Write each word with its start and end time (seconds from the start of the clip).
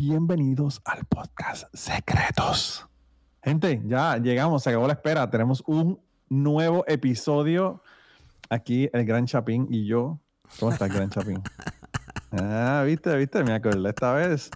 Bienvenidos 0.00 0.80
al 0.84 1.04
podcast 1.06 1.64
Secretos. 1.74 2.86
Gente, 3.42 3.82
ya 3.84 4.16
llegamos, 4.18 4.62
se 4.62 4.70
acabó 4.70 4.86
la 4.86 4.92
espera. 4.92 5.28
Tenemos 5.28 5.62
un 5.66 6.00
nuevo 6.28 6.84
episodio. 6.86 7.82
Aquí 8.48 8.88
el 8.92 9.04
Gran 9.04 9.26
Chapín 9.26 9.66
y 9.70 9.86
yo. 9.86 10.20
¿Cómo 10.60 10.70
está 10.72 10.86
el 10.86 10.92
Gran 10.92 11.10
Chapín? 11.10 11.42
Ah, 12.30 12.82
viste, 12.84 13.16
viste, 13.16 13.42
me 13.42 13.54
acordé 13.54 13.88
esta 13.88 14.12
vez. 14.12 14.50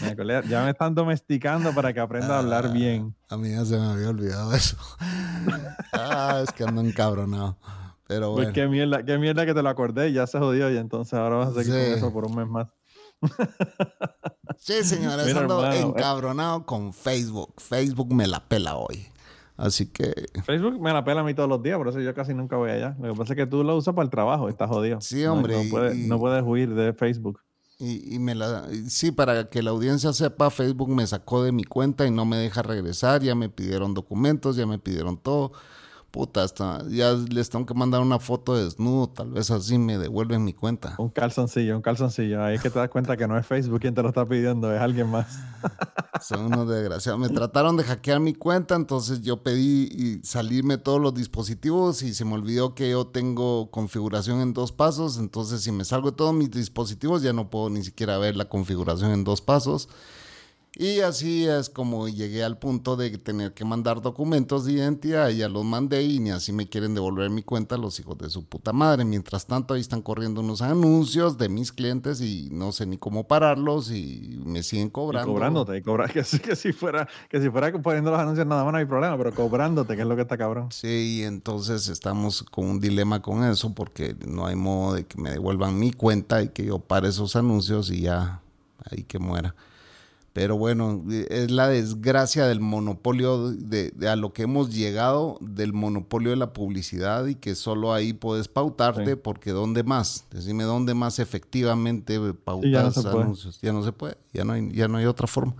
Me 0.00 0.08
acordé, 0.08 0.40
ya 0.48 0.64
me 0.64 0.70
están 0.70 0.94
domesticando 0.94 1.74
para 1.74 1.92
que 1.92 2.00
aprenda 2.00 2.36
a 2.36 2.38
hablar 2.38 2.64
Ah, 2.68 2.72
bien. 2.72 3.14
A 3.28 3.36
mí 3.36 3.50
ya 3.50 3.62
se 3.66 3.76
me 3.78 3.84
había 3.84 4.08
olvidado 4.08 4.54
eso. 4.54 4.78
ah, 5.92 6.40
es 6.42 6.50
que 6.52 6.64
ando 6.64 6.80
encabronado. 6.80 7.58
Pero 8.06 8.32
Pues 8.32 8.46
bueno. 8.46 8.52
qué 8.54 8.66
mierda, 8.68 9.04
qué 9.04 9.18
mierda 9.18 9.44
que 9.44 9.52
te 9.52 9.62
lo 9.62 9.68
acordé 9.68 10.08
y 10.08 10.14
ya 10.14 10.26
se 10.26 10.38
jodió 10.38 10.70
y 10.72 10.78
entonces 10.78 11.12
ahora 11.12 11.36
vas 11.36 11.48
a 11.50 11.52
seguir 11.62 11.72
con 11.74 11.82
Sí. 11.84 11.92
eso 11.98 12.10
por 12.10 12.24
un 12.24 12.34
mes 12.34 12.48
más. 12.48 12.68
Sí, 14.62 14.84
señores, 14.84 15.26
Mira, 15.26 15.40
ando 15.40 15.64
hermano, 15.64 15.74
eh. 15.74 15.80
encabronado 15.88 16.66
con 16.66 16.92
Facebook. 16.92 17.54
Facebook 17.58 18.12
me 18.14 18.26
la 18.26 18.46
pela 18.46 18.76
hoy. 18.76 19.06
Así 19.56 19.86
que 19.86 20.12
Facebook 20.44 20.80
me 20.80 20.92
la 20.92 21.04
pela 21.04 21.22
a 21.22 21.24
mí 21.24 21.34
todos 21.34 21.48
los 21.48 21.62
días, 21.62 21.76
por 21.78 21.88
eso 21.88 21.98
yo 22.00 22.14
casi 22.14 22.32
nunca 22.34 22.56
voy 22.56 22.70
allá. 22.70 22.94
Lo 23.00 23.12
que 23.12 23.18
pasa 23.18 23.32
es 23.32 23.36
que 23.38 23.46
tú 23.46 23.64
lo 23.64 23.76
usas 23.76 23.94
para 23.94 24.04
el 24.04 24.10
trabajo, 24.10 24.48
estás 24.48 24.68
jodido. 24.68 25.00
Sí, 25.00 25.22
No- 25.24 25.32
hombre, 25.32 25.54
No, 25.56 25.62
y- 25.64 25.70
puedes, 25.70 25.96
y- 25.98 26.06
no 26.08 26.18
puedes 26.18 26.42
huir 26.46 26.74
de 26.74 26.92
Facebook. 26.92 27.40
Y, 27.78 28.14
y 28.14 28.18
me 28.18 28.34
la, 28.34 28.66
y 28.70 28.90
sí, 28.90 29.10
para 29.10 29.48
que 29.48 29.62
la 29.62 29.70
audiencia 29.70 30.12
sepa, 30.12 30.50
Facebook 30.50 30.90
me 30.90 31.06
sacó 31.06 31.42
de 31.42 31.52
mi 31.52 31.64
cuenta 31.64 32.06
y 32.06 32.10
no 32.10 32.26
me 32.26 32.36
deja 32.36 32.60
regresar. 32.62 33.22
Ya 33.22 33.34
me 33.34 33.48
pidieron 33.48 33.94
documentos, 33.94 34.56
ya 34.56 34.66
me 34.66 34.78
pidieron 34.78 35.16
todo. 35.16 35.52
Puta, 36.10 36.42
hasta 36.42 36.82
ya 36.88 37.12
les 37.12 37.50
tengo 37.50 37.64
que 37.66 37.74
mandar 37.74 38.00
una 38.00 38.18
foto 38.18 38.56
de 38.56 38.64
desnudo. 38.64 39.08
Tal 39.08 39.30
vez 39.30 39.50
así 39.52 39.78
me 39.78 39.96
devuelven 39.96 40.44
mi 40.44 40.52
cuenta. 40.52 40.96
Un 40.98 41.10
calzoncillo, 41.10 41.76
un 41.76 41.82
calzoncillo. 41.82 42.42
Ahí 42.42 42.56
es 42.56 42.62
que 42.62 42.68
te 42.68 42.80
das 42.80 42.90
cuenta 42.90 43.16
que 43.16 43.28
no 43.28 43.38
es 43.38 43.46
Facebook 43.46 43.80
quien 43.80 43.94
te 43.94 44.02
lo 44.02 44.08
está 44.08 44.26
pidiendo, 44.26 44.74
es 44.74 44.80
alguien 44.80 45.08
más. 45.08 45.38
Son 46.20 46.46
unos 46.46 46.68
desgraciados. 46.68 47.20
Me 47.20 47.28
trataron 47.28 47.76
de 47.76 47.84
hackear 47.84 48.18
mi 48.18 48.34
cuenta, 48.34 48.74
entonces 48.74 49.22
yo 49.22 49.42
pedí 49.44 49.84
y 49.84 50.20
salirme 50.26 50.78
todos 50.78 51.00
los 51.00 51.14
dispositivos 51.14 52.02
y 52.02 52.12
se 52.12 52.24
me 52.24 52.34
olvidó 52.34 52.74
que 52.74 52.90
yo 52.90 53.06
tengo 53.06 53.70
configuración 53.70 54.40
en 54.40 54.52
dos 54.52 54.72
pasos. 54.72 55.16
Entonces, 55.16 55.62
si 55.62 55.70
me 55.70 55.84
salgo 55.84 56.10
de 56.10 56.16
todos 56.16 56.34
mis 56.34 56.50
dispositivos, 56.50 57.22
ya 57.22 57.32
no 57.32 57.50
puedo 57.50 57.70
ni 57.70 57.84
siquiera 57.84 58.18
ver 58.18 58.34
la 58.36 58.46
configuración 58.46 59.12
en 59.12 59.22
dos 59.22 59.40
pasos. 59.40 59.88
Y 60.76 61.00
así 61.00 61.46
es 61.46 61.68
como 61.68 62.08
llegué 62.08 62.44
al 62.44 62.56
punto 62.56 62.94
de 62.96 63.10
tener 63.18 63.52
que 63.54 63.64
mandar 63.64 64.00
documentos 64.00 64.64
de 64.64 64.74
identidad. 64.74 65.28
Ya 65.30 65.48
los 65.48 65.64
mandé 65.64 66.02
y 66.04 66.20
ni 66.20 66.30
así 66.30 66.52
me 66.52 66.68
quieren 66.68 66.94
devolver 66.94 67.28
mi 67.28 67.42
cuenta 67.42 67.76
los 67.76 67.98
hijos 67.98 68.16
de 68.18 68.30
su 68.30 68.44
puta 68.46 68.72
madre. 68.72 69.04
Mientras 69.04 69.46
tanto, 69.46 69.74
ahí 69.74 69.80
están 69.80 70.00
corriendo 70.00 70.40
unos 70.40 70.62
anuncios 70.62 71.36
de 71.38 71.48
mis 71.48 71.72
clientes 71.72 72.20
y 72.20 72.48
no 72.52 72.70
sé 72.70 72.86
ni 72.86 72.98
cómo 72.98 73.26
pararlos 73.26 73.90
y 73.90 74.40
me 74.44 74.62
siguen 74.62 74.86
Y 74.86 74.90
cobrando. 74.90 75.32
cobrándote, 75.32 75.76
y 75.76 75.82
cobra, 75.82 76.06
que, 76.08 76.22
si- 76.22 76.38
que 76.38 76.54
si 76.54 76.72
fuera, 76.72 77.08
que 77.28 77.42
si 77.42 77.50
fuera 77.50 77.72
poniendo 77.82 78.12
los 78.12 78.20
anuncios 78.20 78.46
nada 78.46 78.62
más 78.62 78.72
no 78.72 78.78
hay 78.78 78.86
problema, 78.86 79.18
pero 79.18 79.34
cobrándote, 79.34 79.96
que 79.96 80.02
es 80.02 80.08
lo 80.08 80.14
que 80.14 80.22
está 80.22 80.38
cabrón. 80.38 80.68
Sí, 80.70 81.18
y 81.18 81.22
entonces 81.24 81.88
estamos 81.88 82.44
con 82.44 82.66
un 82.68 82.80
dilema 82.80 83.20
con 83.20 83.42
eso 83.42 83.74
porque 83.74 84.14
no 84.24 84.46
hay 84.46 84.54
modo 84.54 84.94
de 84.94 85.04
que 85.04 85.20
me 85.20 85.30
devuelvan 85.32 85.76
mi 85.78 85.92
cuenta 85.92 86.42
y 86.42 86.48
que 86.50 86.64
yo 86.64 86.78
pare 86.78 87.08
esos 87.08 87.34
anuncios 87.34 87.90
y 87.90 88.02
ya 88.02 88.40
ahí 88.88 89.02
que 89.02 89.18
muera. 89.18 89.56
Pero 90.32 90.56
bueno, 90.56 91.02
es 91.28 91.50
la 91.50 91.66
desgracia 91.68 92.46
del 92.46 92.60
monopolio 92.60 93.50
de, 93.50 93.90
de 93.90 94.08
a 94.08 94.14
lo 94.14 94.32
que 94.32 94.42
hemos 94.42 94.72
llegado 94.72 95.36
del 95.40 95.72
monopolio 95.72 96.30
de 96.30 96.36
la 96.36 96.52
publicidad 96.52 97.26
y 97.26 97.34
que 97.34 97.56
solo 97.56 97.92
ahí 97.92 98.12
puedes 98.12 98.46
pautarte 98.46 99.10
Sí. 99.14 99.16
porque 99.16 99.50
¿dónde 99.50 99.82
más? 99.82 100.26
Decime 100.30 100.62
dónde 100.62 100.94
más 100.94 101.18
efectivamente 101.18 102.18
pautas 102.32 102.70
ya 102.70 102.82
no 102.84 102.92
se 102.92 103.02
puede. 103.02 103.22
anuncios. 103.24 103.58
Ya 103.60 103.72
no 103.72 103.82
se 103.82 103.90
puede, 103.92 104.16
ya 104.32 104.44
no 104.44 104.52
hay, 104.52 104.70
ya 104.72 104.86
no 104.86 104.98
hay 104.98 105.06
otra 105.06 105.26
forma. 105.26 105.54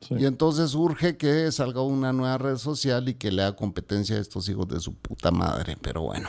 Sí. 0.00 0.14
Y 0.16 0.26
entonces 0.26 0.74
urge 0.76 1.16
que 1.16 1.50
salga 1.50 1.80
una 1.82 2.12
nueva 2.12 2.38
red 2.38 2.58
social 2.58 3.08
y 3.08 3.14
que 3.14 3.32
le 3.32 3.42
haga 3.42 3.56
competencia 3.56 4.14
a 4.16 4.20
estos 4.20 4.48
hijos 4.48 4.68
de 4.68 4.78
su 4.78 4.94
puta 4.94 5.32
madre. 5.32 5.76
Pero 5.82 6.02
bueno, 6.02 6.28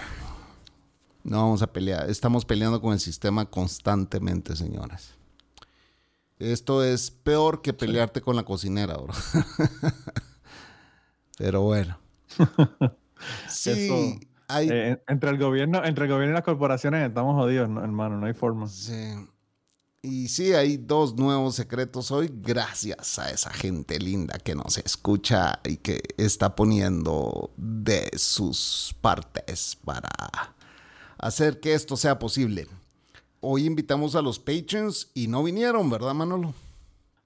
no 1.23 1.37
vamos 1.37 1.61
a 1.61 1.67
pelear. 1.67 2.09
Estamos 2.09 2.45
peleando 2.45 2.81
con 2.81 2.93
el 2.93 2.99
sistema 2.99 3.45
constantemente, 3.45 4.55
señores. 4.55 5.13
Esto 6.39 6.83
es 6.83 7.09
peor 7.09 7.61
que 7.61 7.73
pelearte 7.73 8.21
con 8.21 8.35
la 8.35 8.43
cocinera, 8.43 8.95
bro. 8.97 9.13
Pero 11.37 11.61
bueno. 11.61 11.99
Sí, 13.49 13.71
Eso, 13.71 14.19
hay, 14.47 14.69
Eh, 14.71 15.01
entre 15.07 15.31
el 15.31 15.39
gobierno, 15.39 15.83
entre 15.83 16.05
el 16.05 16.11
gobierno 16.11 16.33
y 16.33 16.35
las 16.35 16.43
corporaciones 16.43 17.07
estamos 17.07 17.35
jodidos, 17.35 17.67
no, 17.67 17.83
hermano, 17.83 18.17
no 18.17 18.27
hay 18.27 18.33
forma. 18.33 18.67
Sí. 18.67 19.15
Y 20.03 20.27
sí, 20.27 20.53
hay 20.53 20.77
dos 20.77 21.15
nuevos 21.15 21.55
secretos 21.55 22.11
hoy 22.11 22.31
gracias 22.31 23.17
a 23.17 23.31
esa 23.31 23.51
gente 23.51 23.99
linda 23.99 24.37
que 24.37 24.53
nos 24.53 24.77
escucha 24.77 25.59
y 25.65 25.77
que 25.77 25.99
está 26.17 26.55
poniendo 26.55 27.51
de 27.57 28.11
sus 28.15 28.95
partes 29.01 29.75
para 29.83 30.09
hacer 31.17 31.59
que 31.59 31.73
esto 31.73 31.97
sea 31.97 32.19
posible. 32.19 32.67
Hoy 33.41 33.65
invitamos 33.65 34.15
a 34.15 34.21
los 34.21 34.39
patrons 34.39 35.11
y 35.13 35.27
no 35.27 35.43
vinieron, 35.43 35.89
¿verdad, 35.89 36.13
Manolo? 36.13 36.53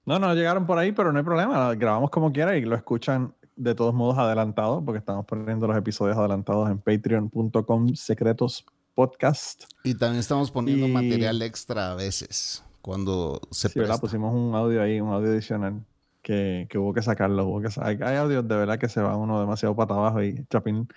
No, 0.04 0.18
no 0.18 0.34
llegaron 0.34 0.66
por 0.66 0.78
ahí, 0.78 0.92
pero 0.92 1.12
no 1.12 1.18
hay 1.18 1.24
problema. 1.24 1.74
Grabamos 1.74 2.10
como 2.10 2.32
quiera 2.32 2.56
y 2.56 2.62
lo 2.62 2.74
escuchan 2.76 3.32
de 3.56 3.74
todos 3.74 3.94
modos 3.94 4.18
adelantado, 4.18 4.84
porque 4.84 4.98
estamos 4.98 5.24
poniendo 5.26 5.66
los 5.66 5.76
episodios 5.76 6.16
adelantados 6.18 6.68
en 6.70 6.78
patreon.com 6.78 7.94
secretos 7.94 8.64
podcast. 8.94 9.64
Y 9.84 9.94
también 9.94 10.20
estamos 10.20 10.50
poniendo 10.50 10.86
Y- 10.86 10.90
material 10.92 11.40
extra 11.42 11.92
a 11.92 11.94
veces 11.94 12.62
cuando 12.82 13.40
se 13.50 13.68
Sí, 13.68 13.78
presta. 13.78 13.98
Pusimos 13.98 14.34
un 14.34 14.54
audio 14.54 14.82
ahí, 14.82 15.00
un 15.00 15.12
audio 15.12 15.30
adicional 15.30 15.80
que, 16.20 16.66
que 16.68 16.78
hubo 16.78 16.92
que 16.92 17.02
sacarlo. 17.02 17.46
Hubo 17.46 17.60
que 17.62 17.70
sa- 17.70 17.86
hay, 17.86 17.98
hay 18.02 18.16
audios 18.16 18.46
de 18.46 18.56
verdad 18.56 18.78
que 18.78 18.88
se 18.88 19.00
va 19.00 19.16
uno 19.16 19.40
demasiado 19.40 19.74
para 19.76 19.94
abajo 19.94 20.22
y 20.22 20.44
Chapín 20.50 20.88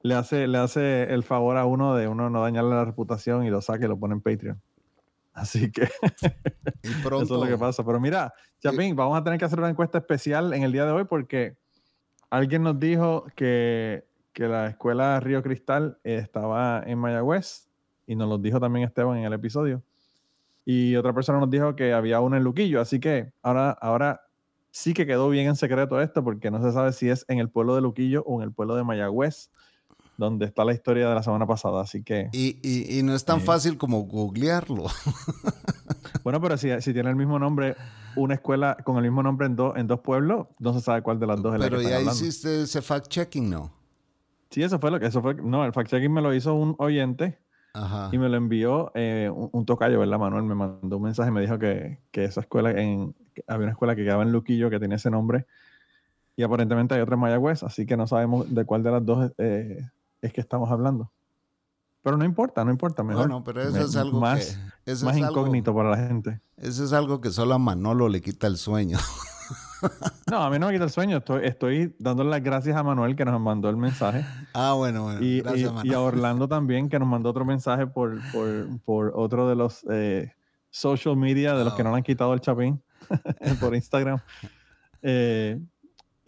le 0.00 0.14
hace, 0.14 0.46
le 0.46 0.58
hace 0.58 1.12
el 1.12 1.22
favor 1.22 1.56
a 1.56 1.64
uno 1.64 1.94
de 1.94 2.08
uno 2.08 2.30
no 2.30 2.42
dañarle 2.42 2.70
la 2.70 2.84
reputación 2.84 3.44
y 3.44 3.50
lo 3.50 3.60
saca 3.60 3.84
y 3.84 3.88
lo 3.88 3.98
pone 3.98 4.14
en 4.14 4.20
Patreon. 4.20 4.60
Así 5.32 5.70
que 5.70 5.88
Y 6.82 6.90
pronto, 7.02 7.24
eso 7.24 7.34
es 7.36 7.50
lo 7.50 7.56
que 7.56 7.58
pasa. 7.58 7.84
Pero 7.84 8.00
mira, 8.00 8.32
Chapín, 8.60 8.96
vamos 8.96 9.18
a 9.18 9.24
tener 9.24 9.38
que 9.38 9.44
hacer 9.44 9.58
una 9.58 9.68
encuesta 9.68 9.98
especial 9.98 10.52
en 10.52 10.62
el 10.62 10.72
día 10.72 10.84
de 10.84 10.92
hoy 10.92 11.04
porque 11.04 11.56
alguien 12.30 12.62
nos 12.62 12.78
dijo 12.78 13.26
que, 13.36 14.04
que 14.32 14.48
la 14.48 14.68
escuela 14.68 15.20
Río 15.20 15.42
Cristal 15.42 15.98
estaba 16.02 16.82
en 16.86 16.98
Mayagüez 16.98 17.68
y 18.06 18.16
nos 18.16 18.28
lo 18.28 18.38
dijo 18.38 18.58
también 18.58 18.86
Esteban 18.86 19.18
en 19.18 19.24
el 19.24 19.32
episodio. 19.32 19.82
Y 20.64 20.96
otra 20.96 21.12
persona 21.12 21.38
nos 21.38 21.50
dijo 21.50 21.76
que 21.76 21.92
había 21.92 22.20
una 22.20 22.36
en 22.36 22.44
Luquillo. 22.44 22.80
Así 22.80 23.00
que 23.00 23.32
ahora, 23.42 23.70
ahora 23.70 24.22
sí 24.70 24.92
que 24.92 25.06
quedó 25.06 25.28
bien 25.30 25.46
en 25.46 25.56
secreto 25.56 26.00
esto 26.00 26.22
porque 26.22 26.50
no 26.50 26.62
se 26.62 26.72
sabe 26.72 26.92
si 26.92 27.08
es 27.08 27.24
en 27.28 27.38
el 27.38 27.48
pueblo 27.48 27.74
de 27.74 27.80
Luquillo 27.80 28.22
o 28.26 28.40
en 28.40 28.48
el 28.48 28.52
pueblo 28.52 28.74
de 28.76 28.84
Mayagüez, 28.84 29.50
donde 30.18 30.44
está 30.44 30.64
la 30.66 30.74
historia 30.74 31.08
de 31.08 31.14
la 31.14 31.22
semana 31.22 31.46
pasada. 31.46 31.80
Así 31.80 32.02
que, 32.02 32.28
y, 32.32 32.58
y- 32.62 32.98
y 32.98 33.02
no 33.02 33.14
es 33.14 33.24
tan 33.24 33.38
Eh. 33.38 33.42
fácil 33.42 33.78
como 33.78 34.00
googlearlo. 34.02 34.84
bueno, 36.24 36.40
pero 36.40 36.56
si, 36.58 36.68
si 36.82 36.92
tiene 36.92 37.08
el 37.10 37.16
mismo 37.16 37.38
nombre, 37.38 37.76
una 38.16 38.34
escuela 38.34 38.76
con 38.84 38.96
el 38.96 39.02
mismo 39.04 39.22
nombre 39.22 39.46
en, 39.46 39.56
dos 39.56 39.76
en 39.76 39.86
dos 39.86 40.00
pueblos, 40.00 40.48
no 40.58 40.74
se 40.74 40.80
sabe 40.80 41.02
cuál 41.02 41.18
de 41.20 41.26
las 41.26 41.40
dos 41.40 41.54
es 41.54 41.60
la 41.60 41.66
Pero 41.66 41.78
que 41.78 41.84
ya 41.84 41.88
están 41.90 42.00
hablando. 42.08 42.20
hiciste 42.26 42.62
ese 42.62 42.80
fact-checking, 42.82 43.48
¿no? 43.48 43.72
Sí, 44.50 44.62
eso 44.62 44.78
fue 44.78 44.90
lo 44.90 44.98
que, 44.98 45.06
eso 45.06 45.22
fue, 45.22 45.34
no, 45.34 45.64
el 45.64 45.72
fact-checking 45.72 46.10
me 46.10 46.20
lo 46.22 46.34
hizo 46.34 46.54
un 46.54 46.74
oyente 46.78 47.38
Ajá. 47.74 48.08
y 48.12 48.18
me 48.18 48.28
lo 48.28 48.36
envió 48.36 48.90
eh, 48.94 49.30
un, 49.32 49.50
un 49.52 49.66
tocayo, 49.66 50.00
¿verdad, 50.00 50.18
Manuel? 50.18 50.42
Me 50.44 50.54
mandó 50.54 50.96
un 50.96 51.02
mensaje 51.02 51.28
y 51.30 51.32
me 51.32 51.40
dijo 51.42 51.58
que, 51.58 52.00
que 52.10 52.24
esa 52.24 52.40
escuela, 52.40 52.70
en, 52.72 53.14
que 53.34 53.44
había 53.46 53.64
una 53.64 53.72
escuela 53.72 53.94
que 53.94 54.04
quedaba 54.04 54.22
en 54.22 54.32
Luquillo 54.32 54.68
que 54.70 54.80
tenía 54.80 54.96
ese 54.96 55.10
nombre 55.10 55.46
y 56.34 56.42
aparentemente 56.44 56.94
hay 56.94 57.00
otra 57.02 57.14
en 57.14 57.20
Mayagüez, 57.20 57.62
así 57.62 57.84
que 57.84 57.96
no 57.96 58.06
sabemos 58.06 58.52
de 58.54 58.64
cuál 58.64 58.82
de 58.82 58.90
las 58.90 59.04
dos 59.04 59.32
eh, 59.38 59.86
es 60.20 60.32
que 60.32 60.40
estamos 60.40 60.70
hablando. 60.70 61.12
Pero 62.02 62.16
no 62.16 62.24
importa, 62.24 62.64
no 62.64 62.70
importa, 62.70 63.02
mejor. 63.02 63.24
Bueno, 63.26 63.44
pero 63.44 63.62
eso 63.62 63.80
es 63.80 63.96
algo 63.96 64.20
más, 64.20 64.58
que... 64.84 65.04
más 65.04 65.16
incógnito 65.16 65.74
para 65.74 65.90
la 65.90 65.96
gente. 65.96 66.40
Eso 66.56 66.84
es 66.84 66.92
algo 66.92 67.20
que 67.20 67.30
solo 67.30 67.54
a 67.54 67.58
Manolo 67.58 68.08
le 68.08 68.20
quita 68.20 68.46
el 68.46 68.56
sueño. 68.56 68.98
No, 70.30 70.42
a 70.42 70.50
mí 70.50 70.58
no 70.58 70.66
me 70.66 70.72
quita 70.72 70.84
el 70.84 70.90
sueño. 70.90 71.18
Estoy, 71.18 71.44
estoy 71.44 71.94
dándole 71.98 72.30
las 72.30 72.42
gracias 72.42 72.76
a 72.76 72.82
Manuel 72.82 73.14
que 73.14 73.24
nos 73.24 73.40
mandó 73.40 73.68
el 73.68 73.76
mensaje. 73.76 74.24
Ah, 74.52 74.72
bueno, 74.72 75.04
bueno. 75.04 75.20
Y, 75.22 75.40
gracias, 75.40 75.70
y- 75.70 75.74
Manuel. 75.74 75.86
y 75.86 75.94
a 75.94 76.00
Orlando 76.00 76.48
también, 76.48 76.88
que 76.88 76.98
nos 76.98 77.08
mandó 77.08 77.30
otro 77.30 77.44
mensaje 77.44 77.86
por, 77.86 78.18
por, 78.32 78.80
por 78.84 79.12
otro 79.14 79.48
de 79.48 79.54
los 79.54 79.84
eh, 79.90 80.32
social 80.70 81.16
media 81.16 81.54
de 81.54 81.64
los 81.64 81.74
que 81.74 81.84
no 81.84 81.90
le 81.90 81.96
han 81.96 82.02
quitado 82.02 82.34
el 82.34 82.40
chapín 82.40 82.82
por 83.60 83.74
Instagram. 83.74 84.18
Eh, 85.02 85.60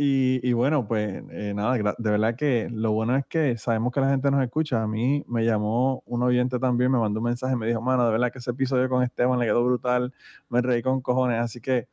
y, 0.02 0.40
y 0.48 0.52
bueno, 0.54 0.88
pues 0.88 1.22
eh, 1.30 1.52
nada, 1.54 1.76
de 1.76 2.10
verdad 2.10 2.34
que 2.34 2.68
lo 2.72 2.92
bueno 2.92 3.16
es 3.16 3.26
que 3.26 3.58
sabemos 3.58 3.92
que 3.92 4.00
la 4.00 4.08
gente 4.08 4.30
nos 4.30 4.42
escucha. 4.42 4.82
A 4.82 4.86
mí 4.86 5.22
me 5.28 5.44
llamó 5.44 6.02
un 6.06 6.22
oyente 6.22 6.58
también, 6.58 6.90
me 6.90 6.98
mandó 6.98 7.20
un 7.20 7.24
mensaje, 7.24 7.54
me 7.54 7.66
dijo, 7.66 7.82
mano, 7.82 8.06
de 8.06 8.12
verdad 8.12 8.32
que 8.32 8.38
ese 8.38 8.50
episodio 8.52 8.88
con 8.88 9.02
Esteban 9.02 9.38
le 9.38 9.44
quedó 9.46 9.62
brutal, 9.64 10.14
me 10.48 10.62
reí 10.62 10.80
con 10.82 11.02
cojones. 11.02 11.38
Así 11.40 11.60
que 11.60 11.88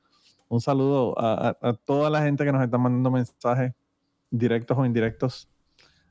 un 0.49 0.61
saludo 0.61 1.19
a, 1.19 1.57
a- 1.61 1.73
toda 1.73 2.09
la 2.09 2.21
gente 2.23 2.45
que 2.45 2.51
nos 2.53 2.63
está 2.63 2.77
mandando 2.77 3.11
mensajes, 3.11 3.73
directos 4.31 4.77
o 4.77 4.85
indirectos, 4.85 5.49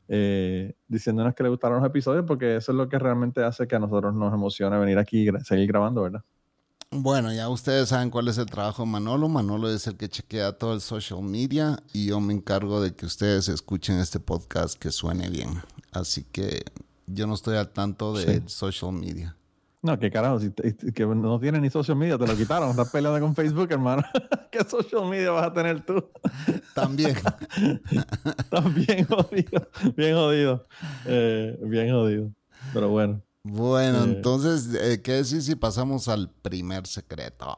eh, 0.08 0.74
diciéndonos 0.88 1.34
que 1.34 1.42
le 1.44 1.50
gustaron 1.50 1.78
los 1.80 1.88
episodios, 1.88 2.24
porque 2.26 2.56
eso 2.56 2.72
es 2.72 2.78
lo 2.78 2.88
que 2.88 2.98
realmente 2.98 3.44
hace 3.44 3.66
que 3.68 3.76
a 3.76 3.80
nosotros 3.80 4.14
nos 4.14 4.34
emocione 4.34 4.78
venir 4.78 4.98
aquí 4.98 5.28
y 5.28 5.32
seguir 5.44 5.68
grabando, 5.68 6.02
¿verdad? 6.02 6.22
Bueno, 7.02 7.32
ya 7.32 7.48
ustedes 7.48 7.88
saben 7.90 8.10
cuál 8.10 8.28
es 8.28 8.38
el 8.38 8.46
trabajo 8.46 8.82
de 8.84 8.88
Manolo. 8.90 9.28
Manolo 9.28 9.68
es 9.70 9.86
el 9.86 9.96
que 9.96 10.08
chequea 10.08 10.52
todo 10.52 10.74
el 10.74 10.80
social 10.80 11.22
media 11.22 11.78
y 11.92 12.06
yo 12.06 12.20
me 12.20 12.32
encargo 12.32 12.80
de 12.80 12.94
que 12.94 13.06
ustedes 13.06 13.48
escuchen 13.48 13.98
este 13.98 14.20
podcast 14.20 14.78
que 14.78 14.90
suene 14.90 15.28
bien. 15.28 15.60
Así 15.92 16.24
que 16.24 16.64
yo 17.06 17.26
no 17.26 17.34
estoy 17.34 17.56
al 17.56 17.68
tanto 17.70 18.14
de 18.14 18.36
Sí. 18.36 18.42
social 18.46 18.92
media. 18.92 19.36
No, 19.82 19.98
qué 19.98 20.10
carajo, 20.10 20.40
si 20.40 20.50
te- 20.50 20.74
que 20.74 21.06
no 21.06 21.38
tienes 21.38 21.60
ni 21.60 21.70
social 21.70 21.96
media, 21.96 22.18
te 22.18 22.26
lo 22.26 22.36
quitaron, 22.36 22.70
estás 22.70 22.90
peleando 22.90 23.20
con 23.20 23.34
Facebook, 23.36 23.68
hermano. 23.70 24.02
¿Qué 24.50 24.64
social 24.64 25.08
media 25.08 25.30
vas 25.30 25.46
a 25.46 25.52
tener 25.52 25.84
tú? 25.84 26.02
También. 26.74 27.14
Estás 28.38 28.74
bien 28.74 29.04
jodido, 29.06 29.68
bien 29.96 30.14
jodido, 30.16 30.66
eh, 31.04 31.58
bien 31.62 31.92
jodido. 31.92 32.30
Pero 32.72 32.88
bueno, 32.88 33.22
Bueno, 33.48 34.00
Eh. 34.00 34.04
entonces, 34.04 34.74
eh, 34.74 35.00
¿qué 35.02 35.12
decir 35.12 35.40
si 35.40 35.54
pasamos 35.54 36.08
al 36.08 36.30
primer 36.30 36.86
secreto? 36.86 37.56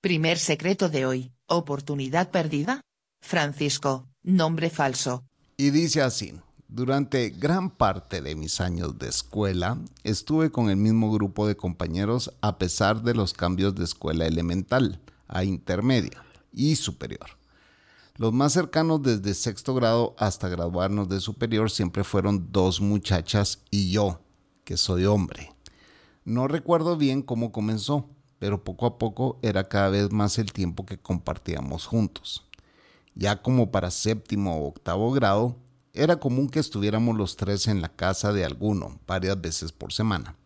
Primer 0.00 0.38
secreto 0.38 0.88
de 0.88 1.04
hoy, 1.04 1.32
oportunidad 1.46 2.30
perdida. 2.30 2.80
Francisco, 3.20 4.06
nombre 4.22 4.70
falso. 4.70 5.24
Y 5.56 5.70
dice 5.70 6.02
así, 6.02 6.32
durante 6.68 7.30
gran 7.30 7.70
parte 7.70 8.22
de 8.22 8.36
mis 8.36 8.60
años 8.60 8.96
de 8.98 9.08
escuela 9.08 9.78
estuve 10.04 10.52
con 10.52 10.70
el 10.70 10.76
mismo 10.76 11.10
grupo 11.10 11.48
de 11.48 11.56
compañeros 11.56 12.32
a 12.40 12.58
pesar 12.58 13.02
de 13.02 13.14
los 13.14 13.32
cambios 13.32 13.74
de 13.74 13.82
escuela 13.82 14.26
elemental 14.26 15.00
a 15.26 15.42
intermedia 15.42 16.22
y 16.52 16.76
superior. 16.76 17.30
Los 18.16 18.32
más 18.32 18.52
cercanos 18.52 19.02
desde 19.02 19.34
sexto 19.34 19.74
grado 19.74 20.14
hasta 20.18 20.48
graduarnos 20.48 21.08
de 21.08 21.18
superior 21.20 21.68
siempre 21.70 22.04
fueron 22.04 22.52
dos 22.52 22.80
muchachas 22.80 23.60
y 23.70 23.90
yo, 23.90 24.20
que 24.68 24.76
soy 24.76 25.06
hombre. 25.06 25.54
No 26.26 26.46
recuerdo 26.46 26.98
bien 26.98 27.22
cómo 27.22 27.52
comenzó, 27.52 28.10
pero 28.38 28.64
poco 28.64 28.84
a 28.84 28.98
poco 28.98 29.38
era 29.40 29.66
cada 29.66 29.88
vez 29.88 30.12
más 30.12 30.36
el 30.36 30.52
tiempo 30.52 30.84
que 30.84 30.98
compartíamos 30.98 31.86
juntos. 31.86 32.44
Ya 33.14 33.40
como 33.40 33.70
para 33.70 33.90
séptimo 33.90 34.58
o 34.58 34.68
octavo 34.68 35.10
grado, 35.10 35.56
era 35.94 36.20
común 36.20 36.50
que 36.50 36.58
estuviéramos 36.58 37.16
los 37.16 37.36
tres 37.36 37.66
en 37.66 37.80
la 37.80 37.88
casa 37.88 38.34
de 38.34 38.44
alguno 38.44 39.00
varias 39.06 39.40
veces 39.40 39.72
por 39.72 39.94
semana. 39.94 40.36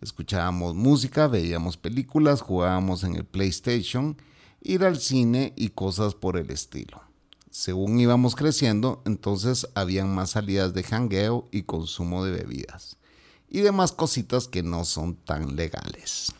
Escuchábamos 0.00 0.74
música, 0.74 1.28
veíamos 1.28 1.76
películas, 1.76 2.40
jugábamos 2.40 3.04
en 3.04 3.14
el 3.14 3.24
PlayStation, 3.24 4.16
ir 4.60 4.82
al 4.82 4.98
cine 4.98 5.52
y 5.54 5.68
cosas 5.68 6.16
por 6.16 6.36
el 6.36 6.50
estilo. 6.50 7.00
Según 7.48 8.00
íbamos 8.00 8.34
creciendo, 8.34 9.02
entonces 9.06 9.68
habían 9.76 10.12
más 10.12 10.30
salidas 10.30 10.74
de 10.74 10.82
jangueo 10.82 11.48
y 11.52 11.62
consumo 11.62 12.24
de 12.24 12.32
bebidas. 12.32 12.96
Y 13.54 13.60
demás 13.60 13.92
cositas 13.92 14.48
que 14.48 14.62
no 14.62 14.86
son 14.86 15.14
tan 15.14 15.56
legales. 15.56 16.32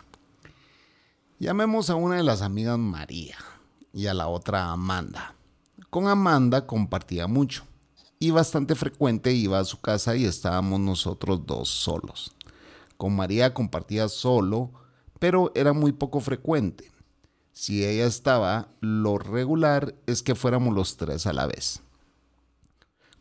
Llamemos 1.39 1.91
a 1.91 1.95
una 1.95 2.17
de 2.17 2.23
las 2.23 2.41
amigas 2.41 2.79
María 2.79 3.37
y 3.93 4.07
a 4.07 4.15
la 4.15 4.29
otra 4.29 4.73
Amanda. 4.73 5.35
Con 5.91 6.09
Amanda 6.09 6.67
compartía 6.67 7.27
mucho 7.27 7.65
y 8.19 8.31
bastante 8.31 8.75
frecuente 8.75 9.31
iba 9.35 9.59
a 9.59 9.67
su 9.67 9.79
casa 9.83 10.17
y 10.17 10.25
estábamos 10.25 10.81
nosotros 10.81 11.45
dos 11.45 11.69
solos. 11.69 12.35
Con 12.97 13.15
María 13.15 13.53
compartía 13.53 14.09
solo, 14.09 14.71
pero 15.19 15.53
era 15.55 15.75
muy 15.75 15.93
poco 15.93 16.19
frecuente. 16.21 16.91
Si 17.53 17.85
ella 17.85 18.07
estaba, 18.07 18.69
lo 18.81 19.19
regular 19.19 19.95
es 20.07 20.23
que 20.23 20.35
fuéramos 20.35 20.75
los 20.75 20.97
tres 20.97 21.27
a 21.27 21.35
la 21.35 21.45
vez. 21.45 21.83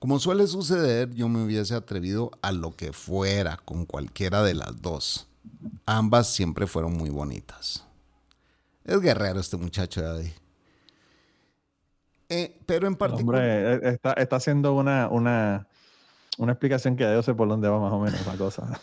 Como 0.01 0.17
suele 0.17 0.47
suceder, 0.47 1.13
yo 1.13 1.29
me 1.29 1.43
hubiese 1.43 1.75
atrevido 1.75 2.31
a 2.41 2.51
lo 2.51 2.75
que 2.75 2.91
fuera 2.91 3.57
con 3.57 3.85
cualquiera 3.85 4.41
de 4.41 4.55
las 4.55 4.81
dos. 4.81 5.27
Ambas 5.85 6.25
siempre 6.25 6.65
fueron 6.65 6.97
muy 6.97 7.11
bonitas. 7.11 7.85
Es 8.83 8.99
guerrero 8.99 9.39
este 9.39 9.57
muchacho 9.57 10.01
de 10.01 10.19
ahí. 10.19 10.33
Eh, 12.29 12.59
pero 12.65 12.87
en 12.87 12.95
particular... 12.95 13.43
hombre, 13.43 13.89
eh, 13.89 13.93
está, 13.93 14.13
está 14.13 14.37
haciendo 14.37 14.73
una, 14.73 15.07
una, 15.07 15.67
una 16.39 16.53
explicación 16.53 16.95
que 16.95 17.03
yo 17.03 17.21
sé 17.21 17.35
por 17.35 17.47
dónde 17.47 17.69
va 17.69 17.79
más 17.79 17.93
o 17.93 17.99
menos 17.99 18.25
la 18.25 18.35
cosa. 18.37 18.81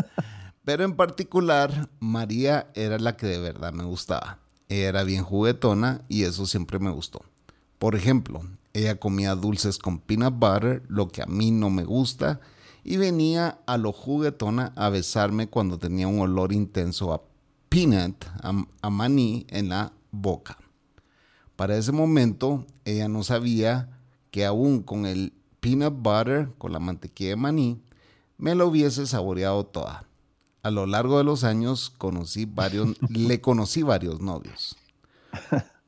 Pero 0.64 0.84
en 0.84 0.96
particular, 0.96 1.90
María 2.00 2.68
era 2.74 2.98
la 2.98 3.18
que 3.18 3.26
de 3.26 3.38
verdad 3.38 3.74
me 3.74 3.84
gustaba. 3.84 4.38
Era 4.70 5.04
bien 5.04 5.22
juguetona 5.22 6.00
y 6.08 6.22
eso 6.22 6.46
siempre 6.46 6.78
me 6.78 6.90
gustó. 6.90 7.20
Por 7.78 7.94
ejemplo, 7.94 8.40
ella 8.76 9.00
comía 9.00 9.34
dulces 9.34 9.78
con 9.78 9.98
peanut 9.98 10.34
butter, 10.38 10.82
lo 10.88 11.08
que 11.08 11.22
a 11.22 11.26
mí 11.26 11.50
no 11.50 11.70
me 11.70 11.84
gusta, 11.84 12.40
y 12.84 12.98
venía 12.98 13.58
a 13.66 13.78
lo 13.78 13.90
juguetona 13.90 14.74
a 14.76 14.90
besarme 14.90 15.48
cuando 15.48 15.78
tenía 15.78 16.08
un 16.08 16.20
olor 16.20 16.52
intenso 16.52 17.14
a 17.14 17.22
peanut, 17.70 18.26
a, 18.42 18.52
a 18.82 18.90
maní 18.90 19.46
en 19.48 19.70
la 19.70 19.92
boca. 20.10 20.58
Para 21.56 21.78
ese 21.78 21.90
momento, 21.90 22.66
ella 22.84 23.08
no 23.08 23.22
sabía 23.22 23.98
que 24.30 24.44
aún 24.44 24.82
con 24.82 25.06
el 25.06 25.32
peanut 25.60 25.94
butter, 25.96 26.50
con 26.58 26.72
la 26.72 26.78
mantequilla 26.78 27.30
de 27.30 27.36
maní, 27.36 27.80
me 28.36 28.54
lo 28.54 28.66
hubiese 28.68 29.06
saboreado 29.06 29.64
toda. 29.64 30.04
A 30.62 30.70
lo 30.70 30.84
largo 30.84 31.16
de 31.16 31.24
los 31.24 31.44
años 31.44 31.88
conocí 31.96 32.44
varios, 32.44 33.00
le 33.08 33.40
conocí 33.40 33.82
varios 33.82 34.20
novios. 34.20 34.76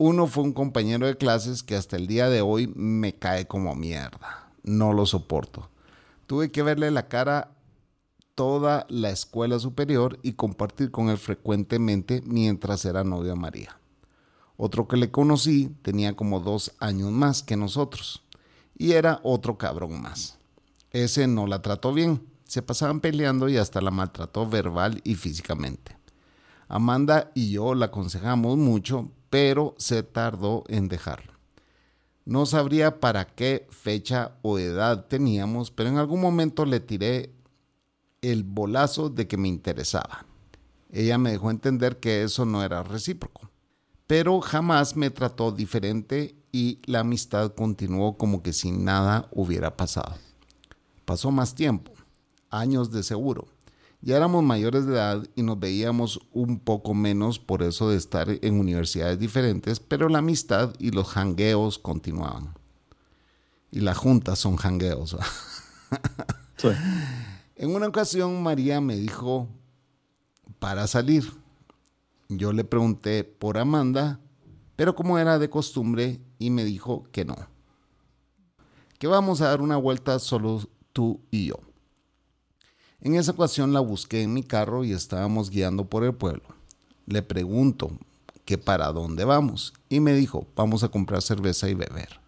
Uno 0.00 0.28
fue 0.28 0.45
un 0.45 0.52
compañero 0.52 1.09
de 1.09 1.17
clases 1.17 1.64
que 1.64 1.75
hasta 1.75 1.97
el 1.97 2.07
día 2.07 2.28
de 2.28 2.40
hoy 2.40 2.73
me 2.76 3.17
cae 3.17 3.49
como 3.49 3.75
mierda. 3.75 4.52
No 4.62 4.93
lo 4.93 5.07
soporto. 5.07 5.71
Tuve 6.28 6.52
que 6.52 6.62
verle 6.62 6.93
la 6.93 7.09
cara 7.09 7.50
toda 8.37 8.87
la 8.88 9.11
escuela 9.11 9.59
superior 9.59 10.21
y 10.23 10.35
compartir 10.35 10.93
con 10.93 11.09
él 11.09 11.19
frecuentemente 11.19 12.23
mientras 12.25 12.85
era 12.85 13.02
novio 13.02 13.31
de 13.33 13.40
María. 13.40 13.81
Otro 14.57 14.87
que 14.87 14.97
le 14.97 15.11
conocí 15.11 15.75
tenía 15.83 16.14
como 16.14 16.38
dos 16.38 16.76
años 16.78 17.11
más 17.11 17.43
que 17.43 17.57
nosotros 17.57 18.23
y 18.76 18.93
era 18.93 19.19
otro 19.25 19.59
cabrón 19.59 20.00
más. 20.00 20.38
Ese 20.93 21.26
no 21.26 21.49
la 21.49 21.61
trató 21.61 21.93
bien, 21.93 22.23
se 22.45 22.62
pasaban 22.62 23.00
peleando 23.00 23.49
y 23.49 23.57
hasta 23.57 23.81
la 23.81 23.90
maltrató 23.90 24.49
verbal 24.49 25.00
y 25.02 25.17
físicamente. 25.17 25.98
Amanda 26.69 27.33
y 27.35 27.51
yo 27.51 27.75
la 27.75 27.87
aconsejamos 27.87 28.57
mucho, 28.57 29.11
pero 29.31 29.75
se 29.79 30.03
tardó 30.03 30.65
en 30.69 30.89
dejarlo. 30.89 31.33
No 32.25 32.45
sabría 32.45 33.01
para 33.01 33.27
qué 33.27 33.67
fecha 33.71 34.37
o 34.43 34.59
edad 34.59 35.07
teníamos, 35.07 35.71
pero 35.71 35.89
en 35.89 35.97
algún 35.97 36.21
momento 36.21 36.67
le 36.67 36.81
tiré 36.81 37.33
el 38.21 38.45
bolazo 38.45 39.09
de 39.09 39.27
que 39.27 39.39
me 39.39 39.49
interesaba. 39.49 40.27
Ella 40.91 41.17
me 41.17 41.31
dejó 41.31 41.51
entender 41.51 42.01
que 42.01 42.23
eso 42.23 42.45
no 42.45 42.63
era 42.63 42.83
recíproco, 42.83 43.51
pero 44.07 44.41
jamás 44.41 44.95
me 44.95 45.09
trató 45.09 45.53
diferente 45.53 46.35
y 46.53 46.81
la 46.85 47.01
amistad 47.01 47.55
continuó 47.55 48.19
como 48.19 48.43
que 48.43 48.53
sin 48.53 48.85
nada 48.85 49.29
hubiera 49.33 49.77
pasado. 49.77 50.17
Pasó 51.05 51.31
más 51.31 51.55
tiempo, 51.55 51.93
años 52.51 52.91
de 52.91 53.03
seguro. 53.03 53.49
Ya 54.00 54.17
éramos 54.17 54.45
mayores 54.45 54.87
de 54.87 54.95
edad 54.95 55.26
y 55.35 55.43
nos 55.43 55.59
veíamos 55.59 56.21
un 56.33 56.61
poco 56.61 56.95
menos 56.95 57.38
por 57.38 57.62
eso 57.62 57.90
de 57.90 57.97
estar 57.97 58.28
en 58.31 58.61
universidades 58.61 59.19
diferentes, 59.19 59.81
pero 59.81 60.09
la 60.09 60.19
amistad 60.19 60.73
y 60.78 60.90
los 60.90 61.09
jangueos 61.09 61.78
continuaban. 61.78 62.55
Y 63.71 63.81
las 63.81 63.99
juntas 63.99 64.38
son 64.38 64.57
jangueos. 64.57 65.17
En 67.55 67.75
una 67.75 67.88
ocasión 67.88 68.40
María 68.40 68.81
me 68.81 68.95
dijo 68.95 69.49
para 70.61 70.87
salir. 70.87 71.33
Yo 72.28 72.52
le 72.52 72.62
pregunté 72.62 73.25
por 73.25 73.59
Amanda 73.59 74.21
pero 74.78 74.95
como 74.95 75.19
era 75.19 75.40
de 75.40 75.50
costumbre 75.50 76.21
y 76.38 76.50
me 76.50 76.64
dijo 76.64 77.09
que 77.11 77.25
no. 77.25 77.35
Que 79.00 79.09
vamos 79.09 79.40
a 79.40 79.49
dar 79.49 79.61
una 79.61 79.76
vuelta 79.76 80.21
solo 80.21 80.61
tú 80.93 81.21
y 81.33 81.47
yo. 81.47 81.57
En 83.00 83.14
esa 83.14 83.31
ocasión 83.31 83.73
la 83.73 83.78
busqué 83.78 84.23
en 84.23 84.35
mi 84.35 84.43
carro 84.43 84.85
y 84.85 84.93
estábamos 84.93 85.50
guiando 85.50 85.85
por 85.85 86.02
el 86.02 86.14
pueblo. 86.14 86.43
Le 87.07 87.23
pregunto 87.23 87.93
que 88.45 88.59
para 88.59 88.90
dónde 88.93 89.25
vamos 89.25 89.73
y 89.88 90.00
me 90.00 90.14
dijo, 90.14 90.49
vamos 90.57 90.83
a 90.83 90.88
comprar 90.88 91.23
cerveza 91.23 91.69
y 91.69 91.75
beber. 91.75 92.21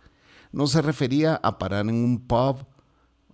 No 0.53 0.69
se 0.69 0.81
refería 0.81 1.41
a 1.43 1.59
parar 1.59 1.89
en 1.89 1.97
un 1.97 2.21
pub, 2.21 2.59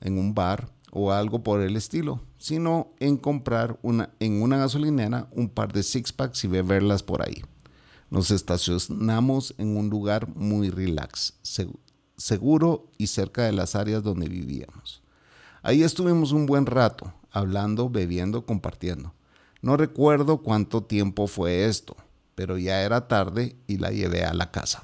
en 0.00 0.18
un 0.18 0.34
bar 0.34 0.70
o 0.92 1.12
algo 1.12 1.42
por 1.42 1.60
el 1.60 1.76
estilo, 1.76 2.22
sino 2.38 2.88
en 3.00 3.18
comprar 3.18 3.78
una, 3.82 4.08
en 4.18 4.40
una 4.40 4.56
gasolinera 4.56 5.28
un 5.32 5.50
par 5.50 5.72
de 5.74 5.82
six 5.82 6.12
packs 6.12 6.44
y 6.44 6.48
beberlas 6.48 7.02
por 7.02 7.22
ahí. 7.22 7.42
Nos 8.08 8.30
estacionamos 8.30 9.54
en 9.58 9.76
un 9.76 9.90
lugar 9.90 10.34
muy 10.34 10.70
relax, 10.70 11.34
seguro 12.16 12.86
y 12.96 13.08
cerca 13.08 13.42
de 13.42 13.52
las 13.52 13.74
áreas 13.74 14.02
donde 14.02 14.26
vivíamos. 14.26 15.02
Ahí 15.62 15.82
estuvimos 15.82 16.30
un 16.30 16.46
buen 16.46 16.64
rato, 16.64 17.12
hablando, 17.36 17.90
bebiendo, 17.90 18.46
compartiendo. 18.46 19.14
No 19.60 19.76
recuerdo 19.76 20.38
cuánto 20.38 20.82
tiempo 20.82 21.26
fue 21.26 21.66
esto, 21.66 21.96
pero 22.34 22.58
ya 22.58 22.82
era 22.82 23.08
tarde 23.08 23.56
y 23.66 23.78
la 23.78 23.90
llevé 23.90 24.24
a 24.24 24.34
la 24.34 24.50
casa. 24.50 24.82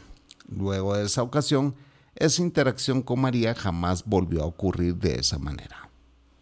Luego 0.49 0.97
de 0.97 1.06
esa 1.06 1.23
ocasión, 1.23 1.75
esa 2.14 2.42
interacción 2.42 3.02
con 3.02 3.21
María 3.21 3.54
jamás 3.54 4.04
volvió 4.04 4.42
a 4.42 4.47
ocurrir 4.47 4.97
de 4.97 5.16
esa 5.16 5.38
manera. 5.38 5.88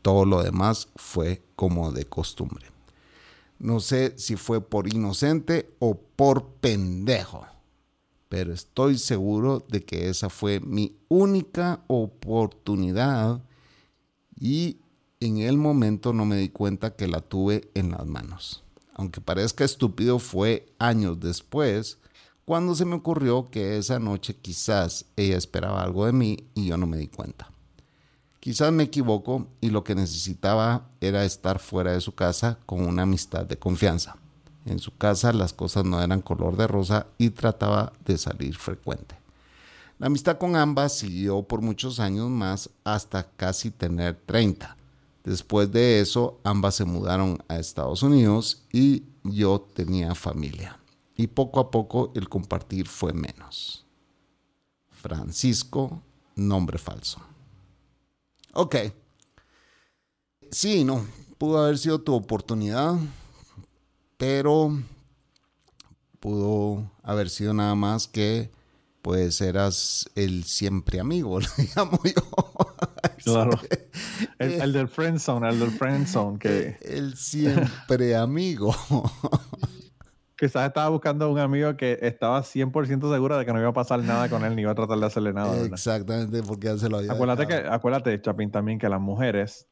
Todo 0.02 0.24
lo 0.24 0.42
demás 0.42 0.88
fue 0.96 1.42
como 1.54 1.92
de 1.92 2.06
costumbre. 2.06 2.66
No 3.58 3.78
sé 3.80 4.14
si 4.16 4.36
fue 4.36 4.60
por 4.60 4.92
inocente 4.92 5.74
o 5.78 6.00
por 6.00 6.54
pendejo, 6.54 7.46
pero 8.28 8.52
estoy 8.52 8.96
seguro 8.96 9.64
de 9.68 9.84
que 9.84 10.08
esa 10.08 10.30
fue 10.30 10.60
mi 10.60 10.96
única 11.08 11.84
oportunidad 11.88 13.42
y 14.40 14.78
en 15.22 15.36
el 15.36 15.58
momento 15.58 16.14
no 16.14 16.24
me 16.24 16.36
di 16.36 16.48
cuenta 16.48 16.96
que 16.96 17.06
la 17.06 17.20
tuve 17.20 17.70
en 17.74 17.90
las 17.90 18.06
manos. 18.06 18.64
Aunque 18.94 19.20
parezca 19.20 19.64
estúpido, 19.64 20.18
fue 20.18 20.72
años 20.78 21.20
después 21.20 21.98
cuando 22.46 22.74
se 22.74 22.86
me 22.86 22.94
ocurrió 22.94 23.50
que 23.50 23.76
esa 23.76 23.98
noche 23.98 24.34
quizás 24.34 25.04
ella 25.16 25.36
esperaba 25.36 25.82
algo 25.82 26.06
de 26.06 26.12
mí 26.12 26.38
y 26.54 26.66
yo 26.66 26.78
no 26.78 26.86
me 26.86 26.96
di 26.96 27.06
cuenta. 27.06 27.50
Quizás 28.40 28.72
me 28.72 28.84
equivoco 28.84 29.46
y 29.60 29.68
lo 29.68 29.84
que 29.84 29.94
necesitaba 29.94 30.88
era 31.02 31.26
estar 31.26 31.58
fuera 31.58 31.92
de 31.92 32.00
su 32.00 32.14
casa 32.14 32.58
con 32.64 32.86
una 32.86 33.02
amistad 33.02 33.44
de 33.44 33.58
confianza. 33.58 34.16
En 34.64 34.78
su 34.78 34.96
casa 34.96 35.34
las 35.34 35.52
cosas 35.52 35.84
no 35.84 36.02
eran 36.02 36.22
color 36.22 36.56
de 36.56 36.66
rosa 36.66 37.08
y 37.18 37.30
trataba 37.30 37.92
de 38.06 38.16
salir 38.16 38.56
frecuente. 38.56 39.16
La 39.98 40.06
amistad 40.06 40.38
con 40.38 40.56
ambas 40.56 40.96
siguió 40.96 41.42
por 41.42 41.60
muchos 41.60 42.00
años 42.00 42.30
más 42.30 42.70
hasta 42.84 43.30
casi 43.36 43.70
tener 43.70 44.18
30. 44.24 44.78
Después 45.24 45.70
de 45.70 46.00
eso, 46.00 46.40
ambas 46.44 46.76
se 46.76 46.84
mudaron 46.84 47.42
a 47.48 47.58
Estados 47.58 48.02
Unidos 48.02 48.64
y 48.72 49.04
yo 49.22 49.60
tenía 49.74 50.14
familia. 50.14 50.78
Y 51.16 51.26
poco 51.26 51.60
a 51.60 51.70
poco 51.70 52.12
el 52.14 52.28
compartir 52.28 52.88
fue 52.88 53.12
menos. 53.12 53.84
Francisco, 54.90 56.02
nombre 56.34 56.78
falso. 56.78 57.20
Ok. 58.54 58.76
Sí, 60.50 60.84
no. 60.84 61.06
Pudo 61.38 61.58
haber 61.58 61.78
sido 61.78 62.00
tu 62.00 62.14
oportunidad, 62.14 62.98
pero 64.16 64.78
pudo 66.20 66.90
haber 67.02 67.30
sido 67.30 67.54
nada 67.54 67.74
más 67.74 68.06
que, 68.06 68.50
pues, 69.00 69.40
eras 69.40 70.08
el 70.14 70.44
siempre 70.44 71.00
amigo, 71.00 71.40
le 71.56 71.66
yo. 71.66 72.69
Claro. 73.32 73.58
El, 74.38 74.72
del 74.72 74.88
friend 74.88 75.18
zone, 75.18 75.48
el 75.48 75.60
del 75.60 75.70
friend 75.70 76.06
zone. 76.06 76.38
Que... 76.38 76.76
El 76.82 77.16
siempre 77.16 78.16
amigo. 78.16 78.74
Quizás 80.36 80.66
estaba 80.66 80.88
buscando 80.88 81.30
un 81.30 81.38
amigo 81.38 81.76
que 81.76 81.98
estaba 82.00 82.40
100% 82.40 83.12
seguro 83.12 83.36
de 83.36 83.44
que 83.44 83.52
no 83.52 83.60
iba 83.60 83.68
a 83.68 83.74
pasar 83.74 84.02
nada 84.02 84.30
con 84.30 84.42
él 84.42 84.56
ni 84.56 84.62
iba 84.62 84.70
a 84.70 84.74
tratar 84.74 84.98
de 84.98 85.04
hacerle 85.04 85.34
nada. 85.34 85.54
Exactamente, 85.66 86.42
porque 86.42 86.68
ya 86.68 86.78
se 86.78 86.88
lo 86.88 86.96
había 86.96 87.12
Acuérdate, 87.12 87.46
que, 87.46 87.54
acuérdate, 87.54 88.20
Chapín, 88.22 88.50
también 88.50 88.78
que 88.78 88.88
las 88.88 89.02
mujeres, 89.02 89.68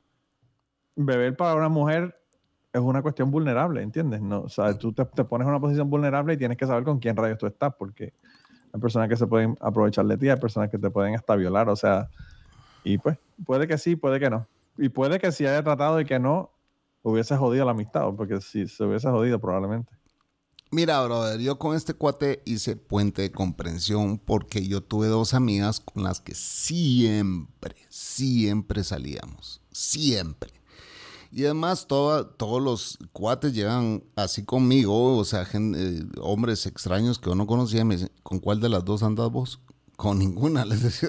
beber 0.95 1.35
para 1.37 1.55
una 1.55 1.71
mujer 1.71 2.19
es 2.73 2.81
una 2.81 3.01
cuestión 3.03 3.31
vulnerable, 3.31 3.83
¿entiendes? 3.83 4.21
No, 4.21 4.43
o 4.43 4.49
sea, 4.49 4.75
tú 4.77 4.93
te, 4.93 5.05
pones 5.07 5.47
en 5.47 5.51
una 5.51 5.61
posición 5.61 5.89
vulnerable 5.89 6.35
y 6.35 6.37
tienes 6.37 6.59
que 6.59 6.67
saber 6.67 6.85
con 6.85 6.99
quién 6.99 7.17
rayos 7.17 7.39
tú 7.39 7.47
estás, 7.47 7.75
porque 7.79 8.13
hay 8.73 8.81
personas 8.81 9.09
que 9.09 9.17
se 9.17 9.27
pueden 9.27 9.57
aprovechar 9.61 10.05
de 10.05 10.19
ti, 10.19 10.29
hay 10.29 10.37
personas 10.37 10.71
que 10.71 10.79
te 10.79 10.91
pueden 10.91 11.15
hasta 11.15 11.35
violar, 11.35 11.69
o 11.69 11.77
sea, 11.77 12.11
y 12.89 12.97
pues, 12.97 13.19
puede 13.45 13.69
que 13.69 13.77
sí, 13.77 13.97
puede 13.97 14.19
que 14.19 14.31
no. 14.31 14.47
Y 14.79 14.89
puede 14.89 15.19
que 15.19 15.31
si 15.31 15.45
haya 15.45 15.63
tratado 15.63 16.01
y 16.01 16.07
que 16.07 16.19
no, 16.19 16.51
hubiese 17.03 17.37
jodido 17.37 17.67
la 17.67 17.73
amistad, 17.73 18.11
porque 18.17 18.41
si 18.41 18.67
se 18.67 18.83
hubiese 18.85 19.11
jodido 19.11 19.39
probablemente. 19.39 19.93
Mira, 20.71 21.03
brother, 21.05 21.39
yo 21.39 21.59
con 21.59 21.77
este 21.77 21.93
cuate 21.93 22.43
hice 22.47 22.77
puente 22.77 23.21
de 23.23 23.31
comprensión 23.31 24.19
porque 24.19 24.67
yo 24.67 24.83
tuve 24.83 25.09
dos 25.09 25.35
amigas 25.35 25.81
con 25.81 26.03
las 26.03 26.21
que 26.21 26.35
siempre, 26.35 27.77
siempre 27.91 28.83
salíamos. 28.85 29.61
Siempre. 29.71 30.51
Y 31.31 31.45
además 31.45 31.87
todos 31.87 32.63
los 32.63 32.99
cuates 33.13 33.53
llegan 33.53 34.03
así 34.17 34.47
conmigo, 34.47 35.19
o 35.19 35.25
sea, 35.25 35.47
eh, 35.53 36.03
hombres 36.23 36.65
extraños 36.65 37.19
que 37.19 37.29
yo 37.29 37.35
no 37.35 37.47
conocía, 37.47 37.85
me 37.85 37.97
dicen, 37.97 38.11
¿con 38.23 38.39
cuál 38.39 38.61
de 38.61 38.71
las 38.71 38.83
dos 38.83 39.03
andas 39.03 39.31
vos? 39.31 39.61
Con 39.99 40.21
ninguna, 40.21 40.65
les 40.65 40.81
decía. 40.81 41.09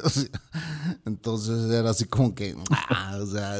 entonces 1.05 1.69
era 1.69 1.91
así 1.91 2.05
como 2.05 2.33
que, 2.33 2.55
ah, 2.89 3.19
o 3.21 3.25
sea, 3.27 3.57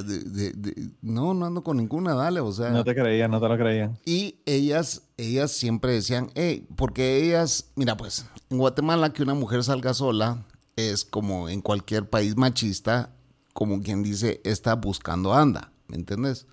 no, 1.03 1.35
no 1.35 1.45
ando 1.45 1.63
con 1.63 1.77
ninguna, 1.77 2.15
dale, 2.15 2.39
o 2.39 2.51
sea. 2.51 2.71
No 2.71 2.83
te 2.83 2.95
creían, 2.95 3.29
no 3.29 3.39
te 3.39 3.47
lo 3.47 3.55
creían. 3.55 3.95
Y 4.05 4.39
ellas, 4.47 5.03
ellas 5.17 5.51
siempre 5.51 5.93
decían, 5.93 6.31
hey, 6.33 6.67
porque 6.75 7.23
ellas, 7.23 7.69
mira, 7.75 7.95
pues, 7.95 8.25
en 8.49 8.57
Guatemala 8.57 9.13
que 9.13 9.21
una 9.21 9.35
mujer 9.35 9.63
salga 9.63 9.93
sola 9.93 10.47
es 10.75 11.05
como 11.05 11.47
en 11.47 11.61
cualquier 11.61 12.09
país 12.09 12.35
machista, 12.35 13.11
como 13.53 13.83
quien 13.83 14.01
dice, 14.01 14.41
está 14.43 14.73
buscando 14.73 15.35
anda, 15.35 15.71
¿me 15.87 15.97
entiendes? 15.97 16.47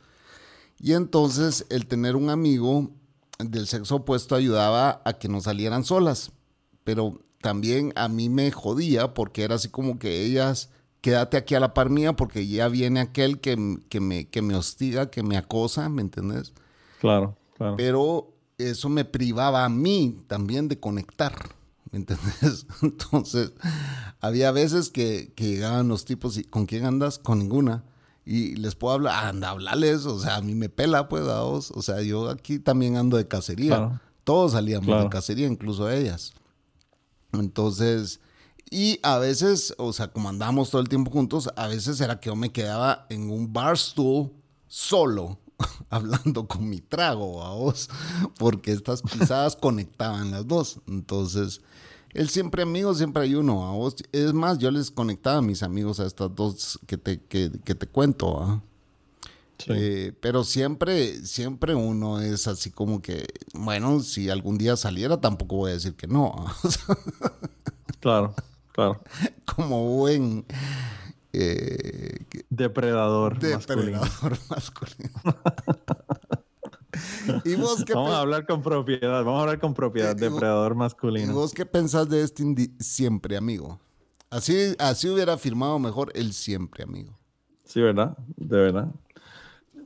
Y 0.78 0.92
entonces 0.92 1.64
el 1.70 1.86
tener 1.86 2.14
un 2.14 2.28
amigo 2.28 2.90
del 3.38 3.68
sexo 3.68 3.96
opuesto 3.96 4.34
ayudaba 4.34 5.00
a 5.06 5.14
que 5.14 5.28
no 5.28 5.40
salieran 5.40 5.82
solas, 5.82 6.32
pero 6.84 7.22
también 7.40 7.92
a 7.96 8.08
mí 8.08 8.28
me 8.28 8.50
jodía 8.50 9.14
porque 9.14 9.42
era 9.42 9.56
así 9.56 9.68
como 9.68 9.98
que 9.98 10.24
ellas, 10.24 10.70
quédate 11.00 11.36
aquí 11.36 11.54
a 11.54 11.60
la 11.60 11.74
par 11.74 11.90
mía 11.90 12.14
porque 12.14 12.46
ya 12.46 12.68
viene 12.68 13.00
aquel 13.00 13.40
que, 13.40 13.56
me, 13.56 14.28
que 14.28 14.42
me 14.42 14.54
hostiga, 14.54 15.10
que 15.10 15.22
me 15.22 15.36
acosa, 15.36 15.88
¿me 15.88 16.02
entiendes? 16.02 16.52
Claro, 17.00 17.36
claro. 17.56 17.76
Pero 17.76 18.36
eso 18.58 18.88
me 18.88 19.04
privaba 19.04 19.64
a 19.64 19.68
mí 19.68 20.22
también 20.26 20.68
de 20.68 20.80
conectar, 20.80 21.34
¿me 21.90 21.98
entiendes? 21.98 22.66
Entonces, 22.82 23.52
había 24.20 24.50
veces 24.50 24.90
que, 24.90 25.32
llegaban 25.36 25.88
los 25.88 26.04
tipos 26.04 26.38
y 26.38 26.44
¿con 26.44 26.66
quién 26.66 26.84
andas? 26.84 27.18
Con 27.18 27.38
ninguna. 27.38 27.84
Y 28.24 28.56
les 28.56 28.74
puedo 28.74 28.94
hablar, 28.94 29.26
anda, 29.26 29.50
hablales, 29.50 30.04
o 30.04 30.18
sea, 30.18 30.36
a 30.36 30.40
mí 30.40 30.56
me 30.56 30.68
pela, 30.68 31.08
pues, 31.08 31.28
a 31.28 31.42
vos. 31.42 31.70
O 31.70 31.82
sea, 31.82 32.02
yo 32.02 32.28
aquí 32.28 32.58
también 32.58 32.96
ando 32.96 33.16
de 33.16 33.28
cacería. 33.28 34.00
Todos 34.24 34.52
salíamos 34.52 35.04
de 35.04 35.08
cacería, 35.08 35.46
incluso 35.46 35.88
ellas. 35.88 36.34
Entonces, 37.40 38.20
y 38.70 38.98
a 39.02 39.18
veces, 39.18 39.74
o 39.78 39.92
sea, 39.92 40.08
como 40.08 40.28
andábamos 40.28 40.70
todo 40.70 40.80
el 40.80 40.88
tiempo 40.88 41.10
juntos, 41.10 41.48
a 41.56 41.68
veces 41.68 42.00
era 42.00 42.18
que 42.18 42.28
yo 42.28 42.36
me 42.36 42.50
quedaba 42.50 43.06
en 43.10 43.30
un 43.30 43.52
barstool 43.52 44.32
solo, 44.66 45.38
hablando 45.90 46.48
con 46.48 46.68
mi 46.68 46.80
trago 46.80 47.42
a 47.42 47.54
vos, 47.54 47.88
porque 48.38 48.72
estas 48.72 49.02
pisadas 49.02 49.56
conectaban 49.60 50.30
las 50.30 50.46
dos. 50.46 50.80
Entonces, 50.88 51.60
él 52.16 52.28
siempre 52.28 52.62
amigo, 52.62 52.94
siempre 52.94 53.22
hay 53.24 53.34
uno 53.34 53.66
a 53.66 53.72
vos. 53.72 53.96
Es 54.10 54.32
más, 54.32 54.58
yo 54.58 54.70
les 54.70 54.90
conectaba 54.90 55.38
a 55.38 55.42
mis 55.42 55.62
amigos 55.62 56.00
a 56.00 56.06
estas 56.06 56.34
dos 56.34 56.80
que 56.86 56.96
te, 56.96 57.22
que, 57.22 57.50
te 57.50 57.86
cuento. 57.86 58.62
Eh, 59.68 60.12
pero 60.20 60.44
siempre, 60.44 61.24
siempre 61.26 61.74
uno 61.74 62.20
es 62.20 62.46
así 62.46 62.70
como 62.70 63.00
que, 63.00 63.26
bueno, 63.54 64.00
si 64.00 64.30
algún 64.30 64.58
día 64.58 64.76
saliera, 64.76 65.20
tampoco 65.20 65.56
voy 65.56 65.70
a 65.70 65.74
decir 65.74 65.94
que 65.94 66.06
no. 66.06 66.34
claro, 68.00 68.34
claro. 68.72 69.00
Como 69.44 69.96
buen 69.96 70.44
eh, 71.32 72.24
depredador, 72.50 73.38
depredador 73.38 74.38
masculino. 74.50 75.10
¿Y 77.44 77.54
vos 77.56 77.84
qué 77.84 77.94
vamos 77.94 78.12
a 78.12 78.20
hablar 78.20 78.46
con 78.46 78.62
propiedad, 78.62 79.24
vamos 79.24 79.38
a 79.38 79.42
hablar 79.42 79.60
con 79.60 79.74
propiedad, 79.74 80.14
depredador 80.16 80.74
masculino. 80.74 81.32
¿Y 81.32 81.34
vos 81.34 81.52
qué 81.52 81.66
pensás 81.66 82.08
de 82.08 82.22
este 82.22 82.44
siempre 82.78 83.36
amigo? 83.36 83.80
Así, 84.30 84.74
así 84.78 85.08
hubiera 85.08 85.36
firmado 85.38 85.78
mejor 85.78 86.10
el 86.14 86.32
siempre 86.32 86.84
amigo. 86.84 87.18
Sí, 87.64 87.80
¿verdad? 87.80 88.16
De 88.36 88.56
verdad. 88.56 88.88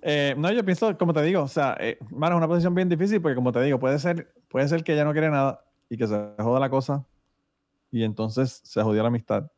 Eh, 0.02 0.34
no, 0.36 0.50
yo 0.50 0.64
pienso, 0.64 0.96
como 0.96 1.12
te 1.12 1.22
digo, 1.22 1.42
o 1.42 1.48
sea, 1.48 1.76
eh, 1.78 1.98
es 2.00 2.10
una 2.10 2.48
posición 2.48 2.74
bien 2.74 2.88
difícil 2.88 3.20
porque, 3.20 3.34
como 3.34 3.52
te 3.52 3.62
digo, 3.62 3.78
puede 3.78 3.98
ser, 3.98 4.32
puede 4.48 4.66
ser 4.68 4.82
que 4.82 4.94
ella 4.94 5.04
no 5.04 5.12
quiere 5.12 5.30
nada 5.30 5.62
y 5.88 5.96
que 5.96 6.06
se 6.06 6.32
joda 6.38 6.60
la 6.60 6.70
cosa 6.70 7.04
y 7.90 8.04
entonces 8.04 8.60
se 8.64 8.82
jodió 8.82 9.02
la 9.02 9.08
amistad. 9.08 9.50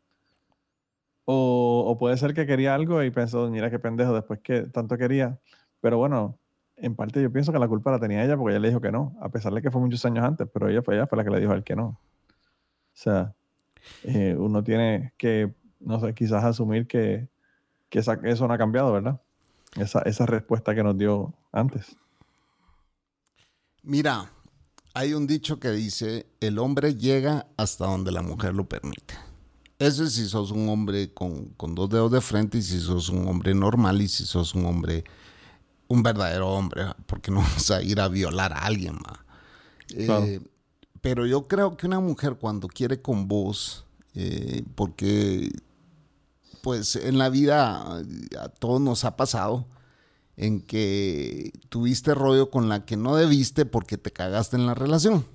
O, 1.25 1.97
puede 1.99 2.17
ser 2.17 2.35
que 2.35 2.47
quería 2.47 2.75
algo 2.75 3.03
y 3.03 3.11
pensó, 3.11 3.49
mira 3.49 3.71
qué 3.71 3.79
pendejo, 3.79 4.13
después 4.13 4.41
que 4.41 4.63
tanto 4.63 4.99
quería. 4.99 5.39
Pero 5.81 5.99
bueno, 5.99 6.39
en 6.77 6.97
parte 6.97 7.23
yo 7.23 7.33
pienso 7.33 7.53
que 7.53 7.59
la 7.59 7.69
culpa 7.69 7.93
la 7.93 8.01
tenía 8.01 8.25
ella 8.25 8.37
porque 8.37 8.53
ella 8.55 8.61
le 8.61 8.69
dijo 8.69 8.81
que 8.81 8.91
no, 8.91 9.17
a 9.21 9.29
pesar 9.29 9.53
de 9.53 9.63
que 9.63 9.71
fue 9.71 9.81
muchos 9.81 10.05
años 10.05 10.25
antes, 10.25 10.49
pero 10.53 10.69
ella 10.69 10.83
fue 10.83 10.97
ella 10.97 11.07
fue 11.07 11.19
la 11.19 11.25
que 11.25 11.31
le 11.31 11.41
dijo 11.41 11.53
a 11.53 11.55
él 11.55 11.63
que 11.63 11.77
no. 11.77 11.87
O 11.87 11.99
sea, 12.95 13.35
eh, 14.05 14.35
uno 14.39 14.65
tiene 14.65 15.13
que, 15.17 15.55
no 15.81 16.01
sé, 16.01 16.15
quizás 16.15 16.45
asumir 16.45 16.87
que, 16.87 17.29
que 17.89 18.01
eso 18.01 18.49
no 18.49 18.55
ha 18.55 18.59
cambiado, 18.59 18.93
¿verdad? 18.93 19.21
Esa, 19.77 20.01
esa 20.01 20.27
respuesta 20.27 20.75
que 20.75 20.83
nos 20.83 20.97
dio 20.99 21.35
antes. 21.53 21.97
Mira, 23.83 24.31
hay 24.95 25.15
un 25.15 25.27
dicho 25.27 25.59
que 25.59 25.71
dice, 25.71 26.27
el 26.41 26.59
hombre 26.59 26.95
llega 26.95 27.47
hasta 27.57 27.87
donde 27.87 28.13
la 28.13 28.23
mujer 28.23 28.55
lo 28.55 28.69
permite. 28.69 29.15
Eso 29.79 30.05
es 30.05 30.13
si 30.15 30.29
sos 30.29 30.53
un 30.53 30.69
hombre 30.69 31.13
con, 31.13 31.47
con 31.57 31.75
dos 31.75 31.91
dedos 31.91 32.13
de 32.13 32.21
frente 32.21 32.59
y 32.59 32.63
si 32.63 32.79
sos 32.81 33.09
un 33.09 33.27
hombre 33.27 33.55
normal 33.55 34.01
y 34.01 34.07
si 34.09 34.25
sos 34.25 34.55
un 34.55 34.67
hombre, 34.67 35.03
un 35.89 36.03
verdadero 36.03 36.49
hombre, 36.51 36.85
porque 37.07 37.31
no 37.33 37.41
vas 37.41 37.71
a 37.73 37.83
ir 37.83 37.99
a 38.01 38.09
violar 38.09 38.53
a 38.53 38.59
alguien. 38.61 38.95
¿va? 38.97 39.25
Eh, 39.91 40.07
Claro. 40.07 40.27
pero 41.01 41.27
yo 41.27 41.49
creo 41.49 41.77
que 41.77 41.87
una 41.87 41.99
mujer 41.99 42.37
cuando 42.37 42.69
quiere 42.69 43.03
con 43.03 43.27
vos, 43.27 43.85
eh, 44.15 44.63
porque 44.77 45.51
pues 46.63 46.97
en 46.97 47.19
la 47.19 47.29
vida 47.29 47.99
a 48.41 48.49
todos 48.49 48.81
nos 48.81 49.05
ha 49.05 49.17
pasado, 49.17 49.67
en 50.37 50.63
que 50.63 51.53
tuviste 51.69 52.15
rollo 52.15 52.51
con 52.51 52.69
la 52.69 52.87
que 52.87 52.97
no 52.97 53.17
debiste 53.17 53.67
porque 53.67 53.99
te 53.99 54.13
cagaste 54.13 54.57
en 54.57 54.67
la 54.67 54.75
relación. 54.75 55.27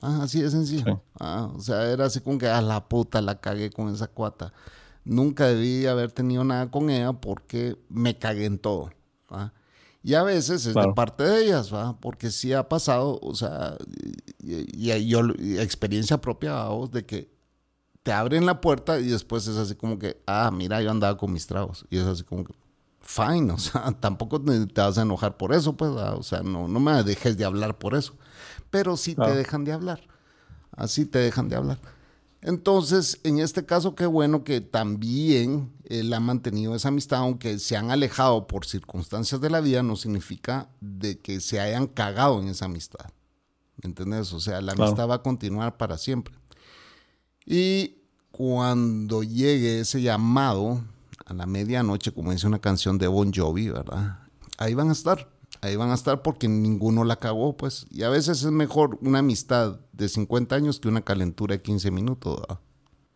Ah, 0.00 0.20
así 0.22 0.40
de 0.40 0.50
sencillo. 0.50 0.84
Sí. 0.84 1.10
Ah, 1.20 1.50
o 1.54 1.60
sea, 1.60 1.90
era 1.90 2.06
así 2.06 2.20
como 2.20 2.38
que 2.38 2.48
a 2.48 2.62
la 2.62 2.88
puta 2.88 3.20
la 3.20 3.40
cagué 3.40 3.70
con 3.70 3.92
esa 3.92 4.06
cuata. 4.06 4.52
Nunca 5.04 5.46
debí 5.46 5.86
haber 5.86 6.12
tenido 6.12 6.44
nada 6.44 6.70
con 6.70 6.88
ella 6.88 7.12
porque 7.12 7.76
me 7.88 8.18
cagué 8.18 8.46
en 8.46 8.58
todo. 8.58 8.90
¿va? 9.32 9.52
Y 10.02 10.14
a 10.14 10.22
veces 10.22 10.66
es 10.66 10.74
de 10.74 10.92
parte 10.94 11.24
de 11.24 11.44
ellas, 11.44 11.72
¿va? 11.72 11.98
porque 11.98 12.30
sí 12.30 12.52
ha 12.52 12.68
pasado, 12.68 13.18
o 13.22 13.34
sea, 13.34 13.76
y, 14.40 14.92
y 14.92 15.08
yo, 15.08 15.20
y 15.38 15.58
experiencia 15.58 16.20
propia, 16.20 16.52
vamos, 16.52 16.92
de 16.92 17.04
que 17.04 17.35
te 18.06 18.12
abren 18.12 18.46
la 18.46 18.60
puerta 18.60 19.00
y 19.00 19.08
después 19.08 19.48
es 19.48 19.56
así 19.56 19.74
como 19.74 19.98
que, 19.98 20.22
ah, 20.28 20.52
mira, 20.52 20.80
yo 20.80 20.92
andaba 20.92 21.18
con 21.18 21.32
mis 21.32 21.48
tragos. 21.48 21.84
Y 21.90 21.98
es 21.98 22.04
así 22.06 22.22
como 22.22 22.44
que, 22.44 22.54
fine, 23.00 23.50
o 23.52 23.58
sea, 23.58 23.90
tampoco 23.98 24.40
te, 24.40 24.64
vas 24.80 24.96
a 24.96 25.02
enojar 25.02 25.36
por 25.36 25.52
eso, 25.52 25.76
pues, 25.76 25.90
ah, 25.98 26.14
o 26.14 26.22
sea, 26.22 26.44
no, 26.44 26.68
no 26.68 26.78
me 26.78 27.02
dejes 27.02 27.36
de 27.36 27.44
hablar 27.44 27.78
por 27.78 27.96
eso. 27.96 28.14
Pero 28.70 28.96
sí 28.96 29.16
Claro. 29.16 29.32
te 29.32 29.38
dejan 29.38 29.64
de 29.64 29.72
hablar. 29.72 30.02
Así 30.70 31.04
te 31.04 31.18
dejan 31.18 31.48
de 31.48 31.56
hablar. 31.56 31.80
Entonces, 32.42 33.18
en 33.24 33.40
este 33.40 33.66
caso, 33.66 33.96
qué 33.96 34.06
bueno 34.06 34.44
que 34.44 34.60
también 34.60 35.72
él 35.82 36.12
ha 36.12 36.20
mantenido 36.20 36.76
esa 36.76 36.86
amistad, 36.90 37.18
aunque 37.18 37.58
se 37.58 37.76
han 37.76 37.90
alejado 37.90 38.46
por 38.46 38.66
circunstancias 38.66 39.40
de 39.40 39.50
la 39.50 39.60
vida, 39.60 39.82
no 39.82 39.96
significa 39.96 40.68
de 40.80 41.18
que 41.18 41.40
se 41.40 41.58
hayan 41.58 41.88
cagado 41.88 42.40
en 42.40 42.46
esa 42.46 42.66
amistad. 42.66 43.06
¿Me 43.82 43.88
entiendes? 43.88 44.32
O 44.32 44.38
sea, 44.38 44.60
la 44.60 44.74
Claro. 44.74 44.90
amistad 44.90 45.08
va 45.08 45.16
a 45.16 45.22
continuar 45.24 45.76
para 45.76 45.98
siempre. 45.98 46.36
Y 47.44 47.95
cuando 48.36 49.22
llegue 49.22 49.80
ese 49.80 50.02
llamado 50.02 50.82
a 51.24 51.32
la 51.32 51.46
medianoche, 51.46 52.12
como 52.12 52.32
dice 52.32 52.46
una 52.46 52.58
canción 52.58 52.98
de 52.98 53.06
Bon 53.06 53.32
Jovi, 53.32 53.70
¿verdad? 53.70 54.18
Ahí 54.58 54.74
van 54.74 54.90
a 54.90 54.92
estar. 54.92 55.26
Ahí 55.62 55.74
van 55.74 55.88
a 55.88 55.94
estar 55.94 56.20
porque 56.20 56.46
ninguno 56.46 57.04
la 57.04 57.16
cagó, 57.16 57.56
pues. 57.56 57.86
Y 57.90 58.02
a 58.02 58.10
veces 58.10 58.42
es 58.42 58.50
mejor 58.50 58.98
una 59.00 59.20
amistad 59.20 59.80
de 59.92 60.10
50 60.10 60.54
años 60.54 60.80
que 60.80 60.88
una 60.88 61.00
calentura 61.00 61.54
de 61.54 61.62
15 61.62 61.90
minutos, 61.90 62.38
¿verdad? 62.38 62.60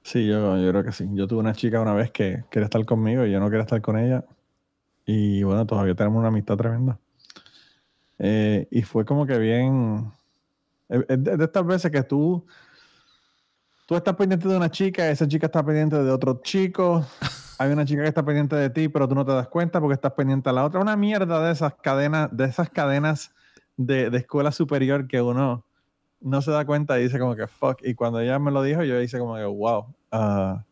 Sí, 0.04 0.26
yo, 0.26 0.56
yo 0.56 0.70
creo 0.70 0.84
que 0.84 0.92
sí. 0.92 1.06
Yo 1.12 1.26
tuve 1.26 1.40
una 1.40 1.52
chica 1.52 1.82
una 1.82 1.92
vez 1.92 2.10
que 2.10 2.44
quería 2.50 2.64
estar 2.64 2.82
conmigo 2.86 3.26
y 3.26 3.30
yo 3.30 3.40
no 3.40 3.50
quería 3.50 3.64
estar 3.64 3.82
con 3.82 3.98
ella. 3.98 4.24
Y 5.04 5.42
bueno, 5.42 5.66
todavía 5.66 5.94
tenemos 5.94 6.18
una 6.18 6.28
amistad 6.28 6.56
tremenda. 6.56 6.98
Eh, 8.18 8.68
y 8.70 8.80
fue 8.82 9.04
como 9.04 9.26
que 9.26 9.38
bien. 9.38 10.10
Es 10.88 11.04
es 11.10 11.22
de, 11.22 11.36
de 11.36 11.44
estas 11.44 11.66
veces 11.66 11.90
que 11.90 12.02
tú. 12.04 12.46
Tú 13.90 13.96
estás 13.96 14.14
pendiente 14.14 14.46
de 14.46 14.56
una 14.56 14.70
chica, 14.70 15.10
esa 15.10 15.26
chica 15.26 15.46
está 15.46 15.64
pendiente 15.64 16.00
de 16.00 16.12
otro 16.12 16.40
chico. 16.44 17.04
Hay 17.58 17.72
una 17.72 17.84
chica 17.84 18.02
que 18.02 18.08
está 18.08 18.24
pendiente 18.24 18.54
de 18.54 18.70
ti, 18.70 18.88
pero 18.88 19.08
tú 19.08 19.16
no 19.16 19.24
te 19.24 19.32
das 19.32 19.48
cuenta 19.48 19.80
porque 19.80 19.94
estás 19.94 20.12
pendiente 20.12 20.48
a 20.48 20.52
la 20.52 20.64
otra. 20.64 20.78
Una 20.78 20.96
mierda 20.96 21.44
de 21.44 21.50
esas 21.50 21.74
cadenas, 21.74 22.28
de 22.30 22.44
esas 22.44 22.70
cadenas 22.70 23.34
de, 23.76 24.08
de 24.10 24.18
escuela 24.18 24.52
superior 24.52 25.08
que 25.08 25.20
uno 25.20 25.64
no 26.20 26.40
se 26.40 26.52
da 26.52 26.64
cuenta 26.64 27.00
y 27.00 27.02
dice 27.02 27.18
como 27.18 27.34
que 27.34 27.48
fuck. 27.48 27.80
Y 27.82 27.96
cuando 27.96 28.20
ella 28.20 28.38
me 28.38 28.52
lo 28.52 28.62
dijo, 28.62 28.84
yo 28.84 29.00
hice 29.00 29.18
como 29.18 29.34
que 29.34 29.44
wow. 29.44 29.92
ah, 30.12 30.64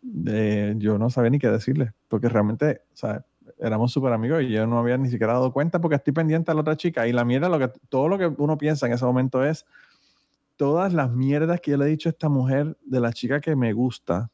de- 0.00 0.76
yo 0.78 0.98
no 0.98 1.10
sabía 1.10 1.30
ni 1.30 1.40
qué 1.40 1.48
decirle, 1.50 1.92
porque 2.06 2.28
realmente, 2.28 2.82
o 2.92 2.96
sea, 2.96 3.24
éramos 3.58 3.90
súper 3.90 4.12
amigos 4.12 4.44
y 4.44 4.50
yo 4.50 4.64
no 4.68 4.78
había 4.78 4.96
ni 4.96 5.10
siquiera 5.10 5.32
dado 5.32 5.52
cuenta 5.52 5.80
porque 5.80 5.96
estoy 5.96 6.12
pendiente 6.12 6.52
a 6.52 6.54
la 6.54 6.60
otra 6.60 6.76
chica. 6.76 7.08
Y 7.08 7.12
la 7.12 7.24
mierda, 7.24 7.48
lo 7.48 7.58
que, 7.58 7.72
todo 7.88 8.06
lo 8.06 8.16
que 8.16 8.28
uno 8.28 8.56
piensa 8.56 8.86
en 8.86 8.92
ese 8.92 9.04
momento 9.04 9.44
es 9.44 9.66
todas 10.56 10.92
las 10.92 11.10
mierdas 11.10 11.60
que 11.60 11.72
yo 11.72 11.76
le 11.76 11.84
he 11.86 11.88
dicho 11.88 12.08
a 12.08 12.12
esta 12.12 12.28
mujer 12.28 12.76
de 12.84 13.00
la 13.00 13.12
chica 13.12 13.40
que 13.40 13.54
me 13.56 13.72
gusta. 13.72 14.30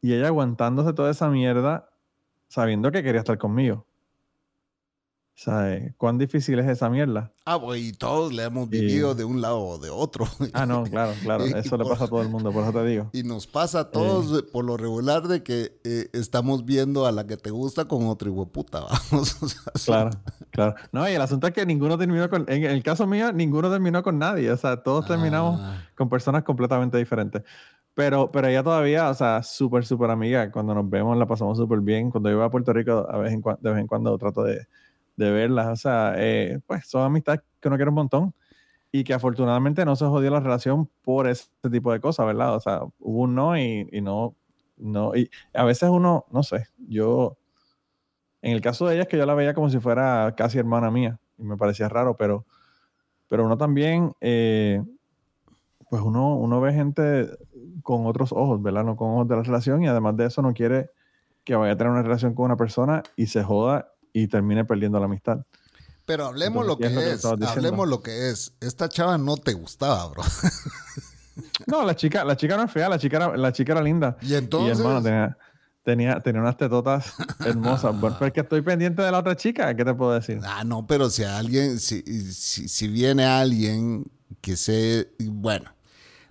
Y 0.00 0.12
ella 0.14 0.28
aguantándose 0.28 0.92
toda 0.92 1.10
esa 1.10 1.28
mierda 1.28 1.90
sabiendo 2.48 2.90
que 2.92 3.02
quería 3.02 3.20
estar 3.20 3.36
conmigo. 3.38 3.84
¿Sabes? 5.34 5.94
¿Cuán 5.96 6.18
difícil 6.18 6.58
es 6.58 6.66
esa 6.66 6.90
mierda? 6.90 7.32
Ah, 7.44 7.60
pues, 7.60 7.80
y 7.80 7.92
todos 7.92 8.32
le 8.32 8.42
hemos 8.42 8.66
Y- 8.66 8.70
vivido 8.70 9.14
de 9.14 9.22
un 9.24 9.40
lado 9.40 9.60
o 9.60 9.78
de 9.78 9.88
otro. 9.88 10.26
Ah, 10.52 10.66
no, 10.66 10.82
claro, 10.82 11.12
claro. 11.22 11.44
Eso 11.44 11.76
y 11.76 11.78
le 11.78 11.84
por- 11.84 11.90
pasa 11.92 12.04
a 12.06 12.08
todo 12.08 12.22
el 12.22 12.28
mundo, 12.28 12.50
por 12.50 12.64
eso 12.64 12.72
te 12.72 12.84
digo. 12.84 13.10
Y 13.12 13.22
nos 13.22 13.46
pasa 13.46 13.80
a 13.80 13.90
todos 13.92 14.36
eh, 14.36 14.42
por 14.42 14.64
lo 14.64 14.76
regular 14.76 15.28
de 15.28 15.44
que 15.44 15.78
eh, 15.84 16.08
estamos 16.12 16.64
viendo 16.64 17.06
a 17.06 17.12
la 17.12 17.24
que 17.26 17.36
te 17.36 17.50
gusta 17.50 17.84
con 17.86 18.06
otro 18.08 18.28
hijo 18.32 18.46
puta, 18.48 18.80
vamos. 19.12 19.40
O 19.42 19.48
sea. 19.48 20.10
Claro, 20.10 20.10
claro. 20.50 20.74
No, 20.92 21.08
y 21.08 21.12
el 21.12 21.20
asunto 21.20 21.46
es 21.46 21.52
que 21.52 21.64
ninguno 21.66 21.96
terminó 21.98 22.28
con, 22.28 22.44
en 22.48 22.64
el 22.64 22.82
caso 22.82 23.06
mío, 23.06 23.32
ninguno 23.32 23.70
terminó 23.70 24.02
con 24.02 24.18
nadie. 24.18 24.50
O 24.50 24.56
sea, 24.56 24.82
todos 24.82 25.06
terminamos 25.06 25.60
Ah, 25.60 25.82
con 25.96 26.08
personas 26.08 26.42
completamente 26.44 26.98
diferentes. 26.98 27.42
Pero, 27.94 28.30
pero 28.30 28.46
ella 28.46 28.62
todavía, 28.62 29.10
o 29.10 29.14
sea, 29.14 29.42
súper, 29.42 29.84
súper 29.84 30.10
amiga. 30.10 30.50
Cuando 30.52 30.74
nos 30.74 30.88
vemos 30.88 31.16
la 31.16 31.26
pasamos 31.26 31.58
súper 31.58 31.80
bien. 31.80 32.10
Cuando 32.10 32.30
yo 32.30 32.36
voy 32.36 32.46
a 32.46 32.50
Puerto 32.50 32.72
Rico, 32.72 33.06
a 33.10 33.18
vez 33.18 33.32
en 33.32 33.42
de 33.42 33.70
vez 33.70 33.80
en 33.80 33.86
cuando 33.86 34.16
trato 34.18 34.42
de, 34.44 34.66
de 35.16 35.30
verlas. 35.30 35.68
O 35.68 35.76
sea, 35.76 36.14
eh, 36.16 36.60
pues 36.66 36.86
son 36.86 37.02
amistades 37.02 37.40
que 37.60 37.68
uno 37.68 37.76
quiere 37.76 37.88
un 37.88 37.96
montón. 37.96 38.34
Y 38.90 39.04
que 39.04 39.12
afortunadamente 39.12 39.84
no 39.84 39.96
se 39.96 40.06
jodió 40.06 40.30
la 40.30 40.40
relación 40.40 40.88
por 41.02 41.28
ese 41.28 41.48
tipo 41.70 41.92
de 41.92 42.00
cosas, 42.00 42.24
¿verdad? 42.24 42.54
O 42.54 42.60
sea, 42.60 42.80
hubo 43.00 43.22
un 43.22 43.34
no 43.34 43.58
y, 43.58 43.86
y 43.92 44.00
no, 44.00 44.34
no. 44.78 45.14
Y 45.14 45.28
a 45.52 45.64
veces 45.64 45.90
uno, 45.90 46.24
no 46.30 46.42
sé, 46.42 46.68
yo, 46.88 47.36
en 48.42 48.52
el 48.52 48.60
caso 48.60 48.86
de 48.86 48.94
ella 48.94 49.02
es 49.02 49.08
que 49.08 49.16
yo 49.16 49.26
la 49.26 49.34
veía 49.34 49.54
como 49.54 49.70
si 49.70 49.78
fuera 49.80 50.34
casi 50.36 50.58
hermana 50.58 50.90
mía. 50.90 51.18
Y 51.38 51.42
me 51.42 51.56
parecía 51.56 51.88
raro, 51.88 52.16
pero, 52.16 52.44
pero 53.28 53.44
uno 53.44 53.56
también, 53.56 54.12
eh, 54.20 54.82
pues 55.90 56.02
uno, 56.02 56.36
uno 56.36 56.60
ve 56.60 56.72
gente 56.72 57.28
con 57.82 58.06
otros 58.06 58.32
ojos, 58.32 58.62
¿verdad? 58.62 58.84
No 58.84 58.96
con 58.96 59.10
ojos 59.10 59.28
de 59.28 59.36
la 59.36 59.42
relación 59.42 59.82
y 59.82 59.88
además 59.88 60.16
de 60.16 60.26
eso 60.26 60.42
no 60.42 60.52
quiere 60.52 60.90
que 61.44 61.56
vaya 61.56 61.72
a 61.72 61.76
tener 61.76 61.92
una 61.92 62.02
relación 62.02 62.34
con 62.34 62.46
una 62.46 62.56
persona 62.56 63.02
y 63.16 63.26
se 63.26 63.42
joda 63.42 63.92
y 64.12 64.28
termine 64.28 64.64
perdiendo 64.64 64.98
la 64.98 65.06
amistad. 65.06 65.38
Pero 66.04 66.26
hablemos 66.26 66.62
Entonces, 66.62 66.68
lo 66.68 66.76
que 66.76 67.04
¿qué 67.04 67.12
es 67.12 67.24
lo 67.24 67.36
que 67.36 67.46
hablemos 67.46 67.88
lo 67.88 68.02
que 68.02 68.30
es. 68.30 68.54
Esta 68.60 68.88
chava 68.88 69.18
no 69.18 69.36
te 69.36 69.52
gustaba, 69.52 70.06
bro. 70.08 70.22
No, 71.66 71.84
la 71.84 71.94
chica, 71.94 72.24
la 72.24 72.36
chica 72.36 72.56
no 72.56 72.64
es 72.64 72.72
fea, 72.72 72.88
la 72.88 72.98
chica 72.98 73.16
era, 73.16 73.36
la 73.36 73.52
chica 73.52 73.72
era 73.72 73.82
linda. 73.82 74.16
Y 74.22 74.34
entonces. 74.34 74.76
Y 74.76 74.80
hermano, 74.80 75.02
tenía, 75.02 75.38
tenía, 75.88 76.20
tenía 76.20 76.42
unas 76.42 76.58
tetotas 76.58 77.14
hermosas. 77.46 77.98
Bueno, 77.98 78.16
pero 78.18 78.26
es 78.28 78.34
que 78.34 78.40
estoy 78.40 78.60
pendiente 78.60 79.00
de 79.00 79.10
la 79.10 79.20
otra 79.20 79.36
chica, 79.36 79.74
¿qué 79.74 79.86
te 79.86 79.94
puedo 79.94 80.12
decir? 80.12 80.38
Ah, 80.44 80.62
no, 80.62 80.86
pero 80.86 81.08
si 81.08 81.24
alguien, 81.24 81.80
si, 81.80 82.02
si, 82.34 82.68
si 82.68 82.88
viene 82.88 83.24
alguien 83.24 84.04
que 84.42 84.58
se. 84.58 85.10
Bueno, 85.18 85.72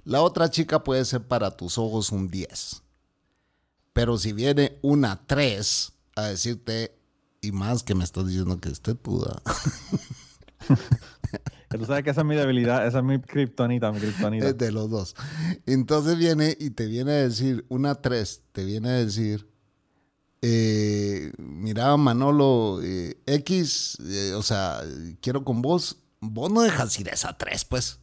la 0.04 0.22
otra 0.22 0.52
chica 0.52 0.84
puede 0.84 1.04
ser 1.06 1.24
para 1.24 1.50
tus 1.58 1.80
ojos 1.80 2.12
un 2.12 2.28
10. 2.28 2.84
Pero 3.94 4.20
si 4.20 4.32
viene 4.32 4.78
una 4.84 5.26
3 5.26 5.92
a 6.18 6.22
decirte, 6.26 6.96
y 7.42 7.52
más 7.52 7.82
que 7.82 7.96
me 7.96 8.04
estás 8.04 8.28
diciendo 8.28 8.60
que 8.60 8.70
esté 8.70 8.94
puda. 8.94 9.42
Tú 11.78 11.86
sabes 11.86 12.04
que 12.04 12.10
esa 12.10 12.22
es 12.22 12.28
mi 12.28 12.36
debilidad, 12.36 12.86
esa 12.86 13.00
es 13.00 13.04
mi 13.04 13.20
kriptonita, 13.20 13.92
mi 13.92 14.00
kriptonita. 14.00 14.54
De 14.54 14.72
los 14.72 14.90
dos. 14.90 15.16
Entonces 15.66 16.18
viene 16.18 16.56
y 16.60 16.72
te 16.72 16.88
viene 16.88 17.12
a 17.12 17.16
decir, 17.16 17.66
una 17.70 17.96
3, 17.96 18.42
te 18.52 18.66
viene 18.66 18.90
a 18.90 18.94
decir, 18.94 19.48
eh, 20.42 21.32
mira, 21.38 21.96
Manolo, 21.98 22.80
eh, 22.84 23.18
X, 23.26 23.98
eh, 24.02 24.34
o 24.36 24.44
sea, 24.44 24.82
quiero 25.22 25.44
con 25.44 25.62
vos, 25.62 25.98
vos 26.20 26.52
no 26.52 26.62
dejas 26.62 27.00
ir 27.00 27.10
esa 27.10 27.38
3, 27.38 27.66
pues. 27.66 28.00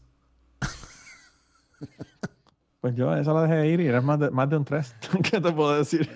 Pues 2.85 2.95
yo 2.97 3.15
esa 3.15 3.33
la 3.33 3.47
dejé 3.47 3.67
ir 3.69 3.81
y 3.81 3.87
eres 3.87 4.05
más 4.05 4.21
de, 4.21 4.31
más 4.31 4.51
de 4.51 4.59
un 4.59 4.65
3. 4.67 4.95
¿Qué 5.23 5.41
te 5.41 5.53
puedo 5.53 5.75
decir? 5.75 6.07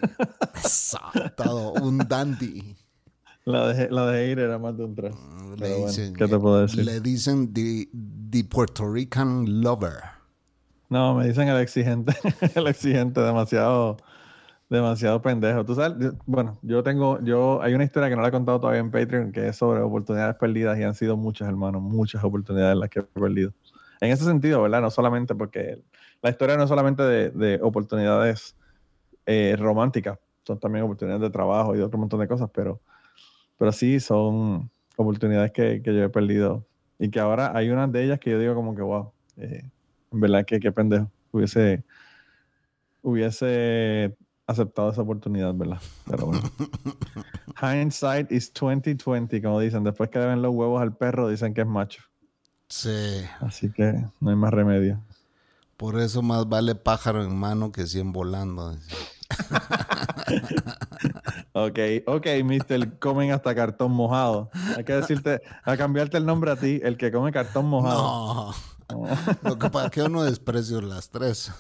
Todo, 1.35 1.73
un 1.73 1.97
dandy. 1.97 2.77
La 3.49 3.67
dejé, 3.69 3.89
la 3.91 4.05
dejé 4.05 4.31
ir, 4.33 4.39
era 4.41 4.59
más 4.59 4.77
de 4.77 4.85
un 4.85 4.95
3. 4.95 5.15
Le 5.15 5.57
Pero 5.57 5.75
bueno, 5.75 5.87
dicen, 5.87 6.15
¿qué 6.15 6.29
te 6.29 6.39
puedo 6.39 6.61
decir? 6.61 6.85
Le 6.85 7.01
dicen 7.01 7.55
the, 7.55 7.89
The 8.31 8.45
Puerto 8.45 8.93
Rican 8.93 9.63
Lover. 9.63 9.95
No, 10.91 11.15
me 11.15 11.27
dicen 11.27 11.49
el 11.49 11.57
exigente, 11.57 12.13
el 12.55 12.67
exigente, 12.67 13.23
demasiado, 13.23 13.97
demasiado 14.69 15.23
pendejo. 15.23 15.65
Tú 15.65 15.75
sabes, 15.75 16.13
bueno, 16.27 16.59
yo 16.61 16.83
tengo, 16.83 17.23
yo, 17.23 17.63
hay 17.63 17.73
una 17.73 17.85
historia 17.85 18.11
que 18.11 18.17
no 18.17 18.21
la 18.21 18.29
he 18.29 18.33
contado 18.33 18.61
todavía 18.61 18.81
en 18.81 18.91
Patreon 18.91 19.33
que 19.33 19.49
es 19.49 19.57
sobre 19.57 19.81
oportunidades 19.81 20.37
perdidas 20.37 20.79
y 20.79 20.83
han 20.83 20.95
sido 20.95 21.17
muchas, 21.17 21.49
hermano, 21.49 21.81
muchas 21.81 22.23
oportunidades 22.23 22.77
las 22.77 22.91
que 22.91 23.01
he 23.01 23.03
perdido. 23.03 23.55
En 24.03 24.11
ese 24.11 24.25
sentido, 24.25 24.61
¿verdad? 24.61 24.83
No 24.83 24.91
solamente 24.91 25.35
porque 25.35 25.83
la 26.21 26.29
historia 26.29 26.59
no 26.59 26.65
es 26.65 26.69
solamente 26.69 27.03
de, 27.03 27.31
de 27.31 27.61
oportunidades 27.63 28.57
eh, 29.25 29.57
románticas, 29.59 30.19
son 30.47 30.61
también 30.61 30.85
oportunidades 30.85 31.23
de 31.23 31.31
trabajo 31.31 31.75
y 31.75 31.79
de 31.79 31.85
otro 31.85 31.99
montón 31.99 32.21
de 32.21 32.29
cosas, 32.29 32.51
pero, 32.53 32.83
pero 33.59 33.73
sí 33.73 34.01
son 34.01 34.71
oportunidades 34.97 35.53
que, 35.53 35.83
que 35.83 35.95
yo 35.95 36.05
he 36.05 36.09
perdido 36.09 36.65
y 36.99 37.11
que 37.11 37.21
ahora 37.21 37.57
hay 37.57 37.71
unas 37.71 37.93
de 37.93 38.05
ellas 38.05 38.19
que 38.19 38.31
yo 38.31 38.39
digo 38.39 38.55
como 38.55 38.75
que, 38.75 38.83
wow, 38.83 39.13
eh, 39.37 39.63
en 40.13 40.21
verdad 40.21 40.45
que 40.45 40.59
qué 40.59 40.73
pendejo. 40.73 41.11
Hubiese, 41.31 41.85
hubiese 43.03 44.17
aceptado 44.47 44.91
esa 44.91 45.03
oportunidad, 45.03 45.55
¿verdad? 45.55 45.81
Pero 46.07 46.27
bueno. 46.27 46.43
Hindsight 47.63 48.33
is 48.33 48.53
2020, 48.53 49.43
como 49.43 49.61
dicen. 49.61 49.85
Después 49.85 50.11
que 50.11 50.19
le 50.19 50.27
ven 50.27 50.43
los 50.43 50.55
huevos 50.55 50.81
al 50.81 50.97
perro, 50.97 51.29
dicen 51.29 51.55
que 51.55 51.61
es 51.61 51.67
macho. 51.67 52.03
Sí. 52.69 53.23
Así 53.41 53.71
que 53.71 54.05
no 54.21 54.31
hay 54.31 54.37
más 54.37 54.53
remedio. 54.53 55.01
Por 55.77 56.01
eso 56.01 56.23
más 56.23 56.49
vale 56.49 56.75
pájaro 56.75 57.23
en 57.23 57.37
mano 57.37 57.71
que 57.71 57.87
cien 57.87 58.13
volando. 58.13 58.77
Ok, 61.53 61.79
ok, 62.07 62.27
mister, 62.45 62.99
comen 62.99 63.33
hasta 63.33 63.55
cartón 63.55 63.93
mojado. 63.93 64.51
Hay 64.77 64.85
que 64.85 64.93
decirte, 64.95 65.41
a 65.65 65.77
cambiarte 65.77 66.17
el 66.17 66.27
nombre 66.27 66.51
a 66.51 66.57
ti, 66.57 66.81
el 66.83 66.97
que 66.97 67.11
come 67.13 67.33
cartón 67.33 67.67
mojado. 67.67 68.53
No. 68.91 69.09
Lo 69.43 69.59
que 69.59 69.69
pasa 69.71 69.87
es 69.87 69.91
que 69.93 70.01
yo 70.01 70.09
no 70.09 70.23
desprecio 70.25 70.81
las 70.81 71.11
tres. 71.11 71.53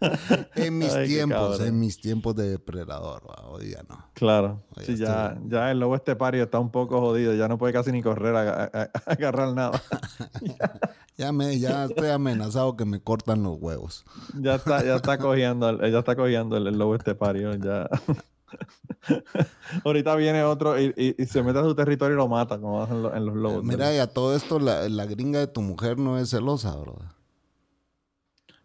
en 0.56 0.76
mis 0.78 0.92
Ay, 0.92 1.06
tiempos, 1.06 1.60
en 1.60 1.78
mis 1.78 2.00
tiempos 2.00 2.34
de 2.34 2.50
depredador, 2.50 3.22
hoy 3.44 3.70
ya 3.70 3.82
no. 3.88 4.04
Claro. 4.14 4.62
Sí, 4.84 4.96
ya, 4.96 5.38
ya 5.46 5.70
el 5.70 5.78
lobo 5.80 5.94
estepario 5.96 6.42
está 6.44 6.58
un 6.58 6.70
poco 6.70 7.00
jodido. 7.00 7.34
Ya 7.34 7.48
no 7.48 7.56
puede 7.56 7.72
casi 7.72 7.92
ni 7.92 8.02
correr 8.02 8.34
a, 8.34 8.40
a- 8.64 8.64
a- 8.64 8.90
a 9.06 9.12
agarrar 9.12 9.54
nada. 9.54 9.80
Ya 11.16 11.30
me, 11.32 11.58
ya 11.60 11.84
estoy 11.84 12.08
amenazado 12.10 12.76
que 12.76 12.84
me 12.84 13.00
cortan 13.00 13.42
los 13.44 13.56
huevos. 13.60 14.04
Ya 14.40 14.56
está, 14.56 14.84
ya 14.84 14.96
está 14.96 15.16
cogiendo, 15.18 15.68
el- 15.68 15.92
ya 15.92 16.00
está 16.00 16.16
cogiendo 16.16 16.56
el, 16.56 16.66
el 16.66 16.76
lobo 16.76 16.96
estepario. 16.96 17.54
Ya. 17.54 17.88
Ahorita 19.84 20.14
viene 20.16 20.42
otro 20.42 20.78
y, 20.80 20.92
y- 20.96 21.14
y 21.22 21.26
se 21.26 21.42
mete 21.42 21.58
a 21.58 21.62
su 21.62 21.74
territorio 21.74 22.14
y 22.14 22.18
lo 22.18 22.28
mata, 22.28 22.58
como 22.58 22.82
hacen 22.82 23.02
lo- 23.02 23.14
en 23.14 23.26
los 23.26 23.34
lobos. 23.36 23.62
Mira, 23.64 23.86
¿verdad? 23.86 23.92
y 23.94 23.98
a 23.98 24.06
todo 24.06 24.34
esto, 24.34 24.58
la, 24.58 24.88
la 24.88 25.06
gringa 25.06 25.38
de 25.38 25.46
tu 25.46 25.60
mujer 25.62 25.98
no 25.98 26.18
es 26.18 26.30
celosa, 26.30 26.76
¿verdad? 26.76 27.12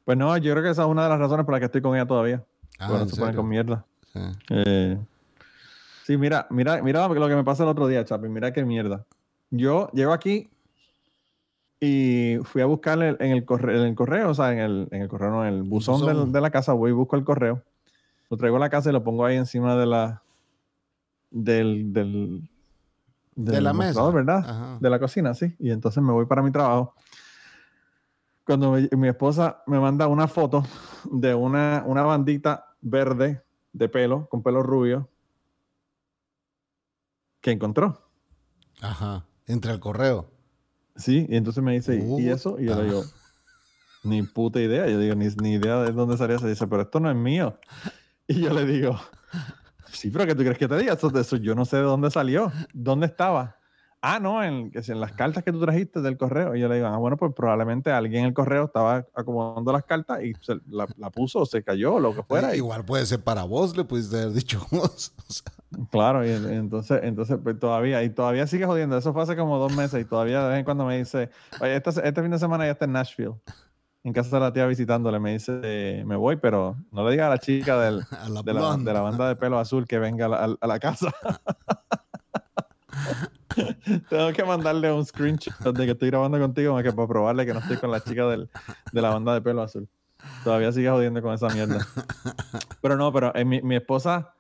Pues 0.05 0.17
no, 0.17 0.35
yo 0.38 0.51
creo 0.53 0.63
que 0.63 0.69
esa 0.71 0.83
es 0.83 0.88
una 0.88 1.03
de 1.03 1.09
las 1.09 1.19
razones 1.19 1.45
por 1.45 1.53
las 1.53 1.59
que 1.59 1.65
estoy 1.65 1.81
con 1.81 1.95
ella 1.95 2.07
todavía. 2.07 2.43
Ah, 2.79 2.88
¿en 3.01 3.09
se 3.09 3.15
ponen 3.15 3.27
serio? 3.33 3.35
con 3.41 3.47
mierda. 3.49 3.85
Sí. 4.13 4.19
Eh, 4.49 4.97
sí, 6.05 6.17
mira, 6.17 6.47
mira, 6.49 6.81
mira 6.81 7.07
lo 7.07 7.27
que 7.27 7.35
me 7.35 7.43
pasó 7.43 7.63
el 7.63 7.69
otro 7.69 7.85
día, 7.88 8.03
Chapi. 8.05 8.27
Mira 8.27 8.51
qué 8.53 8.63
mierda. 8.65 9.05
Yo 9.51 9.89
llego 9.93 10.13
aquí 10.13 10.49
y 11.79 12.37
fui 12.43 12.61
a 12.61 12.65
buscarle 12.65 13.15
en 13.19 13.31
el 13.31 13.45
correo, 13.45 13.81
en 13.81 13.87
el 13.87 13.95
correo, 13.95 14.29
o 14.29 14.33
sea, 14.33 14.51
en 14.51 14.59
el, 14.59 14.87
en 14.91 15.01
el 15.03 15.07
correo, 15.07 15.31
no, 15.31 15.45
en 15.45 15.53
el 15.53 15.63
buzón, 15.63 16.31
de 16.31 16.41
la 16.41 16.49
casa, 16.51 16.73
voy 16.73 16.91
y 16.91 16.93
busco 16.93 17.15
el 17.15 17.23
correo. 17.23 17.63
Lo 18.29 18.37
traigo 18.37 18.57
a 18.57 18.59
la 18.59 18.69
casa 18.69 18.89
y 18.89 18.93
lo 18.93 19.03
pongo 19.03 19.25
ahí 19.25 19.37
encima 19.37 19.75
de 19.75 19.85
la 19.85 20.21
del, 21.31 21.93
del, 21.93 22.49
De 23.35 23.61
la 23.61 23.71
mesa. 23.73 24.09
¿verdad? 24.09 24.37
Ajá. 24.45 24.77
De 24.79 24.89
la 24.89 24.99
cocina, 24.99 25.33
sí. 25.33 25.55
Y 25.59 25.71
entonces 25.71 26.03
me 26.03 26.11
voy 26.11 26.25
para 26.25 26.41
mi 26.41 26.51
trabajo. 26.51 26.93
Cuando 28.45 28.71
me- 28.71 28.89
mi 28.97 29.07
esposa 29.07 29.63
me 29.67 29.79
manda 29.79 30.07
una 30.07 30.27
foto 30.27 30.63
de 31.11 31.33
una, 31.33 31.83
una 31.85 32.01
bandita 32.03 32.65
verde 32.81 33.41
de 33.73 33.89
pelo, 33.89 34.27
con 34.27 34.41
pelo 34.43 34.63
rubio, 34.63 35.07
que 37.41 37.51
encontró. 37.51 38.01
Ajá. 38.81 39.25
Entre 39.47 39.71
el 39.71 39.79
correo. 39.79 40.29
Sí, 40.99 41.25
y 41.29 41.35
entonces 41.38 41.63
me 41.63 41.73
dice, 41.73 41.95
¿y- 41.95 42.03
¿y 42.21 42.29
eso? 42.29 42.59
Y 42.59 42.65
yo 42.65 42.75
le 42.75 42.83
digo, 42.85 43.03
ni 44.03 44.21
puta 44.23 44.59
idea. 44.59 44.88
Yo 44.88 44.99
digo, 44.99 45.15
ni, 45.15 45.27
ni 45.41 45.53
idea 45.53 45.81
de 45.81 45.91
dónde 45.91 46.17
salió 46.17 46.35
eso. 46.35 46.47
Dice, 46.47 46.67
pero 46.67 46.83
esto 46.83 46.99
no 46.99 47.09
es 47.09 47.15
mío. 47.15 47.57
Y 48.27 48.41
yo 48.41 48.53
le 48.53 48.65
digo, 48.65 48.99
sí, 49.91 50.09
pero 50.12 50.25
¿qué 50.27 50.35
tú 50.35 50.41
crees 50.43 50.57
que 50.57 50.67
te 50.67 50.77
diga? 50.77 50.93
Eso, 50.93 51.12
eso 51.17 51.35
yo 51.38 51.55
no 51.55 51.65
sé 51.65 51.77
de 51.77 51.83
dónde 51.83 52.12
salió. 52.12 52.51
¿Dónde 52.73 53.05
estaba? 53.07 53.58
Ah, 54.01 54.17
no, 54.21 54.41
en, 54.43 54.71
en 54.73 54.99
las 55.01 55.12
cartas 55.12 55.43
que 55.43 55.51
tú 55.51 55.59
trajiste 55.59 55.99
del 56.01 56.15
correo. 56.17 56.55
Y 56.55 56.62
yo 56.62 56.69
le 56.69 56.75
digo, 56.75 56.88
ah, 56.88 56.95
bueno, 56.97 57.17
pues 57.17 57.33
probablemente 57.35 57.91
alguien 57.91 58.21
en 58.21 58.27
el 58.29 58.33
correo 58.33 58.65
estaba 58.65 59.05
acomodando 59.13 59.73
las 59.73 59.83
cartas 59.83 60.23
y 60.23 60.33
se 60.39 60.55
la, 60.69 60.88
la 60.97 61.09
puso, 61.09 61.39
o 61.39 61.45
se 61.45 61.63
cayó, 61.63 61.95
o 61.95 61.99
lo 61.99 62.15
que 62.15 62.23
fuera. 62.23 62.53
y- 62.55 62.59
Igual 62.59 62.85
puede 62.85 63.05
ser 63.05 63.21
para 63.21 63.43
vos, 63.43 63.75
le 63.75 63.83
pudiste 63.83 64.15
haber 64.21 64.31
dicho 64.33 64.65
vos. 64.71 65.13
O 65.17 65.33
sea, 65.33 65.51
Claro, 65.91 66.25
y 66.25 66.31
en- 66.31 66.49
entonces, 66.49 67.01
entonces 67.03 67.38
pues 67.43 67.59
todavía, 67.59 68.01
y 68.03 68.09
todavía 68.09 68.47
sigue 68.47 68.65
jodiendo. 68.65 68.97
Eso 68.97 69.12
fue 69.12 69.23
hace 69.23 69.35
como 69.35 69.57
dos 69.57 69.75
meses 69.75 70.01
y 70.01 70.05
todavía 70.05 70.43
de 70.43 70.49
vez 70.49 70.59
en 70.59 70.65
cuando 70.65 70.85
me 70.85 70.97
dice, 70.97 71.29
oye, 71.59 71.75
este, 71.75 71.89
este 71.89 72.21
fin 72.21 72.31
de 72.31 72.39
semana 72.39 72.65
ya 72.65 72.71
está 72.71 72.85
en 72.85 72.93
Nashville, 72.93 73.33
en 74.05 74.13
casa 74.13 74.38
de 74.38 74.39
la 74.39 74.53
tía 74.53 74.65
visitándole. 74.65 75.19
Me 75.19 75.33
dice, 75.33 75.59
eh, 75.62 76.03
me 76.05 76.15
voy, 76.15 76.38
pero 76.38 76.77
no 76.93 77.03
le 77.03 77.12
diga 77.12 77.27
a 77.27 77.29
la 77.31 77.38
chica 77.38 77.77
del, 77.81 78.01
a 78.12 78.29
la 78.29 78.41
de, 78.43 78.53
la, 78.53 78.62
blonde. 78.62 78.85
de 78.85 78.93
la 78.93 79.01
banda 79.01 79.27
de 79.27 79.35
pelo 79.35 79.59
azul 79.59 79.85
que 79.85 79.99
venga 79.99 80.25
a 80.25 80.29
la, 80.29 80.57
a 80.59 80.67
la 80.67 80.79
casa. 80.79 81.12
Tengo 84.09 84.31
que 84.33 84.43
mandarle 84.43 84.91
un 84.91 85.05
screenshot 85.05 85.75
de 85.75 85.85
que 85.85 85.91
estoy 85.91 86.09
grabando 86.09 86.39
contigo 86.39 86.73
más 86.73 86.83
que 86.83 86.91
para 86.93 87.07
probarle 87.07 87.45
que 87.45 87.53
no 87.53 87.59
estoy 87.59 87.77
con 87.77 87.91
la 87.91 88.01
chica 88.03 88.27
del- 88.27 88.49
de 88.91 89.01
la 89.01 89.09
banda 89.12 89.33
de 89.33 89.41
pelo 89.41 89.62
azul. 89.62 89.88
Todavía 90.43 90.71
sigue 90.71 90.89
jodiendo 90.89 91.21
con 91.21 91.33
esa 91.33 91.49
mierda. 91.49 91.85
Pero 92.81 92.95
no, 92.95 93.12
pero 93.12 93.33
eh, 93.35 93.43
mi, 93.45 93.62
mi 93.62 93.75
esposa. 93.75 94.33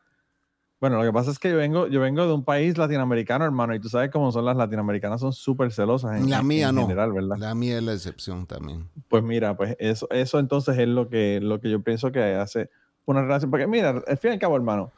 Bueno, 0.79 0.97
lo 0.97 1.03
que 1.03 1.11
pasa 1.11 1.29
es 1.31 1.39
que 1.39 1.49
yo 1.51 1.57
vengo, 1.57 1.87
yo 1.87 1.99
vengo 1.99 2.25
de 2.25 2.31
un 2.31 2.45
país 2.45 2.77
latinoamericano, 2.77 3.43
hermano, 3.43 3.75
y 3.75 3.81
tú 3.81 3.89
sabes 3.89 4.09
cómo 4.11 4.31
son 4.31 4.45
las 4.45 4.55
latinoamericanas, 4.55 5.19
son 5.19 5.33
súper 5.33 5.73
celosas 5.73 6.21
en, 6.21 6.29
La 6.29 6.41
mía 6.41 6.69
en 6.69 6.75
no. 6.75 6.81
general, 6.83 7.11
¿verdad? 7.11 7.35
La 7.37 7.53
mía 7.53 7.77
es 7.77 7.83
la 7.83 7.91
excepción 7.93 8.45
también. 8.47 8.87
Pues 9.09 9.21
mira, 9.21 9.57
pues 9.57 9.75
eso, 9.77 10.07
eso 10.09 10.39
entonces 10.39 10.77
es 10.77 10.87
lo 10.87 11.09
que, 11.09 11.39
lo 11.41 11.59
que 11.59 11.69
yo 11.69 11.81
pienso 11.81 12.13
que 12.13 12.21
hace 12.35 12.69
una 13.05 13.21
relación. 13.23 13.51
Porque 13.51 13.67
mira, 13.67 13.89
al 14.07 14.17
fin 14.19 14.31
y 14.31 14.33
al 14.35 14.39
cabo, 14.39 14.55
hermano, 14.55 14.93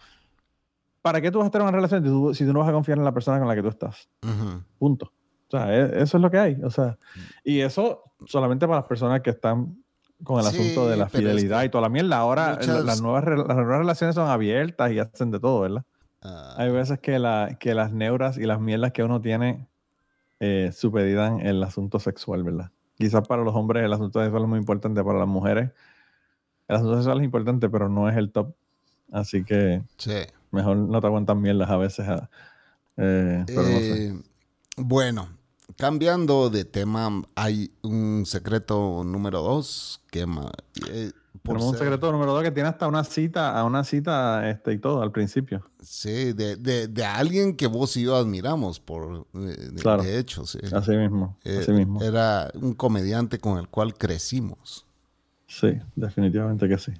¿para 1.02 1.22
qué 1.22 1.32
tú 1.32 1.40
vas 1.40 1.48
a 1.48 1.52
tener 1.52 1.64
una 1.68 1.76
relación 1.76 2.04
si 2.04 2.10
tú, 2.10 2.34
si 2.34 2.46
tú 2.46 2.54
no 2.54 2.60
vas 2.60 2.70
a 2.70 2.74
confiar 2.74 2.98
en 2.98 3.04
la 3.06 3.14
persona 3.14 3.40
con 3.40 3.48
la 3.48 3.56
que 3.56 3.62
tú 3.62 3.70
estás? 3.70 4.10
Punto. 4.78 5.06
O 5.48 5.52
sea, 5.52 5.74
e- 5.76 6.02
eso 6.04 6.18
es 6.18 6.22
lo 6.22 6.32
que 6.32 6.38
hay. 6.38 6.58
O 6.64 6.70
sea, 6.70 6.98
y 7.44 7.60
eso 7.60 8.04
solamente 8.26 8.66
para 8.68 8.80
las 8.80 8.88
personas 8.88 9.22
que 9.22 9.32
están 9.32 9.84
con 10.24 10.40
el 10.40 10.46
Sí, 10.46 10.56
asunto 10.60 10.88
de 10.88 10.98
la 10.98 11.06
es 11.06 11.12
fidelidad 11.12 11.60
que 11.62 11.66
y 11.66 11.70
toda 11.70 11.82
la 11.82 11.90
mierda. 11.90 12.18
Ahora 12.18 12.52
muchas- 12.52 12.68
la- 12.68 12.82
las, 12.84 13.02
nuevas, 13.02 13.26
las 13.26 13.38
nuevas 13.58 13.78
relaciones 13.80 14.16
son 14.16 14.30
abiertas 14.30 14.92
y 14.92 15.00
hacen 15.00 15.32
de 15.32 15.40
todo, 15.40 15.62
¿verdad? 15.62 15.84
Ah, 16.22 16.54
Hay 16.58 16.72
veces 16.72 17.00
que, 17.00 17.18
la, 17.18 17.58
que 17.60 17.74
las 17.74 17.92
neuras 17.92 18.38
y 18.38 18.44
las 18.46 18.60
mierdas 18.60 18.92
que 18.92 19.04
uno 19.04 19.20
tiene 19.22 19.68
eh, 20.40 20.72
supeditan 20.74 21.40
el 21.42 21.62
asunto 21.64 22.00
sexual, 22.00 22.44
¿verdad? 22.44 22.70
Quizás 22.96 23.28
para 23.28 23.44
los 23.44 23.56
hombres 23.56 23.84
el 23.84 23.92
asunto 23.94 24.22
sexual 24.22 24.44
es 24.44 24.50
muy 24.50 24.60
importante, 24.60 25.04
para 25.04 25.18
las 25.20 25.28
mujeres 25.28 25.72
el 26.68 26.76
asunto 26.76 26.96
sexual 26.96 27.18
es 27.20 27.26
importante, 27.26 27.68
pero 27.70 27.90
no 27.90 28.08
es 28.08 28.16
el 28.16 28.32
top. 28.32 28.54
Así 29.12 29.44
que 29.44 29.82
sí. 29.98 30.14
Mejor 30.52 30.78
no 30.78 31.02
te 31.02 31.08
aguantan 31.08 31.42
mierdas 31.42 31.70
a 31.70 31.78
veces. 31.78 32.06
ah, 32.08 32.30
eh, 32.98 33.44
pero 33.48 33.62
no 33.64 33.80
sé. 33.80 34.08
Eh, 34.08 34.22
Bueno, 34.78 35.30
cambiando 35.78 36.50
de 36.50 36.66
tema, 36.66 37.22
hay 37.36 37.72
un 37.82 38.26
secreto 38.26 39.04
número 39.04 39.42
dos 39.42 40.02
que 40.12 40.22
eh, 40.22 41.12
por 41.44 41.56
Tenemos 41.56 41.74
un 41.74 41.80
secreto 41.80 42.12
número 42.12 42.34
dos 42.34 42.44
que 42.44 42.52
tiene 42.52 42.70
hasta 42.70 42.88
una 42.88 43.04
cita, 43.04 43.58
a 43.58 43.64
una 43.64 43.84
cita 43.84 44.48
este, 44.50 44.74
y 44.74 44.78
todo 44.80 45.02
al 45.02 45.12
principio. 45.12 45.66
Sí, 45.82 46.34
de, 46.34 46.56
de, 46.58 46.88
de 46.88 47.06
alguien 47.06 47.56
que 47.56 47.66
vos 47.68 47.96
y 47.98 48.04
yo 48.04 48.16
admiramos, 48.16 48.80
por 48.80 49.26
de, 49.32 49.82
Claro. 49.82 50.04
de 50.04 50.20
hecho, 50.20 50.46
sí. 50.46 50.60
Así 50.74 50.92
mismo, 50.92 51.38
Eh, 51.44 51.60
así 51.62 51.72
mismo. 51.72 52.02
Era 52.04 52.52
un 52.54 52.74
comediante 52.74 53.40
con 53.40 53.58
el 53.58 53.70
cual 53.70 53.94
crecimos. 53.96 54.86
Sí, 55.48 55.70
definitivamente 55.96 56.68
que 56.70 56.78
sí. 56.78 56.92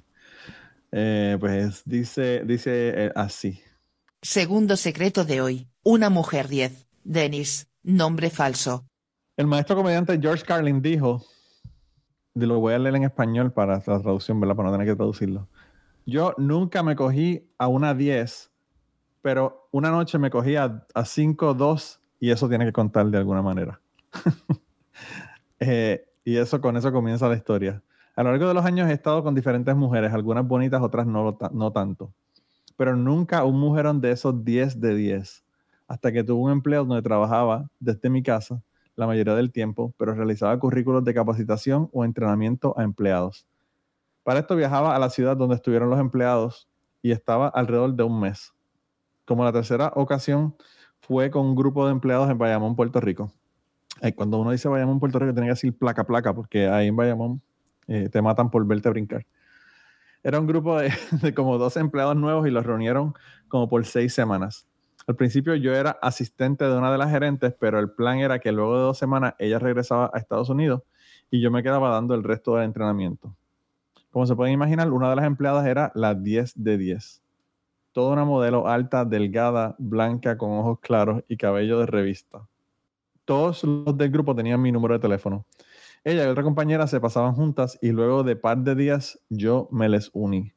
Eh, 0.92 1.36
pues 1.40 1.82
dice, 1.86 2.42
dice 2.44 3.06
eh, 3.06 3.12
así. 3.16 3.60
Segundo 4.20 4.76
secreto 4.76 5.24
de 5.24 5.40
hoy. 5.40 5.68
Una 5.82 6.10
mujer 6.10 6.48
10. 6.48 6.86
Dennis. 7.02 7.68
Nombre 7.82 8.30
falso. 8.30 8.84
El 9.36 9.46
maestro 9.46 9.74
comediante 9.74 10.18
George 10.20 10.44
Carlin 10.44 10.80
dijo, 10.82 11.24
y 12.34 12.40
lo 12.40 12.60
voy 12.60 12.74
a 12.74 12.78
leer 12.78 12.96
en 12.96 13.04
español 13.04 13.52
para 13.52 13.82
la 13.84 14.00
traducción, 14.00 14.38
¿verdad? 14.38 14.54
Para 14.54 14.68
no 14.68 14.74
tener 14.74 14.86
que 14.86 14.96
traducirlo. 14.96 15.48
Yo 16.06 16.34
nunca 16.36 16.82
me 16.82 16.94
cogí 16.94 17.50
a 17.58 17.66
una 17.66 17.94
10, 17.94 18.50
pero 19.22 19.68
una 19.72 19.90
noche 19.90 20.18
me 20.18 20.30
cogí 20.30 20.56
a, 20.56 20.86
a 20.94 21.04
5, 21.04 21.54
2 21.54 22.00
y 22.20 22.30
eso 22.30 22.48
tiene 22.48 22.64
que 22.66 22.72
contar 22.72 23.06
de 23.06 23.18
alguna 23.18 23.42
manera. 23.42 23.80
Eh, 25.64 26.04
y 26.24 26.38
eso 26.38 26.60
con 26.60 26.76
eso 26.76 26.90
comienza 26.90 27.28
la 27.28 27.36
historia. 27.36 27.80
A 28.14 28.22
lo 28.22 28.30
largo 28.30 28.48
de 28.48 28.54
los 28.54 28.64
años 28.64 28.88
he 28.90 28.92
estado 28.92 29.22
con 29.22 29.34
diferentes 29.34 29.74
mujeres, 29.74 30.12
algunas 30.12 30.46
bonitas, 30.46 30.82
otras 30.82 31.06
no, 31.06 31.34
ta- 31.34 31.50
no 31.52 31.72
tanto. 31.72 32.12
Pero 32.76 32.96
nunca 32.96 33.44
un 33.44 33.58
mujerón 33.60 34.00
de 34.00 34.10
esos 34.12 34.44
10 34.44 34.80
de 34.80 34.94
10. 34.94 35.44
hasta 35.88 36.10
que 36.10 36.24
tuve 36.24 36.40
un 36.44 36.50
empleo 36.52 36.84
donde 36.86 37.02
trabajaba 37.02 37.68
desde 37.78 38.08
mi 38.08 38.22
casa 38.22 38.62
la 38.96 39.06
mayoría 39.06 39.34
del 39.34 39.52
tiempo, 39.52 39.92
pero 39.98 40.14
realizaba 40.14 40.58
currículos 40.58 41.04
de 41.04 41.12
capacitación 41.12 41.90
o 41.92 42.04
entrenamiento 42.04 42.74
a 42.78 42.82
empleados. 42.82 43.46
Para 44.22 44.40
esto 44.40 44.56
viajaba 44.56 44.96
a 44.96 44.98
la 44.98 45.10
ciudad 45.10 45.36
donde 45.36 45.56
estuvieron 45.56 45.90
los 45.90 45.98
empleados 46.00 46.66
y 47.02 47.10
estaba 47.10 47.48
alrededor 47.48 47.94
de 47.94 48.04
un 48.04 48.20
mes. 48.20 48.54
Como 49.26 49.44
la 49.44 49.52
tercera 49.52 49.92
ocasión 49.94 50.54
fue 51.00 51.30
con 51.30 51.44
un 51.44 51.56
grupo 51.56 51.84
de 51.84 51.92
empleados 51.92 52.30
en 52.30 52.38
Bayamón, 52.38 52.74
Puerto 52.74 52.98
Rico. 53.00 53.30
cuando 54.16 54.38
uno 54.38 54.50
dice 54.50 54.68
Bayamón, 54.68 54.98
Puerto 54.98 55.18
Rico, 55.18 55.32
tiene 55.34 55.48
que 55.48 55.52
decir 55.52 55.76
placa, 55.76 56.04
placa, 56.04 56.32
porque 56.32 56.68
ahí 56.68 56.88
en 56.88 56.96
Bayamón 56.96 57.42
eh, 57.92 58.08
te 58.08 58.22
matan 58.22 58.50
por 58.50 58.66
verte 58.66 58.88
brincar. 58.88 59.26
Era 60.22 60.40
un 60.40 60.46
grupo 60.46 60.78
de, 60.78 60.92
de 61.22 61.34
como 61.34 61.58
dos 61.58 61.76
empleados 61.76 62.16
nuevos 62.16 62.46
y 62.46 62.50
los 62.50 62.64
reunieron 62.64 63.14
como 63.48 63.68
por 63.68 63.84
seis 63.84 64.14
semanas. 64.14 64.66
Al 65.06 65.16
principio 65.16 65.54
yo 65.56 65.74
era 65.74 65.98
asistente 66.00 66.64
de 66.64 66.76
una 66.76 66.92
de 66.92 66.98
las 66.98 67.10
gerentes, 67.10 67.54
pero 67.58 67.78
el 67.80 67.90
plan 67.90 68.18
era 68.18 68.38
que 68.38 68.52
luego 68.52 68.76
de 68.76 68.82
dos 68.82 68.98
semanas 68.98 69.34
ella 69.38 69.58
regresaba 69.58 70.10
a 70.14 70.18
Estados 70.18 70.48
Unidos 70.48 70.82
y 71.30 71.40
yo 71.40 71.50
me 71.50 71.62
quedaba 71.62 71.90
dando 71.90 72.14
el 72.14 72.22
resto 72.22 72.54
del 72.54 72.64
entrenamiento. 72.64 73.34
Como 74.10 74.26
se 74.26 74.36
pueden 74.36 74.54
imaginar, 74.54 74.90
una 74.90 75.10
de 75.10 75.16
las 75.16 75.24
empleadas 75.24 75.66
era 75.66 75.90
la 75.94 76.14
10 76.14 76.52
de 76.62 76.78
10. 76.78 77.22
Toda 77.92 78.12
una 78.12 78.24
modelo 78.24 78.68
alta, 78.68 79.04
delgada, 79.04 79.74
blanca, 79.78 80.38
con 80.38 80.52
ojos 80.52 80.78
claros 80.80 81.24
y 81.28 81.36
cabello 81.36 81.78
de 81.80 81.86
revista. 81.86 82.46
Todos 83.24 83.64
los 83.64 83.96
del 83.96 84.10
grupo 84.10 84.34
tenían 84.34 84.60
mi 84.60 84.70
número 84.70 84.94
de 84.94 85.00
teléfono. 85.00 85.46
Ella 86.04 86.24
y 86.24 86.28
otra 86.28 86.42
compañera 86.42 86.86
se 86.86 87.00
pasaban 87.00 87.34
juntas 87.34 87.78
y 87.80 87.92
luego 87.92 88.24
de 88.24 88.36
par 88.36 88.58
de 88.58 88.74
días 88.74 89.20
yo 89.28 89.68
me 89.70 89.88
les 89.88 90.10
uní. 90.12 90.52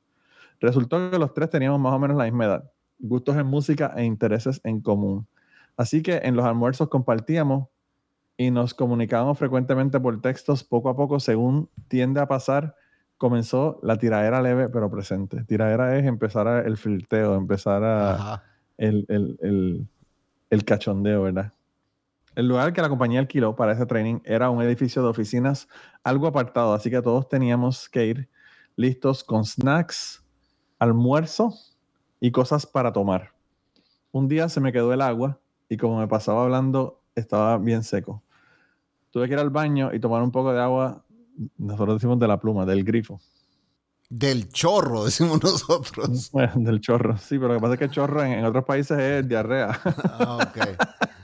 Resultó 0.59 1.11
que 1.11 1.19
los 1.19 1.33
tres 1.33 1.49
teníamos 1.49 1.79
más 1.79 1.93
o 1.93 1.99
menos 1.99 2.17
la 2.17 2.23
misma 2.23 2.45
edad, 2.45 2.71
gustos 2.99 3.35
en 3.37 3.45
música 3.45 3.93
e 3.95 4.03
intereses 4.03 4.61
en 4.63 4.81
común. 4.81 5.27
Así 5.77 6.01
que 6.01 6.17
en 6.23 6.35
los 6.35 6.45
almuerzos 6.45 6.89
compartíamos 6.89 7.67
y 8.37 8.51
nos 8.51 8.73
comunicábamos 8.73 9.37
frecuentemente 9.37 9.99
por 9.99 10.21
textos 10.21 10.63
poco 10.63 10.89
a 10.89 10.95
poco 10.95 11.19
según 11.19 11.69
tiende 11.87 12.19
a 12.19 12.27
pasar 12.27 12.75
comenzó 13.17 13.79
la 13.81 13.97
tiradera 13.97 14.41
leve 14.41 14.69
pero 14.69 14.89
presente. 14.89 15.43
Tiradera 15.43 15.97
es 15.97 16.05
empezar 16.05 16.65
el 16.65 16.77
filteo, 16.77 17.35
empezar 17.35 17.83
a 17.83 18.43
el, 18.77 19.05
el, 19.07 19.87
el, 20.49 20.65
cachondeo, 20.65 21.23
¿verdad? 21.23 21.53
El 22.35 22.47
lugar 22.47 22.73
que 22.73 22.81
la 22.81 22.89
compañía 22.89 23.19
alquiló 23.19 23.55
para 23.55 23.73
ese 23.73 23.85
training 23.85 24.19
era 24.23 24.49
un 24.49 24.61
edificio 24.61 25.01
de 25.01 25.07
oficinas 25.09 25.67
algo 26.03 26.27
apartado, 26.27 26.73
así 26.73 26.89
que 26.89 27.01
todos 27.01 27.27
teníamos 27.29 27.89
que 27.89 28.05
ir 28.05 28.29
listos 28.75 29.23
con 29.23 29.45
snacks, 29.45 30.23
almuerzo 30.77 31.53
y 32.19 32.31
cosas 32.31 32.65
para 32.65 32.91
tomar. 32.91 33.33
Un 34.11 34.27
día 34.27 34.49
se 34.49 34.59
me 34.59 34.71
quedó 34.71 34.93
el 34.93 35.01
agua 35.01 35.39
y 35.69 35.77
como 35.77 35.99
me 35.99 36.07
pasaba 36.07 36.43
hablando, 36.43 37.01
estaba 37.15 37.57
bien 37.57 37.83
seco. 37.83 38.21
Tuve 39.11 39.27
que 39.27 39.33
ir 39.33 39.39
al 39.39 39.49
baño 39.49 39.93
y 39.93 39.99
tomar 39.99 40.21
un 40.21 40.31
poco 40.31 40.53
de 40.53 40.61
agua 40.61 41.05
nosotros 41.57 41.95
decimos 41.97 42.19
de 42.19 42.27
la 42.27 42.39
pluma, 42.39 42.65
del 42.65 42.83
grifo. 42.83 43.19
Del 44.09 44.49
chorro, 44.49 45.05
decimos 45.05 45.41
nosotros. 45.43 46.31
Bueno, 46.31 46.53
del 46.55 46.79
chorro, 46.81 47.17
sí, 47.17 47.37
pero 47.37 47.49
lo 47.49 47.53
que 47.55 47.61
pasa 47.61 47.73
es 47.73 47.79
que 47.79 47.85
el 47.85 47.91
chorro 47.91 48.23
en, 48.23 48.45
otros 48.45 48.65
países 48.65 48.97
es 48.97 49.27
diarrea. 49.27 49.79
Ah, 49.83 50.37
ok. 50.41 50.57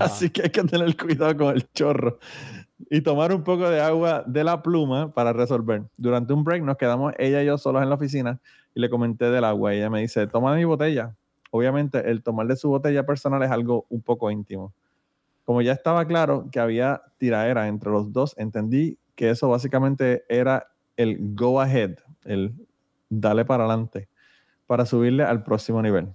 Así 0.00 0.30
que 0.30 0.42
hay 0.42 0.50
que 0.50 0.62
tener 0.64 0.96
cuidado 0.96 1.36
con 1.36 1.54
el 1.54 1.70
chorro. 1.72 2.18
Y 2.90 3.00
tomar 3.00 3.32
un 3.32 3.42
poco 3.42 3.70
de 3.70 3.80
agua 3.80 4.22
de 4.26 4.44
la 4.44 4.62
pluma 4.62 5.12
para 5.12 5.32
resolver. 5.32 5.84
Durante 5.96 6.32
un 6.32 6.44
break 6.44 6.62
nos 6.62 6.76
quedamos 6.76 7.14
ella 7.18 7.42
y 7.42 7.46
yo 7.46 7.56
solos 7.56 7.82
en 7.82 7.88
la 7.88 7.94
oficina 7.94 8.38
y 8.74 8.80
le 8.80 8.90
comenté 8.90 9.30
del 9.30 9.44
agua. 9.44 9.72
ella 9.72 9.88
me 9.88 10.00
dice, 10.00 10.26
toma 10.26 10.54
mi 10.54 10.64
botella. 10.64 11.14
Obviamente, 11.50 12.10
el 12.10 12.22
tomar 12.22 12.46
de 12.46 12.56
su 12.56 12.68
botella 12.68 13.06
personal 13.06 13.42
es 13.42 13.50
algo 13.50 13.86
un 13.88 14.02
poco 14.02 14.30
íntimo. 14.30 14.74
Como 15.44 15.62
ya 15.62 15.72
estaba 15.72 16.04
claro 16.06 16.48
que 16.50 16.60
había 16.60 17.02
tiraera 17.18 17.68
entre 17.68 17.90
los 17.90 18.12
dos, 18.12 18.34
entendí 18.36 18.98
que 19.14 19.30
eso 19.30 19.48
básicamente 19.48 20.24
era 20.28 20.66
el 20.96 21.34
go 21.34 21.60
ahead, 21.60 21.96
el 22.24 22.52
dale 23.08 23.44
para 23.44 23.64
adelante, 23.64 24.08
para 24.66 24.84
subirle 24.84 25.22
al 25.22 25.44
próximo 25.44 25.80
nivel. 25.80 26.12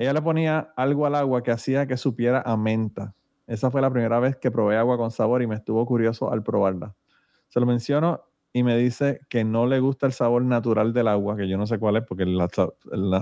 Ella 0.00 0.14
le 0.14 0.22
ponía 0.22 0.72
algo 0.76 1.04
al 1.04 1.14
agua 1.14 1.42
que 1.42 1.50
hacía 1.50 1.86
que 1.86 1.98
supiera 1.98 2.40
a 2.40 2.56
menta. 2.56 3.14
Esa 3.46 3.70
fue 3.70 3.82
la 3.82 3.90
primera 3.90 4.18
vez 4.18 4.34
que 4.34 4.50
probé 4.50 4.78
agua 4.78 4.96
con 4.96 5.10
sabor 5.10 5.42
y 5.42 5.46
me 5.46 5.56
estuvo 5.56 5.84
curioso 5.84 6.32
al 6.32 6.42
probarla. 6.42 6.94
Se 7.48 7.60
lo 7.60 7.66
menciono 7.66 8.22
y 8.50 8.62
me 8.62 8.78
dice 8.78 9.20
que 9.28 9.44
no 9.44 9.66
le 9.66 9.78
gusta 9.78 10.06
el 10.06 10.14
sabor 10.14 10.42
natural 10.42 10.94
del 10.94 11.06
agua, 11.06 11.36
que 11.36 11.46
yo 11.46 11.58
no 11.58 11.66
sé 11.66 11.78
cuál 11.78 11.96
es, 11.96 12.04
porque 12.04 12.22
el, 12.22 12.40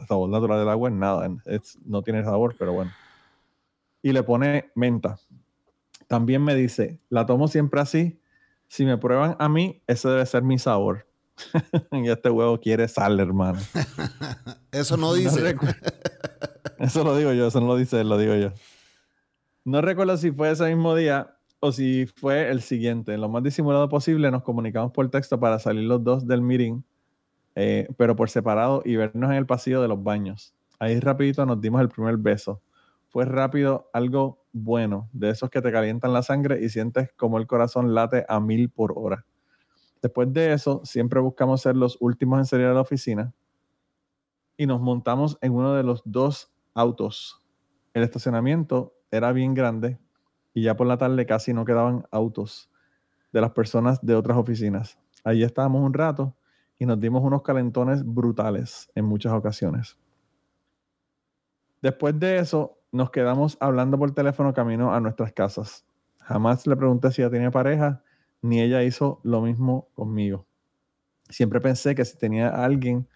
sabor 0.07 0.31
natural 0.31 0.61
del 0.61 0.69
agua 0.69 0.88
es 0.88 0.95
nada, 0.95 1.29
no 1.85 2.03
tiene 2.03 2.23
sabor, 2.23 2.55
pero 2.57 2.73
bueno. 2.73 2.93
Y 4.01 4.12
le 4.12 4.23
pone 4.23 4.71
menta. 4.77 5.19
También 6.07 6.45
me 6.45 6.55
dice, 6.55 7.01
la 7.09 7.27
tomo 7.27 7.49
siempre 7.49 7.81
así 7.81 8.21
si 8.69 8.85
me 8.85 8.99
prueban 8.99 9.35
a 9.41 9.49
mí, 9.49 9.83
ese 9.88 10.09
debe 10.09 10.25
ser 10.27 10.45
mi 10.45 10.61
sabor. 10.61 11.09
y 11.91 12.09
este 12.09 12.31
huevo 12.31 12.61
quiere 12.61 12.87
sal, 12.87 13.19
hermano. 13.19 13.59
eso 14.71 14.97
no 14.97 15.12
dice. 15.14 15.57
Eso 16.79 17.05
lo 17.05 17.16
digo 17.16 17.33
yo, 17.33 17.46
eso 17.46 17.61
no 17.61 17.66
lo 17.66 17.77
dice 17.77 18.01
él, 18.01 18.09
lo 18.09 18.18
digo 18.18 18.35
yo. 18.35 18.53
No 19.64 19.81
recuerdo 19.81 20.16
si 20.16 20.31
fue 20.31 20.51
ese 20.51 20.66
mismo 20.68 20.94
día 20.94 21.37
o 21.61 21.72
si 21.72 22.07
fue 22.07 22.51
el 22.51 22.62
siguiente. 22.62 23.16
Lo 23.18 23.29
más 23.29 23.42
disimulado 23.42 23.88
posible, 23.88 24.31
nos 24.31 24.42
comunicamos 24.42 24.92
por 24.92 25.11
texto 25.11 25.38
para 25.38 25.59
salir 25.59 25.85
los 25.85 26.03
dos 26.03 26.27
del 26.27 26.42
meeting, 26.42 26.83
eh, 27.55 27.88
pero 27.96 28.16
por 28.16 28.31
separado 28.31 28.83
y 28.85 28.96
vernos 28.96 29.31
en 29.31 29.37
el 29.37 29.46
pasillo 29.46 29.83
de 29.83 29.88
los 29.88 30.03
baños. 30.03 30.55
Ahí 30.79 30.98
rapidito 31.01 31.44
nos 31.44 31.61
dimos 31.61 31.81
el 31.81 31.88
primer 31.88 32.16
beso. 32.16 32.62
Fue 33.09 33.24
rápido, 33.24 33.90
algo 33.92 34.44
bueno, 34.53 35.09
de 35.12 35.31
esos 35.31 35.51
que 35.51 35.61
te 35.61 35.72
calientan 35.72 36.12
la 36.12 36.22
sangre 36.22 36.62
y 36.62 36.68
sientes 36.68 37.11
como 37.16 37.38
el 37.38 37.46
corazón 37.46 37.94
late 37.94 38.24
a 38.29 38.38
mil 38.40 38.70
por 38.70 38.92
hora. 38.96 39.24
Después 40.01 40.33
de 40.33 40.53
eso, 40.53 40.81
siempre 40.85 41.20
buscamos 41.20 41.62
ser 41.62 41.77
los 41.77 41.96
últimos 42.01 42.38
en 42.38 42.44
salir 42.46 42.66
a 42.66 42.74
la 42.74 42.83
oficina 42.83 43.33
y 44.59 44.66
nos 44.66 44.81
montamos 44.83 45.38
en 45.40 45.55
uno 45.55 45.73
de 45.73 45.85
los 45.85 46.03
dos 46.05 46.53
autos. 46.75 47.40
El 47.94 48.03
estacionamiento 48.03 48.92
era 49.11 49.33
bien 49.33 49.55
grande 49.55 49.99
y 50.53 50.62
ya 50.62 50.77
por 50.77 50.87
la 50.87 50.99
tarde 50.99 51.25
casi 51.25 51.55
no 51.55 51.64
quedaban 51.64 52.07
autos 52.11 52.68
de 53.33 53.40
las 53.40 53.53
personas 53.53 54.05
de 54.05 54.16
otras 54.16 54.37
oficinas. 54.37 54.99
Allí 55.25 55.44
estábamos 55.44 55.83
un 55.83 55.94
rato 55.94 56.35
y 56.79 56.87
nos 56.87 57.01
dimos 57.01 57.23
unos 57.23 57.42
calentones 57.42 58.05
brutales 58.05 58.90
en 58.94 59.05
muchas 59.05 59.33
ocasiones. 59.33 59.97
Después 61.81 62.18
de 62.18 62.38
eso, 62.38 62.79
nos 62.90 63.11
quedamos 63.11 63.57
hablando 63.61 63.97
por 63.97 64.12
teléfono 64.12 64.53
camino 64.53 64.92
a 64.92 65.01
nuestras 65.01 65.33
casas. 65.33 65.87
Jamás 66.18 66.66
le 66.66 66.77
pregunté 66.77 67.12
si 67.12 67.23
ella 67.23 67.31
tenía 67.31 67.53
pareja, 67.53 68.03
ni 68.42 68.61
ella 68.61 68.83
hizo 68.83 69.21
lo 69.23 69.40
mismo 69.40 69.88
conmigo. 69.94 70.47
Siempre 71.29 71.61
pensé 71.61 71.94
que 71.94 72.05
si 72.05 72.18
tenía 72.18 72.49
alguien, 72.49 73.07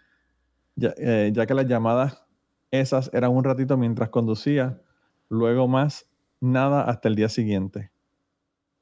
ya, 0.76 0.94
eh, 0.96 1.30
ya 1.32 1.46
que 1.46 1.54
las 1.54 1.66
llamadas 1.66 2.24
esas 2.70 3.10
eran 3.12 3.32
un 3.32 3.44
ratito 3.44 3.76
mientras 3.76 4.08
conducía, 4.08 4.80
luego 5.28 5.68
más 5.68 6.08
nada 6.40 6.82
hasta 6.82 7.08
el 7.08 7.14
día 7.14 7.28
siguiente. 7.28 7.90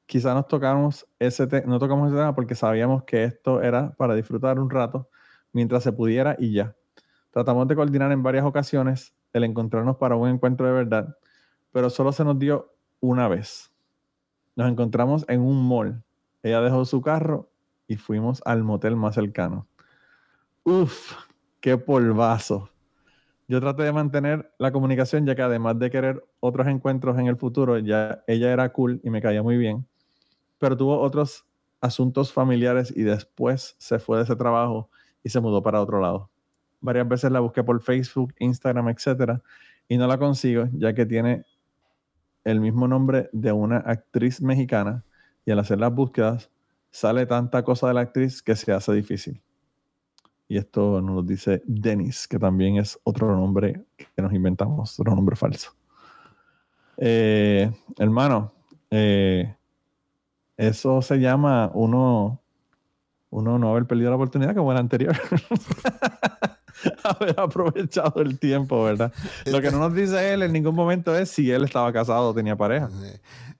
Quizá 0.05 0.33
nos 0.33 0.47
tocamos 0.47 1.07
ese 1.19 1.47
no 1.65 1.79
tocamos 1.79 2.07
ese 2.07 2.17
tema 2.17 2.35
porque 2.35 2.55
sabíamos 2.55 3.03
que 3.03 3.23
esto 3.23 3.61
era 3.61 3.93
para 3.93 4.15
disfrutar 4.15 4.59
un 4.59 4.69
rato 4.69 5.09
mientras 5.53 5.83
se 5.83 5.91
pudiera 5.91 6.35
y 6.39 6.53
ya. 6.53 6.75
Tratamos 7.31 7.67
de 7.67 7.75
coordinar 7.75 8.11
en 8.11 8.23
varias 8.23 8.45
ocasiones 8.45 9.13
el 9.33 9.43
encontrarnos 9.43 9.97
para 9.97 10.15
un 10.15 10.29
encuentro 10.29 10.65
de 10.67 10.73
verdad, 10.73 11.17
pero 11.71 11.89
solo 11.89 12.11
se 12.11 12.25
nos 12.25 12.37
dio 12.37 12.73
una 12.99 13.27
vez. 13.27 13.71
Nos 14.55 14.69
encontramos 14.69 15.25
en 15.29 15.41
un 15.41 15.67
mall. 15.67 16.03
Ella 16.43 16.61
dejó 16.61 16.83
su 16.83 17.01
carro 17.01 17.49
y 17.87 17.95
fuimos 17.95 18.41
al 18.45 18.63
motel 18.63 18.95
más 18.95 19.15
cercano. 19.15 19.67
Uf, 20.63 21.13
qué 21.61 21.77
polvazo. 21.77 22.69
Yo 23.47 23.59
traté 23.59 23.83
de 23.83 23.93
mantener 23.93 24.53
la 24.57 24.71
comunicación 24.71 25.25
ya 25.25 25.35
que 25.35 25.41
además 25.41 25.77
de 25.79 25.89
querer 25.89 26.23
otros 26.39 26.67
encuentros 26.67 27.17
en 27.19 27.27
el 27.27 27.37
futuro, 27.37 27.77
ella 27.77 28.23
era 28.27 28.69
cool 28.73 28.99
y 29.03 29.09
me 29.09 29.21
caía 29.21 29.43
muy 29.43 29.57
bien, 29.57 29.85
pero 30.57 30.75
tuvo 30.75 30.99
otros 30.99 31.45
asuntos 31.79 32.31
familiares 32.31 32.93
y 32.95 33.03
después 33.03 33.75
se 33.77 33.99
fue 33.99 34.17
de 34.17 34.23
ese 34.23 34.35
trabajo 34.35 34.89
y 35.23 35.29
se 35.29 35.39
mudó 35.39 35.61
para 35.61 35.81
otro 35.81 35.99
lado. 35.99 36.29
Varias 36.79 37.07
veces 37.07 37.31
la 37.31 37.39
busqué 37.39 37.63
por 37.63 37.81
Facebook, 37.81 38.33
Instagram, 38.39 38.89
etcétera, 38.89 39.41
y 39.87 39.97
no 39.97 40.07
la 40.07 40.17
consigo, 40.17 40.67
ya 40.73 40.93
que 40.93 41.05
tiene 41.05 41.45
el 42.43 42.59
mismo 42.59 42.87
nombre 42.87 43.29
de 43.33 43.51
una 43.51 43.77
actriz 43.77 44.41
mexicana 44.41 45.03
y 45.45 45.51
al 45.51 45.59
hacer 45.59 45.79
las 45.79 45.93
búsquedas 45.93 46.49
sale 46.89 47.25
tanta 47.25 47.63
cosa 47.63 47.87
de 47.87 47.93
la 47.93 48.01
actriz 48.01 48.41
que 48.41 48.55
se 48.55 48.71
hace 48.71 48.93
difícil. 48.93 49.41
Y 50.51 50.57
esto 50.57 50.99
nos 50.99 51.25
dice 51.25 51.61
Dennis, 51.65 52.27
que 52.27 52.37
también 52.37 52.75
es 52.75 52.99
otro 53.05 53.33
nombre 53.33 53.85
que 53.95 54.21
nos 54.21 54.33
inventamos, 54.33 54.99
otro 54.99 55.15
nombre 55.15 55.37
falso. 55.37 55.73
Eh, 56.97 57.71
hermano, 57.97 58.51
eh, 58.89 59.55
eso 60.57 61.01
se 61.01 61.21
llama 61.21 61.71
uno, 61.73 62.41
uno 63.29 63.57
no 63.57 63.69
haber 63.69 63.85
perdido 63.85 64.09
la 64.09 64.17
oportunidad 64.17 64.53
como 64.53 64.73
el 64.73 64.77
anterior. 64.77 65.15
haber 67.05 67.39
aprovechado 67.39 68.21
el 68.21 68.37
tiempo, 68.37 68.83
¿verdad? 68.83 69.13
Lo 69.45 69.61
que 69.61 69.71
no 69.71 69.79
nos 69.79 69.93
dice 69.93 70.33
él 70.33 70.43
en 70.43 70.51
ningún 70.51 70.75
momento 70.75 71.15
es 71.17 71.29
si 71.29 71.49
él 71.49 71.63
estaba 71.63 71.93
casado 71.93 72.31
o 72.31 72.33
tenía 72.33 72.57
pareja. 72.57 72.89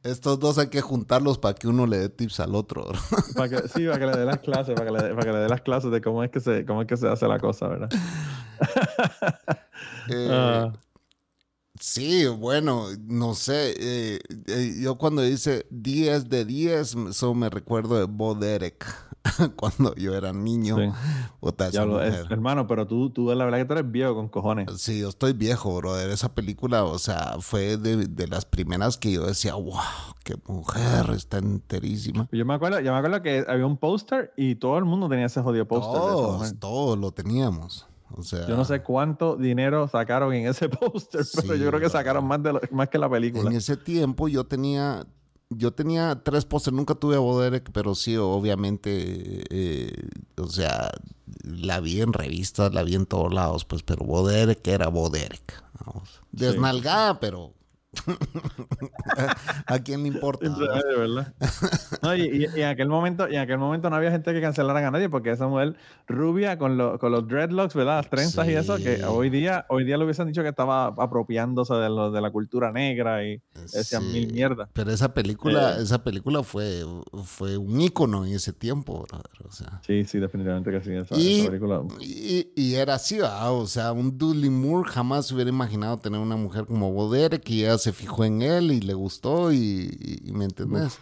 Estos 0.03 0.39
dos 0.39 0.57
hay 0.57 0.67
que 0.69 0.81
juntarlos 0.81 1.37
para 1.37 1.53
que 1.53 1.67
uno 1.67 1.85
le 1.85 1.97
dé 1.99 2.09
tips 2.09 2.39
al 2.39 2.55
otro. 2.55 2.87
Para 3.35 3.49
que, 3.49 3.67
sí, 3.67 3.85
para 3.85 3.99
que 3.99 4.05
le 4.07 4.17
dé 4.17 4.25
las 4.25 4.39
clases, 4.39 4.73
para 4.73 4.85
que 4.87 4.91
le, 4.97 5.03
dé- 5.03 5.09
para 5.13 5.25
que 5.25 5.31
le 5.31 5.37
dé 5.39 5.47
las 5.49 5.61
clases 5.61 5.91
de 5.91 6.01
cómo 6.01 6.23
es 6.23 6.31
que 6.31 6.39
se, 6.39 6.65
cómo 6.65 6.81
es 6.81 6.87
que 6.87 6.97
se 6.97 7.07
hace 7.07 7.27
la 7.27 7.39
cosa, 7.39 7.67
¿verdad? 7.67 7.89
Eh, 10.09 10.27
Ah. 10.29 10.73
Sí, 11.79 12.27
bueno, 12.27 12.87
no 13.07 13.33
sé. 13.33 13.73
eh, 13.79 14.19
eh, 14.47 14.75
yo 14.81 14.97
cuando 14.97 15.21
dice 15.23 15.65
10 15.71 16.29
de 16.29 16.45
10, 16.45 16.95
eso 17.09 17.33
me 17.33 17.49
recuerdo 17.49 17.97
de 17.97 18.03
Bo 18.05 18.35
Derek. 18.35 18.85
cuando 19.55 19.93
yo 19.95 20.15
era 20.15 20.33
niño. 20.33 20.77
Sí. 20.77 20.83
Puta, 21.39 21.65
esa 21.67 21.71
Diablo, 21.83 22.01
es- 22.01 22.11
mujer. 22.11 22.27
hermano, 22.31 22.67
pero 22.67 22.87
tú, 22.87 23.09
tú 23.11 23.33
la 23.33 23.45
verdad 23.45 23.59
que 23.59 23.65
tú 23.65 23.73
eres 23.73 23.91
viejo 23.91 24.15
con 24.15 24.27
cojones. 24.29 24.67
Sí, 24.81 24.99
yo 24.99 25.09
estoy 25.09 25.33
viejo, 25.33 25.75
brother. 25.77 26.09
Esa 26.09 26.33
película, 26.33 26.83
o 26.83 26.97
sea, 26.99 27.35
fue 27.39 27.77
de, 27.77 28.07
de 28.07 28.27
las 28.27 28.45
primeras 28.45 28.97
que 28.97 29.11
yo 29.11 29.25
decía, 29.25 29.55
wow, 29.55 29.75
qué 30.23 30.35
mujer, 30.47 31.09
está 31.15 31.37
enterísima. 31.37 32.27
Yo 32.31 32.45
me 32.45 32.53
acuerdo, 32.53 32.79
yo 32.79 32.91
me 32.91 32.97
acuerdo 32.97 33.21
que 33.21 33.45
había 33.47 33.65
un 33.65 33.77
póster 33.77 34.33
y 34.37 34.55
todo 34.55 34.77
el 34.77 34.85
mundo 34.85 35.07
tenía 35.09 35.25
ese 35.27 35.41
jodido 35.41 35.67
póster. 35.67 35.93
Todos, 35.99 36.59
todos 36.59 36.97
lo 36.97 37.11
teníamos. 37.11 37.87
O 38.13 38.23
sea, 38.23 38.45
Yo 38.45 38.57
no 38.57 38.65
sé 38.65 38.81
cuánto 38.81 39.37
dinero 39.37 39.87
sacaron 39.87 40.33
en 40.33 40.47
ese 40.47 40.67
póster, 40.69 41.25
pero 41.41 41.55
yo 41.55 41.67
creo 41.69 41.79
que 41.79 41.89
sacaron 41.89 42.25
más, 42.25 42.43
de 42.43 42.53
lo- 42.53 42.61
más 42.71 42.89
que 42.89 42.97
la 42.97 43.09
película. 43.09 43.49
En 43.49 43.55
ese 43.55 43.77
tiempo 43.77 44.27
yo 44.27 44.43
tenía, 44.43 45.05
yo 45.51 45.71
tenía 45.71 46.21
tres 46.23 46.45
pósters, 46.45 46.75
nunca 46.75 46.95
tuve 46.95 47.15
a 47.15 47.19
Boderek, 47.19 47.71
pero 47.71 47.93
sí, 47.93 48.17
obviamente, 48.17 49.43
eh, 49.49 49.93
o 50.37 50.47
sea, 50.47 50.89
la 51.43 51.79
vi 51.79 52.01
en 52.01 52.13
revistas, 52.13 52.73
la 52.73 52.83
vi 52.83 52.95
en 52.95 53.05
todos 53.05 53.33
lados, 53.33 53.65
pues, 53.65 53.83
pero 53.83 54.05
Boderek 54.05 54.65
era 54.67 54.87
Boderek. 54.87 55.61
Desnalgada, 56.31 57.19
pero 57.19 57.53
¿a 59.67 59.79
quién 59.79 60.03
le 60.03 60.07
importa? 60.09 60.49
¿verdad? 60.97 61.33
No, 62.01 62.15
y, 62.15 62.21
y- 62.21 62.45
y 62.55 62.61
en 62.61 62.67
aquel 62.69 62.87
momento, 62.87 63.27
y 63.29 63.35
en 63.35 63.41
aquel 63.41 63.57
momento 63.57 63.89
no 63.89 63.95
había 63.95 64.11
gente 64.11 64.33
que 64.33 64.41
cancelaran 64.41 64.85
a 64.85 64.91
nadie 64.91 65.09
porque 65.09 65.31
esa 65.31 65.47
mujer 65.47 65.75
rubia 66.07 66.57
con, 66.57 66.77
lo- 66.77 66.97
con 66.99 67.11
los 67.11 67.27
dreadlocks, 67.27 67.75
¿verdad? 67.75 67.97
Las 67.97 68.09
trenzas 68.09 68.47
y 68.47 68.53
eso, 68.53 68.77
que 68.77 68.97
Sí. 68.97 69.03
hoy 69.03 69.29
día, 69.29 69.65
hoy 69.69 69.83
día 69.83 69.97
le 69.97 70.03
hubiesen 70.05 70.27
dicho 70.27 70.41
que 70.43 70.49
estaba 70.49 70.87
apropiándose 70.87 71.73
de, 71.75 71.89
lo, 71.89 72.11
de 72.11 72.21
la 72.21 72.31
cultura 72.31 72.71
negra 72.71 73.25
y 73.25 73.41
decían 73.73 74.03
Sí. 74.03 74.07
mil 74.11 74.33
mierdas. 74.33 74.69
Pero 74.73 74.91
esa 74.91 75.13
película, 75.13 75.77
Eh. 75.77 75.83
esa 75.83 76.03
película 76.03 76.43
fue, 76.43 76.83
fue 77.23 77.57
un 77.57 77.79
ícono 77.81 78.25
en 78.25 78.33
ese 78.33 78.53
tiempo, 78.53 79.05
o 79.43 79.51
sea. 79.51 79.81
Sí, 79.85 80.05
sí, 80.05 80.19
definitivamente 80.19 80.71
que 80.71 80.81
sí. 80.81 80.91
Esa, 80.93 81.15
Y, 81.17 81.41
esa 81.41 81.49
película. 81.49 81.81
y, 81.99 82.51
y 82.55 82.75
era 82.75 82.95
así, 82.95 83.17
¿verdad? 83.17 83.51
o 83.53 83.67
sea, 83.67 83.91
un 83.91 84.17
Dudley 84.17 84.49
Moore 84.49 84.89
jamás 84.89 85.31
hubiera 85.31 85.49
imaginado 85.49 85.97
tener 85.97 86.19
una 86.19 86.35
mujer 86.35 86.65
como 86.65 86.91
Bodere 86.91 87.39
que 87.41 87.57
ya 87.57 87.77
se 87.81 87.91
fijó 87.93 88.23
en 88.25 88.41
él 88.41 88.71
y 88.71 88.79
le 88.81 88.93
gustó 88.93 89.51
y, 89.51 90.19
y- 90.25 90.31
me 90.31 90.45
entendés. 90.45 90.99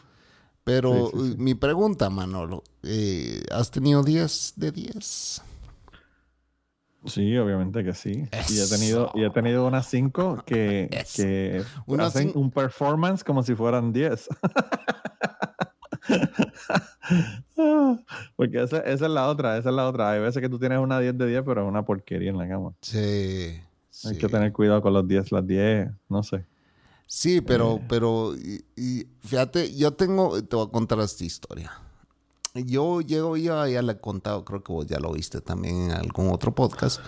Pero 0.63 1.09
Sí, 1.11 1.17
sí, 1.19 1.31
sí. 1.31 1.35
mi 1.37 1.55
pregunta, 1.55 2.09
Manolo, 2.09 2.63
eh, 2.83 3.41
¿has 3.51 3.71
tenido 3.71 4.03
10 4.03 4.53
de 4.55 4.71
10? 4.71 5.41
Sí, 7.05 7.37
obviamente 7.37 7.83
que 7.83 7.93
sí. 7.93 8.11
Y 8.49 8.57
he 8.59 8.63
Eso. 8.63 8.75
tenido, 8.75 9.11
y 9.15 9.23
he 9.23 9.29
tenido 9.29 9.65
unas 9.65 9.87
cinco 9.87 10.43
que, 10.45 10.89
Eso. 10.91 11.23
que 11.23 11.63
Unas 11.85 12.07
hacen 12.15 12.31
un 12.35 12.51
performance 12.51 13.23
como 13.23 13.41
si 13.41 13.55
fueran 13.55 13.93
10. 13.93 14.27
Porque 18.35 18.61
esa, 18.63 18.79
esa 18.79 19.05
es 19.05 19.11
la 19.11 19.27
otra, 19.27 19.57
esa 19.57 19.69
es 19.69 19.75
la 19.75 19.87
otra. 19.87 20.11
Hay 20.11 20.19
veces 20.19 20.41
que 20.41 20.49
tú 20.49 20.59
tienes 20.59 20.79
una 20.79 20.99
10 20.99 21.17
de 21.17 21.27
10, 21.27 21.43
pero 21.45 21.63
es 21.63 21.67
una 21.67 21.83
porquería 21.85 22.29
en 22.29 22.37
la 22.37 22.47
cama. 22.47 22.73
Sí. 22.81 22.99
Hay 24.05 24.13
sí. 24.13 24.17
que 24.17 24.27
tener 24.27 24.51
cuidado 24.53 24.81
con 24.81 24.93
los 24.93 25.07
10, 25.07 25.31
las 25.31 25.45
10, 25.45 25.89
no 26.09 26.21
sé. 26.23 26.45
Sí, 27.11 27.41
pero, 27.41 27.77
Eh. 27.77 27.85
pero, 27.89 28.35
y, 28.35 28.63
y 28.75 29.07
fíjate, 29.25 29.75
yo 29.75 29.93
tengo, 29.93 30.43
te 30.43 30.55
voy 30.55 30.67
a 30.67 30.71
contar 30.71 30.99
esta 30.99 31.25
historia. 31.25 31.71
Yo 32.53 33.01
llego, 33.01 33.35
ya, 33.35 33.67
ya 33.67 33.81
le 33.81 33.93
he 33.93 33.99
contado, 33.99 34.45
creo 34.45 34.63
que 34.63 34.71
vos 34.71 34.85
ya 34.85 34.99
lo 34.99 35.11
viste 35.13 35.41
también 35.41 35.85
en 35.85 35.91
algún 35.91 36.29
otro 36.31 36.53
podcast, 36.53 36.99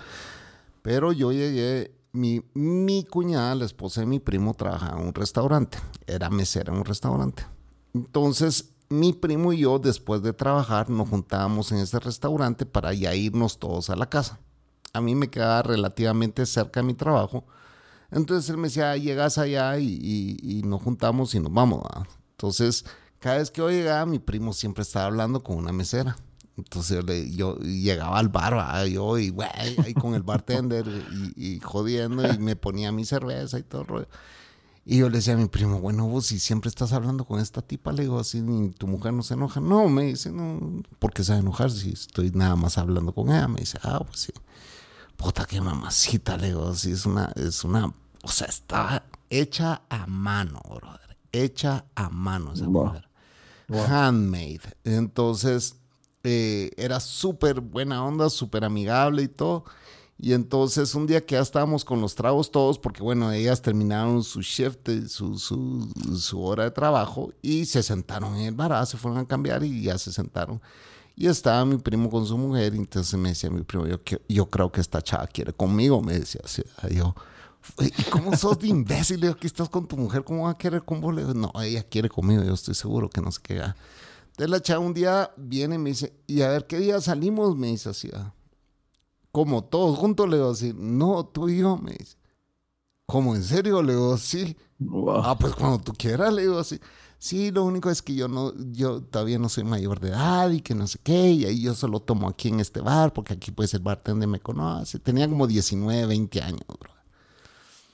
pero 0.82 1.12
yo 1.12 1.32
llegué, 1.32 1.94
mi, 2.14 2.42
mi 2.56 3.04
cuñada, 3.04 3.54
la 3.54 3.66
esposa 3.66 4.02
de 4.02 4.08
mi 4.08 4.20
primo, 4.20 4.56
trabajaba 4.56 5.00
en 5.00 5.08
un 5.08 5.14
restaurante, 5.14 5.78
era 6.08 6.32
mesera 6.32 6.74
en 6.74 6.80
un 6.80 6.86
restaurante. 6.86 7.46
Entonces, 7.94 8.70
mi 8.90 9.14
primo 9.14 9.54
y 9.54 9.60
yo, 9.60 9.78
después 9.78 10.24
de 10.24 10.34
trabajar, 10.34 10.90
nos 10.90 11.10
juntábamos 11.10 11.72
en 11.72 11.78
ese 11.78 12.00
restaurante 12.00 12.66
para 12.66 12.92
ya 12.96 13.14
irnos 13.14 13.60
todos 13.60 13.92
a 13.92 13.96
la 13.96 14.10
casa. 14.10 14.40
A 14.94 15.00
mí 15.02 15.14
me 15.14 15.30
quedaba 15.30 15.62
relativamente 15.62 16.44
cerca 16.48 16.80
de 16.80 16.88
mi 16.88 16.96
trabajo. 16.96 17.46
Entonces 18.12 18.50
él 18.50 18.58
me 18.58 18.68
decía, 18.68 18.96
llegas 18.98 19.38
allá 19.38 19.80
y, 19.80 20.62
nos 20.66 20.82
juntamos 20.82 21.34
y 21.34 21.40
nos 21.40 21.54
vamos. 21.54 21.82
¿va?". 21.82 22.08
Entonces, 22.32 22.86
cada 23.20 23.38
vez 23.38 23.50
que 23.52 23.60
yo 23.62 23.70
llegaba, 23.70 24.06
mi 24.06 24.20
primo 24.20 24.54
siempre 24.54 24.84
estaba 24.84 25.06
hablando 25.06 25.44
con 25.44 25.58
una 25.58 25.72
mesera. 25.72 26.18
Entonces 26.58 26.98
yo, 26.98 27.02
le- 27.04 27.32
yo 27.32 27.56
llegaba 27.60 28.20
al 28.20 28.30
bar, 28.30 28.86
yo 28.88 29.18
y 29.18 29.30
güey, 29.30 29.50
ahí 29.84 29.94
con 29.94 30.14
el 30.14 30.22
bartender 30.24 30.86
y, 31.36 31.60
jodiendo 31.62 32.32
y 32.32 32.38
me 32.38 32.56
ponía 32.56 32.92
mi 32.92 33.06
cerveza 33.06 33.58
y 33.58 33.64
todo 33.64 33.82
el 33.82 33.88
rollo. 33.88 34.08
Y 34.84 34.98
yo 34.98 35.10
le 35.10 35.18
decía 35.18 35.36
a 35.36 35.38
mi 35.38 35.48
primo, 35.48 35.80
bueno, 35.80 36.08
vos 36.08 36.26
si 36.26 36.40
siempre 36.40 36.68
estás 36.68 36.92
hablando 36.92 37.24
con 37.26 37.40
esta 37.40 37.62
tipa, 37.62 37.92
le 37.92 38.02
digo 38.04 38.20
así, 38.20 38.44
tu 38.78 38.88
mujer 38.88 39.14
no 39.14 39.22
se 39.22 39.36
enoja. 39.36 39.60
No, 39.62 39.88
me 39.90 40.06
dice, 40.06 40.32
no, 40.32 40.82
¿por 41.00 41.14
qué 41.14 41.24
se 41.24 41.32
va 41.32 41.38
a 41.38 41.42
enojar 41.42 41.70
si 41.72 41.92
estoy 41.92 42.32
nada 42.32 42.56
más 42.56 42.78
hablando 42.80 43.14
con 43.14 43.30
ella? 43.30 43.48
Me 43.48 43.60
dice, 43.62 43.78
ah, 43.84 44.04
pues 44.04 44.20
sí. 44.22 44.34
Puta, 45.18 45.46
qué 45.46 45.62
mamacita, 45.62 46.36
le 46.38 46.48
digo, 46.48 46.74
sí, 46.74 46.92
es 46.92 47.06
una, 47.06 47.32
es 47.36 47.64
una, 47.64 47.94
o 48.24 48.28
sea, 48.30 48.48
está 48.48 49.04
hecha 49.30 49.82
a 49.90 50.06
mano, 50.08 50.62
brother. 50.68 51.18
Hecha 51.32 51.86
a 51.96 52.10
mano 52.10 52.54
esa 52.54 52.66
Wow. 52.68 52.86
mujer. 52.86 53.08
Handmade. 53.88 54.62
Entonces, 54.84 55.76
eh, 56.24 56.72
era 56.78 57.00
súper 57.00 57.62
buena 57.62 58.04
onda, 58.06 58.30
súper 58.30 58.64
amigable 58.66 59.24
y 59.24 59.28
todo. 59.28 59.64
Y 60.20 60.34
entonces 60.34 60.94
un 60.94 61.08
día 61.08 61.26
que 61.26 61.34
ya 61.34 61.42
estábamos 61.42 61.84
con 61.84 62.00
los 62.00 62.14
tragos 62.14 62.52
todos, 62.52 62.78
porque 62.78 63.02
bueno, 63.02 63.32
ellas 63.32 63.62
terminaron 63.62 64.24
su 64.24 64.42
shift, 64.42 64.88
eh, 64.90 65.08
su, 65.08 65.40
su, 65.40 65.90
su 66.16 66.44
hora 66.44 66.66
de 66.66 66.72
trabajo 66.72 67.32
y 67.42 67.66
se 67.66 67.82
sentaron 67.82 68.36
en 68.36 68.42
el 68.48 68.54
bar, 68.54 68.72
ah, 68.74 68.86
se 68.86 68.98
fueron 68.98 69.20
a 69.20 69.26
cambiar 69.28 69.64
y 69.64 69.82
ya 69.84 69.98
se 69.98 70.12
sentaron. 70.12 70.62
Y 71.16 71.28
estaba 71.28 71.66
mi 71.66 71.78
primo 71.78 72.10
con 72.10 72.26
su 72.28 72.38
mujer 72.38 72.76
y 72.76 72.78
entonces 72.78 73.20
me 73.20 73.30
decía 73.30 73.50
mi 73.50 73.64
primo, 73.64 73.88
yo, 73.88 73.98
yo 74.30 74.50
creo 74.50 74.72
que 74.72 74.82
esta 74.82 75.02
chava 75.02 75.26
quiere 75.28 75.54
conmigo, 75.54 76.02
me 76.02 76.20
decía 76.20 76.42
así. 76.44 76.62
Yo, 76.94 77.16
¿y 77.80 78.04
cómo 78.10 78.36
sos 78.36 78.60
de 78.60 78.68
imbécil? 78.68 79.20
Le 79.20 79.28
digo, 79.28 79.36
aquí 79.38 79.48
estás 79.48 79.70
con 79.70 79.88
tu 79.88 79.98
mujer, 79.98 80.24
¿cómo 80.24 80.46
va 80.46 80.52
a 80.52 80.58
querer 80.58 80.84
con 80.84 81.02
vos? 81.02 81.14
Le 81.14 81.22
digo, 81.22 81.34
no, 81.34 81.52
ella 81.62 81.84
quiere 81.84 82.10
conmigo, 82.10 82.44
yo 82.44 82.54
estoy 82.54 82.76
seguro 82.76 83.10
que 83.10 83.22
no 83.22 83.32
sé 83.32 83.40
qué. 83.44 83.60
ah". 83.60 83.76
Entonces 84.32 84.50
la 84.50 84.62
chava 84.62 84.80
un 84.80 84.94
día 84.94 85.32
viene 85.38 85.76
y 85.76 85.78
me 85.78 85.90
dice, 85.90 86.14
¿y 86.28 86.42
a 86.42 86.50
ver 86.50 86.68
qué 86.68 86.80
día 86.80 87.00
salimos? 87.02 87.58
Me 87.58 87.68
dice 87.68 87.90
así, 87.90 88.10
ah. 88.14 88.34
como 89.32 89.64
todos 89.64 89.98
juntos, 89.98 90.30
le 90.30 90.38
digo 90.38 90.50
así, 90.50 90.74
no, 90.76 91.26
tú 91.26 91.50
y 91.50 91.60
yo, 91.60 91.78
me 91.78 91.92
dice. 91.92 92.18
¿Cómo 93.06 93.36
en 93.36 93.44
serio? 93.44 93.84
Le 93.84 93.94
digo, 93.94 94.18
sí. 94.18 94.56
Wow. 94.80 95.22
Ah, 95.24 95.38
pues 95.38 95.54
cuando 95.54 95.80
tú 95.80 95.92
quieras, 95.94 96.34
le 96.34 96.44
digo 96.44 96.60
así. 96.60 96.80
Sí, 97.20 97.52
lo 97.52 97.66
único 97.66 97.92
es 97.92 98.02
que 98.02 98.16
yo 98.16 98.28
no, 98.28 98.52
yo 98.72 99.02
todavía 99.02 99.38
no 99.38 99.48
soy 99.48 99.64
mayor 99.64 100.00
de 100.00 100.10
edad 100.10 100.50
y 100.50 100.62
que 100.62 100.74
no 100.74 100.88
sé 100.88 100.98
qué, 101.04 101.30
y 101.32 101.46
ahí 101.46 101.62
yo 101.62 101.76
solo 101.76 102.00
tomo 102.00 102.28
aquí 102.28 102.48
en 102.48 102.60
este 102.60 102.82
bar, 102.82 103.14
porque 103.14 103.34
aquí 103.34 103.52
pues 103.52 103.74
el 103.76 103.82
bartender 103.82 104.28
me 104.28 104.40
conoce. 104.40 104.98
Tenía 104.98 105.28
como 105.30 105.46
19, 105.46 106.08
20 106.08 106.42
años, 106.42 106.66
bro. 106.80 106.92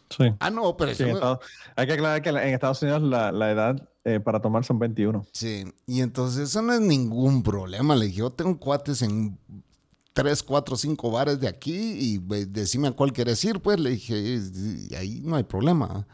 Sí. 0.10 0.26
Ah, 0.40 0.50
no, 0.50 0.78
pero 0.78 0.94
Sí, 0.96 1.04
eso 1.04 1.14
Estados- 1.14 1.40
hay 1.76 1.88
que 1.88 1.94
aclarar 1.94 2.22
que 2.22 2.30
en 2.30 2.38
Estados 2.38 2.82
Unidos 2.82 3.02
la, 3.02 3.32
la 3.32 3.52
edad 3.52 3.90
eh, 4.06 4.20
para 4.20 4.42
tomar 4.42 4.64
son 4.64 4.80
21. 4.80 5.26
Sí, 5.34 5.66
y 5.86 6.02
entonces 6.02 6.50
eso 6.50 6.62
no 6.62 6.74
es 6.74 6.80
ningún 6.82 7.44
problema. 7.44 7.96
Le 7.96 8.06
dije, 8.06 8.20
yo 8.20 8.30
tengo 8.30 8.58
cuates 8.58 9.02
en 9.02 9.38
tres, 10.14 10.42
cuatro, 10.42 10.76
cinco 10.78 11.12
bares 11.12 11.40
de 11.40 11.48
aquí 11.48 11.76
y 11.76 12.18
decime 12.46 12.88
a 12.88 12.92
cuál 12.94 13.12
quieres 13.14 13.44
ir, 13.44 13.60
pues 13.60 13.80
le 13.80 13.92
dije, 13.92 14.18
y 14.90 14.96
ahí 14.96 15.22
no 15.24 15.36
hay 15.36 15.44
problema. 15.44 16.08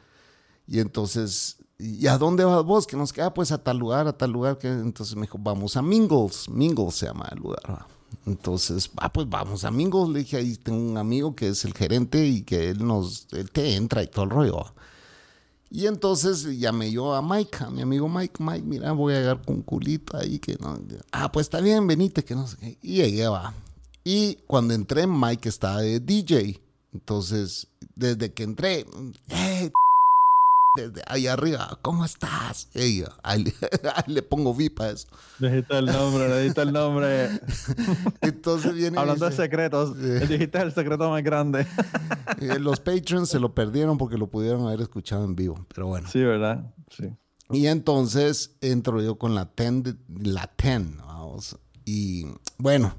Y 0.67 0.79
entonces, 0.79 1.57
¿y 1.77 2.07
a 2.07 2.17
dónde 2.17 2.43
vas 2.45 2.63
vos? 2.63 2.87
Que 2.87 2.97
nos 2.97 3.13
queda 3.13 3.33
pues 3.33 3.51
a 3.51 3.63
tal 3.63 3.77
lugar, 3.77 4.07
a 4.07 4.17
tal 4.17 4.31
lugar. 4.31 4.57
que 4.57 4.67
Entonces 4.69 5.15
me 5.15 5.21
dijo, 5.23 5.37
vamos 5.39 5.77
a 5.77 5.81
Mingles. 5.81 6.49
Mingles 6.49 6.95
se 6.95 7.05
llama 7.05 7.29
el 7.31 7.39
lugar. 7.39 7.85
Entonces, 8.25 8.89
ah, 8.97 9.11
pues 9.11 9.29
vamos 9.29 9.63
a 9.63 9.71
Mingles. 9.71 10.09
Le 10.09 10.19
dije, 10.19 10.37
ahí 10.37 10.55
tengo 10.55 10.79
un 10.79 10.97
amigo 10.97 11.35
que 11.35 11.49
es 11.49 11.65
el 11.65 11.73
gerente 11.73 12.25
y 12.25 12.41
que 12.41 12.69
él 12.69 12.85
nos, 12.85 13.27
él 13.31 13.51
te 13.51 13.75
entra 13.75 14.03
y 14.03 14.07
todo 14.07 14.25
el 14.25 14.31
rollo. 14.31 14.65
Y 15.69 15.87
entonces 15.87 16.43
llamé 16.59 16.91
yo 16.91 17.15
a 17.15 17.21
Mike, 17.23 17.63
a 17.63 17.69
mi 17.71 17.81
amigo 17.81 18.07
Mike, 18.07 18.35
Mike, 18.43 18.63
mira, 18.63 18.91
voy 18.91 19.15
a 19.15 19.19
llegar 19.19 19.41
con 19.43 19.63
culito 19.63 20.15
ahí 20.15 20.37
que 20.37 20.55
no. 20.59 20.79
Ah, 21.11 21.31
pues 21.31 21.47
está 21.47 21.61
bien, 21.61 21.87
venite, 21.87 22.23
que 22.23 22.35
no 22.35 22.45
sé 22.45 22.57
qué. 22.57 22.77
Y 22.83 22.97
llegué, 22.97 23.27
va. 23.27 23.55
Y 24.03 24.35
cuando 24.45 24.75
entré, 24.75 25.07
Mike 25.07 25.49
estaba 25.49 25.81
de 25.81 25.99
DJ. 25.99 26.61
Entonces, 26.93 27.67
desde 27.95 28.31
que 28.31 28.43
entré, 28.43 28.85
hey, 29.29 29.71
desde 30.75 31.03
ahí 31.05 31.27
arriba, 31.27 31.77
¿cómo 31.83 32.03
estás? 32.03 32.67
Y 32.73 33.01
yo, 33.01 33.05
ahí, 33.21 33.43
le- 33.43 33.53
ahí 33.95 34.03
le 34.11 34.23
pongo 34.23 34.55
VIP 34.55 34.81
a 34.81 34.89
eso. 34.89 35.07
Dijiste 35.37 35.77
el 35.77 35.85
nombre, 35.85 36.39
dijiste 36.39 36.61
el 36.63 36.73
nombre. 36.73 37.29
Entonces 38.21 38.73
viene 38.73 38.97
Hablando 38.99 39.29
de 39.29 39.35
secretos, 39.35 39.95
Sí. 39.95 40.27
dijiste 40.27 40.57
el 40.59 40.71
secreto 40.73 41.11
más 41.11 41.21
grande. 41.23 41.67
eh, 42.41 42.57
los 42.59 42.79
patrons 42.79 43.29
se 43.29 43.39
lo 43.39 43.53
perdieron 43.53 43.99
porque 43.99 44.17
lo 44.17 44.27
pudieron 44.31 44.65
haber 44.65 44.81
escuchado 44.81 45.23
en 45.25 45.35
vivo, 45.35 45.63
pero 45.73 45.85
bueno. 45.87 46.09
Sí, 46.11 46.23
¿verdad? 46.23 46.73
Sí. 46.89 47.13
Y 47.51 47.67
entonces 47.67 48.55
entro 48.61 48.99
yo 48.99 49.19
con 49.19 49.35
la 49.35 49.51
10, 49.55 49.83
de- 49.83 49.95
la 50.31 50.49
10, 50.57 50.97
vamos. 50.97 51.55
Y 51.85 52.25
bueno, 52.57 52.95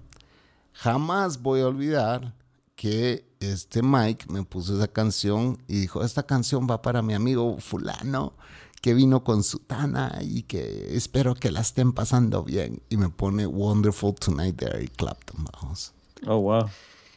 jamás 0.72 1.42
voy 1.42 1.60
a 1.62 1.66
olvidar 1.66 2.36
que 2.76 3.33
este 3.52 3.82
Mike 3.82 4.26
me 4.28 4.42
puso 4.42 4.76
esa 4.76 4.88
canción 4.88 5.58
y 5.68 5.80
dijo, 5.80 6.02
esta 6.02 6.24
canción 6.24 6.66
va 6.70 6.82
para 6.82 7.02
mi 7.02 7.14
amigo 7.14 7.58
fulano 7.58 8.34
que 8.80 8.92
vino 8.92 9.24
con 9.24 9.42
su 9.42 9.60
tana 9.60 10.18
y 10.20 10.42
que 10.42 10.94
espero 10.94 11.34
que 11.34 11.50
la 11.50 11.60
estén 11.60 11.92
pasando 11.92 12.42
bien. 12.42 12.82
Y 12.90 12.98
me 12.98 13.08
pone 13.08 13.46
Wonderful 13.46 14.14
Tonight 14.14 14.56
de 14.56 14.66
Eric 14.66 14.96
Clapton, 14.96 15.46
vamos. 15.52 15.94
Oh, 16.26 16.38
wow. 16.38 16.68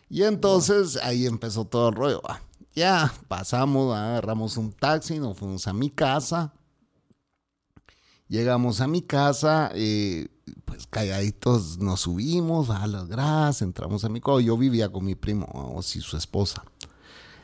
Y 0.10 0.24
entonces 0.24 0.98
ahí 1.04 1.26
empezó 1.26 1.66
todo 1.66 1.90
el 1.90 1.96
rollo. 1.96 2.22
Ya 2.74 3.14
pasamos, 3.28 3.94
agarramos 3.96 4.56
un 4.56 4.72
taxi, 4.72 5.20
nos 5.20 5.38
fuimos 5.38 5.68
a 5.68 5.74
mi 5.74 5.90
casa. 5.90 6.54
Llegamos 8.30 8.80
a 8.80 8.88
mi 8.88 9.02
casa, 9.02 9.70
eh, 9.74 10.30
pues 10.66 10.88
calladitos 10.88 11.78
nos 11.80 12.02
subimos 12.02 12.70
a 12.70 12.86
las 12.88 13.08
gradas, 13.08 13.62
entramos 13.62 14.04
a 14.04 14.10
mi 14.10 14.20
casa. 14.22 14.42
Yo 14.42 14.58
vivía 14.58 14.90
con 14.92 15.06
mi 15.06 15.16
primo, 15.16 15.48
vamos, 15.54 15.96
y 15.96 16.02
su 16.02 16.18
esposa. 16.18 16.64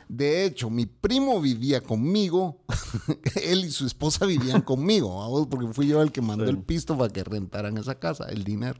De 0.08 0.44
hecho, 0.44 0.68
mi 0.70 0.84
primo 0.86 1.40
vivía 1.40 1.80
conmigo, 1.80 2.58
él 3.42 3.64
y 3.64 3.70
su 3.70 3.86
esposa 3.86 4.26
vivían 4.26 4.60
conmigo, 4.62 5.16
vamos, 5.18 5.46
porque 5.48 5.72
fui 5.72 5.86
yo 5.86 6.02
el 6.02 6.12
que 6.12 6.20
mandó 6.20 6.44
Sí. 6.44 6.50
el 6.50 6.58
pisto 6.58 6.96
para 6.98 7.12
que 7.12 7.24
rentaran 7.24 7.78
esa 7.78 7.98
casa, 7.98 8.26
el 8.28 8.44
dinero. 8.44 8.78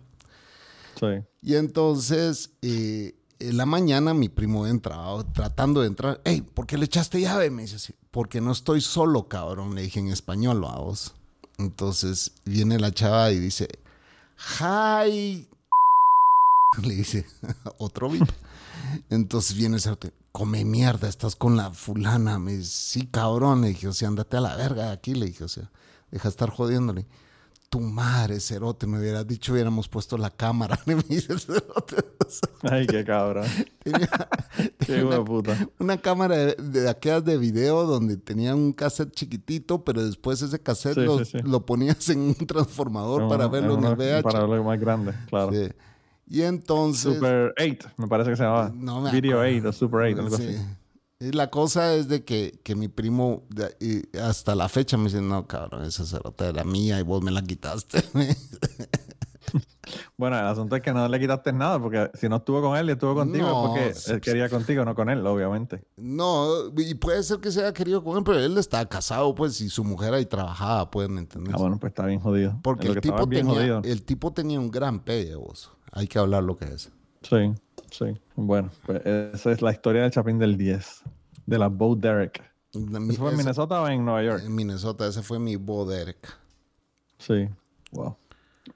Sí. 1.00 1.06
Y 1.42 1.54
entonces, 1.54 2.50
eh, 2.62 3.14
en 3.40 3.56
la 3.56 3.66
mañana 3.66 4.14
mi 4.14 4.28
primo 4.28 4.66
entra, 4.66 5.08
o 5.08 5.24
tratando 5.24 5.80
de 5.80 5.88
entrar. 5.88 6.20
Hey, 6.24 6.42
¿por 6.42 6.66
qué 6.66 6.78
le 6.78 6.84
echaste 6.84 7.20
llave? 7.20 7.50
Me 7.50 7.62
dice 7.62 7.76
así. 7.76 7.94
Porque 8.10 8.40
no 8.40 8.52
estoy 8.52 8.80
solo, 8.80 9.26
cabrón. 9.28 9.74
Le 9.74 9.82
dije 9.82 9.98
en 10.00 10.08
español 10.08 10.64
a 10.64 10.78
vos. 10.78 11.14
Entonces 11.58 12.32
viene 12.44 12.78
la 12.78 12.92
chava 12.92 13.32
y 13.32 13.40
dice, 13.40 13.68
hi. 14.38 15.46
Le 16.82 16.94
dice, 16.94 17.26
otro 17.78 18.08
VIP. 18.08 18.28
Entonces 19.10 19.56
viene 19.56 19.76
ese 19.76 19.90
otro, 19.90 20.10
come 20.32 20.64
mierda, 20.64 21.08
estás 21.08 21.36
con 21.36 21.56
la 21.56 21.70
fulana. 21.70 22.38
Me 22.38 22.56
dice, 22.56 22.70
sí, 22.70 23.06
cabrón. 23.06 23.62
Le 23.62 23.68
dije, 23.68 23.88
o 23.88 23.92
sea, 23.92 24.08
andate 24.08 24.36
a 24.36 24.40
la 24.40 24.56
verga 24.56 24.86
de 24.86 24.92
aquí. 24.92 25.14
Le 25.14 25.26
dije, 25.26 25.44
o 25.44 25.48
sea, 25.48 25.70
deja 26.10 26.24
de 26.24 26.30
estar 26.30 26.50
jodiéndole 26.50 27.06
tu 27.74 27.80
madre, 27.80 28.38
cerote, 28.38 28.86
me 28.86 29.00
hubieras 29.00 29.26
dicho, 29.26 29.52
hubiéramos 29.52 29.88
puesto 29.88 30.16
la 30.16 30.30
cámara. 30.30 30.78
Ay, 32.62 32.86
qué 32.86 33.04
cabrón. 33.04 33.46
tenía, 33.82 34.08
Qué 34.56 34.68
tenía 34.86 35.00
de 35.00 35.04
una, 35.06 35.24
puta. 35.24 35.68
una 35.80 35.96
cámara 36.00 36.36
de, 36.36 36.54
de 36.54 36.88
aquellas 36.88 37.24
de 37.24 37.36
video 37.36 37.84
donde 37.84 38.16
tenía 38.16 38.54
un 38.54 38.72
cassette 38.72 39.10
chiquitito, 39.12 39.82
pero 39.82 40.04
después 40.06 40.40
ese 40.40 40.60
cassette 40.60 40.94
Sí, 40.94 41.00
lo, 41.00 41.18
sí, 41.24 41.32
sí. 41.32 41.38
lo 41.42 41.66
ponías 41.66 42.08
en 42.10 42.20
un 42.20 42.34
transformador 42.46 43.28
para 43.28 43.48
verlo 43.48 43.74
en 43.74 43.80
el 43.80 43.86
uno- 43.86 43.96
VH. 43.96 44.22
Para 44.22 44.38
verlo 44.46 44.62
más 44.62 44.78
grande, 44.78 45.12
claro. 45.28 45.50
Y 46.28 46.42
entonces... 46.42 47.14
Super 47.16 47.54
8, 47.60 47.90
me 47.96 48.06
parece 48.06 48.30
que 48.30 48.36
se 48.36 48.44
llamaba. 48.44 48.70
No 48.72 49.00
me 49.00 49.10
Video 49.10 49.40
acuerdo. 49.40 49.58
8 49.58 49.68
o 49.68 49.72
Super 49.72 50.00
8, 50.12 50.20
algo 50.22 50.36
Sí. 50.36 50.44
así. 50.46 50.58
La 51.32 51.50
cosa 51.50 51.94
es 51.94 52.08
de 52.08 52.24
que, 52.24 52.60
que 52.62 52.74
mi 52.74 52.88
primo 52.88 53.44
de- 53.48 54.08
hasta 54.20 54.54
la 54.54 54.68
fecha 54.68 54.96
me 54.96 55.04
dice, 55.04 55.20
no, 55.20 55.46
cabrón, 55.46 55.84
esa 55.84 56.04
cerota 56.04 56.48
era 56.48 56.64
mía 56.64 56.98
y 56.98 57.02
vos 57.02 57.22
me 57.22 57.30
la 57.30 57.42
quitaste. 57.42 58.02
Bueno, 60.16 60.38
el 60.38 60.46
asunto 60.46 60.74
es 60.74 60.82
que 60.82 60.92
no 60.92 61.06
le 61.06 61.20
quitaste 61.20 61.52
nada, 61.52 61.78
porque 61.78 62.10
si 62.14 62.28
no 62.28 62.36
estuvo 62.36 62.62
con 62.62 62.76
él 62.76 62.88
y 62.88 62.92
estuvo 62.92 63.14
contigo 63.14 63.46
No, 63.46 63.76
es 63.76 64.02
porque 64.04 64.14
él 64.14 64.20
quería 64.22 64.48
contigo, 64.48 64.84
no 64.84 64.94
con 64.94 65.10
él, 65.10 65.24
obviamente. 65.26 65.82
no, 65.96 66.68
y 66.76 66.94
puede 66.94 67.22
ser 67.22 67.38
que 67.38 67.52
se 67.52 67.60
haya 67.60 67.72
querido 67.74 68.02
con 68.02 68.16
él, 68.16 68.24
pero 68.24 68.38
él 68.40 68.56
estaba 68.56 68.86
casado, 68.86 69.34
pues, 69.34 69.60
y 69.60 69.68
su 69.68 69.84
mujer 69.84 70.14
ahí 70.14 70.24
trabajaba, 70.24 70.88
¿me 71.08 71.20
entiendes? 71.20 71.54
Ah, 71.54 71.58
bueno, 71.58 71.78
pues 71.78 71.90
está 71.90 72.06
bien 72.06 72.20
jodido. 72.20 72.58
Porque 72.62 72.88
el 72.88 73.00
tipo, 73.00 73.28
tenía, 73.28 73.54
jodido. 73.54 73.82
el 73.84 74.02
tipo 74.02 74.32
tenía 74.32 74.58
un 74.58 74.70
gran 74.70 75.00
pegue, 75.00 75.34
vos. 75.36 75.70
Hay 75.92 76.08
que 76.08 76.18
hablar 76.18 76.42
lo 76.42 76.56
que 76.56 76.64
es. 76.64 76.90
Sí, 77.22 77.52
sí. 77.90 78.06
Bueno, 78.36 78.70
pues 78.86 79.04
esa 79.04 79.52
es 79.52 79.60
la 79.62 79.72
historia 79.72 80.02
del 80.02 80.10
Chapín 80.10 80.38
del 80.38 80.56
10, 80.56 81.02
de 81.46 81.58
la 81.58 81.68
Bo 81.68 81.94
Derek. 81.94 82.42
Mi- 82.74 83.12
¿Eso 83.14 83.22
fue 83.22 83.30
en 83.30 83.36
Minnesota 83.36 83.80
o 83.82 83.88
en 83.88 84.04
Nueva 84.04 84.22
York? 84.22 84.42
en 84.44 84.54
Minnesota, 84.54 85.06
ese 85.06 85.22
fue 85.22 85.38
mi 85.38 85.56
Bo 85.56 85.86
Derek. 85.86 86.32
Sí. 87.18 87.48
Wow. 87.92 88.16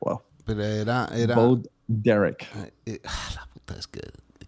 Wow. 0.00 0.22
Pero 0.44 0.62
era, 0.64 1.08
era, 1.12 1.34
Bo 1.36 1.60
Derek. 1.86 2.46
Eh, 2.86 3.00
ah, 3.04 3.30
la 3.34 3.46
puta, 3.52 3.74
es 3.74 3.86
que 3.88 4.00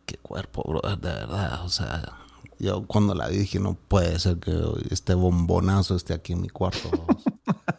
qué 0.07 0.17
cuerpo, 0.19 0.63
bro, 0.67 0.81
de 0.97 0.97
verdad. 1.09 1.65
O 1.65 1.69
sea, 1.69 2.03
yo 2.59 2.87
cuando 2.87 3.15
la 3.15 3.29
vi 3.29 3.39
dije, 3.39 3.59
no 3.59 3.75
puede 3.75 4.19
ser 4.19 4.39
que 4.39 4.57
este 4.91 5.15
bombonazo 5.15 5.97
esté 5.97 6.15
aquí 6.15 6.33
en 6.33 6.41
mi 6.43 6.49
cuarto. 6.49 6.89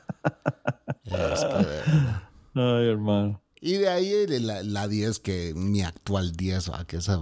Es 1.05 1.43
que. 1.43 1.81
Ay, 2.55 2.87
hermano. 2.87 3.40
Y 3.63 3.77
de 3.77 3.89
ahí 3.89 4.25
la, 4.39 4.63
la 4.63 4.87
10, 4.87 5.19
que 5.19 5.53
mi 5.55 5.83
actual 5.83 6.31
10, 6.31 6.71
va, 6.71 6.85
que 6.85 6.97
esa 6.97 7.21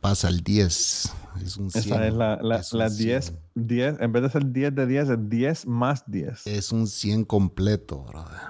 pasa 0.00 0.30
el 0.30 0.40
10. 0.40 1.12
Es 1.44 1.56
un 1.58 1.70
100. 1.70 1.84
Esa 1.84 2.06
es 2.06 2.14
la, 2.14 2.36
la, 2.40 2.56
es 2.56 2.72
un 2.72 2.78
la 2.78 2.88
100. 2.88 3.08
10, 3.08 3.34
10, 3.54 4.00
en 4.00 4.12
vez 4.12 4.22
de 4.22 4.30
ser 4.30 4.50
10 4.50 4.74
de 4.74 4.86
10, 4.86 5.08
es 5.10 5.28
10 5.28 5.66
más 5.66 6.10
10. 6.10 6.46
Es 6.46 6.72
un 6.72 6.86
100 6.86 7.26
completo, 7.26 8.04
brother. 8.04 8.40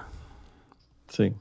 Sí, 1.09 1.33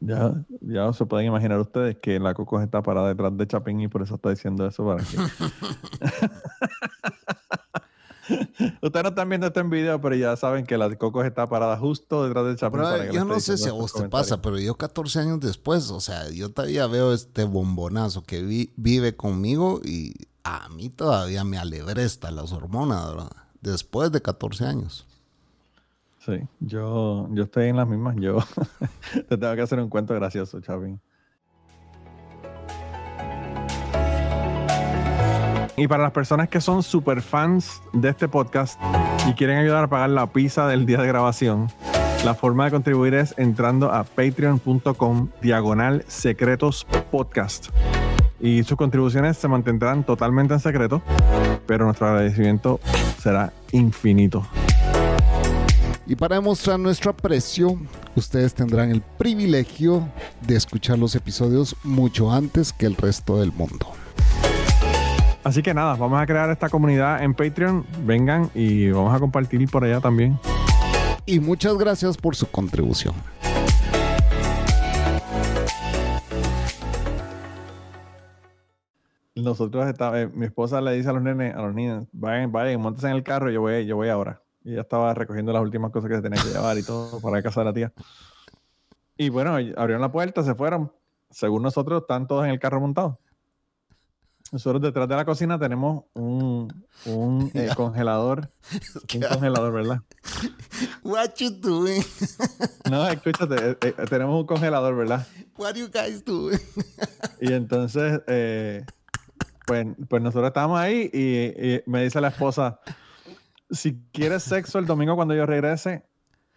ya, 0.00 0.44
ya 0.60 0.92
se 0.92 1.06
pueden 1.06 1.26
imaginar 1.26 1.58
ustedes 1.58 1.96
que 1.96 2.20
la 2.20 2.34
Coco 2.34 2.60
está 2.60 2.82
parada 2.82 3.08
detrás 3.08 3.36
de 3.36 3.46
Chapín 3.46 3.80
y 3.80 3.88
por 3.88 4.02
eso 4.02 4.14
está 4.14 4.30
diciendo 4.30 4.64
eso 4.66 4.84
para 4.84 5.02
que... 5.02 5.16
ustedes 8.82 9.02
no 9.02 9.08
están 9.10 9.28
viendo 9.28 9.46
esto 9.46 9.60
en 9.60 9.70
video, 9.70 10.00
pero 10.00 10.14
ya 10.14 10.36
saben 10.36 10.64
que 10.64 10.76
la 10.78 10.94
Coco 10.96 11.22
está 11.24 11.46
parada 11.48 11.76
justo 11.78 12.24
detrás 12.24 12.46
de 12.46 12.56
Chapín. 12.56 12.80
Para 12.80 13.06
yo 13.12 13.24
no 13.24 13.40
sé 13.40 13.56
si 13.58 13.68
a 13.68 13.72
vos 13.72 13.92
te 13.92 14.08
pasa, 14.08 14.42
pero 14.42 14.58
yo 14.58 14.74
14 14.76 15.18
años 15.20 15.40
después, 15.40 15.90
o 15.90 16.00
sea, 16.00 16.28
yo 16.30 16.50
todavía 16.50 16.86
veo 16.86 17.12
este 17.12 17.44
bombonazo 17.44 18.22
que 18.24 18.42
vi- 18.42 18.72
vive 18.76 19.14
conmigo 19.16 19.80
y 19.84 20.14
a 20.44 20.68
mí 20.68 20.88
todavía 20.88 21.44
me 21.44 21.58
alebresta 21.58 22.30
las 22.30 22.52
hormonas, 22.52 23.12
brother. 23.12 23.32
Después 23.60 24.10
de 24.10 24.20
14 24.22 24.64
años. 24.66 25.06
Sí, 26.24 26.34
yo, 26.60 27.28
yo 27.32 27.44
estoy 27.44 27.66
en 27.68 27.76
las 27.76 27.86
mismas. 27.88 28.16
Yo 28.18 28.38
te 29.28 29.36
tengo 29.36 29.54
que 29.54 29.62
hacer 29.62 29.78
un 29.80 29.88
cuento 29.88 30.14
gracioso, 30.14 30.60
Chapín. 30.60 31.00
Y 35.76 35.88
para 35.88 36.02
las 36.02 36.12
personas 36.12 36.48
que 36.48 36.60
son 36.60 36.82
super 36.82 37.22
fans 37.22 37.80
de 37.92 38.10
este 38.10 38.28
podcast 38.28 38.78
y 39.26 39.32
quieren 39.32 39.58
ayudar 39.58 39.84
a 39.84 39.88
pagar 39.88 40.10
la 40.10 40.26
pizza 40.26 40.66
del 40.66 40.84
día 40.84 40.98
de 40.98 41.06
grabación, 41.06 41.68
la 42.24 42.34
forma 42.34 42.66
de 42.66 42.70
contribuir 42.72 43.14
es 43.14 43.34
entrando 43.38 43.90
a 43.90 44.04
patreon.com 44.04 45.28
diagonal 45.40 46.04
secretos 46.06 46.86
podcast. 47.10 47.68
Y 48.38 48.64
sus 48.64 48.76
contribuciones 48.76 49.38
se 49.38 49.48
mantendrán 49.48 50.04
totalmente 50.04 50.54
en 50.54 50.60
secreto, 50.60 51.00
pero 51.66 51.84
nuestro 51.84 52.08
agradecimiento 52.08 52.80
será 53.18 53.52
infinito. 53.70 54.46
Y 56.06 56.16
para 56.16 56.36
demostrar 56.36 56.78
nuestro 56.78 57.12
aprecio, 57.12 57.78
ustedes 58.16 58.52
tendrán 58.52 58.90
el 58.90 59.00
privilegio 59.00 60.06
de 60.42 60.56
escuchar 60.56 60.98
los 60.98 61.14
episodios 61.14 61.76
mucho 61.84 62.30
antes 62.30 62.72
que 62.72 62.86
el 62.86 62.96
resto 62.96 63.38
del 63.38 63.52
mundo. 63.52 63.86
Así 65.44 65.62
que 65.62 65.74
nada, 65.74 65.96
vamos 65.96 66.20
a 66.20 66.26
crear 66.26 66.48
esta 66.50 66.68
comunidad 66.68 67.22
en 67.22 67.34
Patreon. 67.34 67.84
Vengan 68.04 68.50
y 68.54 68.90
vamos 68.90 69.12
a 69.14 69.18
compartir 69.18 69.68
por 69.68 69.84
allá 69.84 70.00
también. 70.00 70.38
Y 71.26 71.40
muchas 71.40 71.76
gracias 71.76 72.16
por 72.16 72.36
su 72.36 72.48
contribución. 72.50 73.14
Nosotros 79.34 79.86
está- 79.88 80.20
eh, 80.20 80.28
mi 80.32 80.46
esposa 80.46 80.80
le 80.80 80.92
dice 80.92 81.08
a 81.08 81.12
los 81.12 81.22
nenes, 81.22 81.54
a 81.54 81.62
los 81.62 81.74
niños, 81.74 82.06
vayan, 82.12 82.52
vayan, 82.52 82.80
montense 82.80 83.08
en 83.08 83.14
el 83.16 83.22
carro, 83.22 83.50
yo 83.50 83.62
voy, 83.62 83.86
yo 83.86 83.96
voy 83.96 84.08
ahora. 84.10 84.42
Y 84.62 84.72
ella 84.72 84.82
estaba 84.82 85.12
recogiendo 85.14 85.52
las 85.52 85.62
últimas 85.62 85.90
cosas 85.90 86.10
que 86.10 86.16
se 86.16 86.22
tenía 86.22 86.40
que 86.42 86.50
llevar 86.50 86.76
y 86.78 86.82
todo 86.82 87.18
para 87.20 87.42
casa 87.42 87.60
de 87.60 87.64
la 87.64 87.72
tía. 87.72 87.92
Y 89.16 89.30
bueno, 89.30 89.52
abrieron 89.76 90.00
la 90.00 90.12
puerta, 90.12 90.42
se 90.42 90.54
fueron. 90.54 90.92
Según 91.30 91.62
nosotros, 91.62 92.02
están 92.02 92.26
todos 92.28 92.44
en 92.44 92.50
el 92.50 92.60
carro 92.60 92.80
montados. 92.80 93.16
Nosotros 94.52 94.82
detrás 94.82 95.08
de 95.08 95.16
la 95.16 95.24
cocina 95.24 95.58
tenemos 95.58 96.04
un, 96.12 96.68
un 97.06 97.50
eh, 97.54 97.70
congelador. 97.74 98.52
Un 99.14 99.22
congelador, 99.22 99.72
¿verdad? 99.72 100.02
What 101.02 101.30
you 101.38 101.50
doing? 101.50 102.02
No, 102.90 103.08
escúchate, 103.08 103.70
eh, 103.70 103.76
eh, 103.80 103.94
tenemos 104.10 104.38
un 104.38 104.46
congelador, 104.46 104.94
¿verdad? 104.94 105.26
What 105.56 105.74
you 105.76 105.88
guys 105.88 106.22
doing? 106.24 106.58
Y 107.40 107.52
entonces, 107.52 108.20
eh, 108.26 108.84
pues, 109.66 109.86
pues 110.08 110.22
nosotros 110.22 110.48
estábamos 110.48 110.78
ahí 110.78 111.08
y, 111.12 111.74
y 111.74 111.82
me 111.86 112.02
dice 112.04 112.20
la 112.20 112.28
esposa, 112.28 112.80
si 113.70 114.02
quieres 114.12 114.42
sexo 114.42 114.78
el 114.78 114.86
domingo 114.86 115.16
cuando 115.16 115.34
yo 115.34 115.46
regrese, 115.46 116.04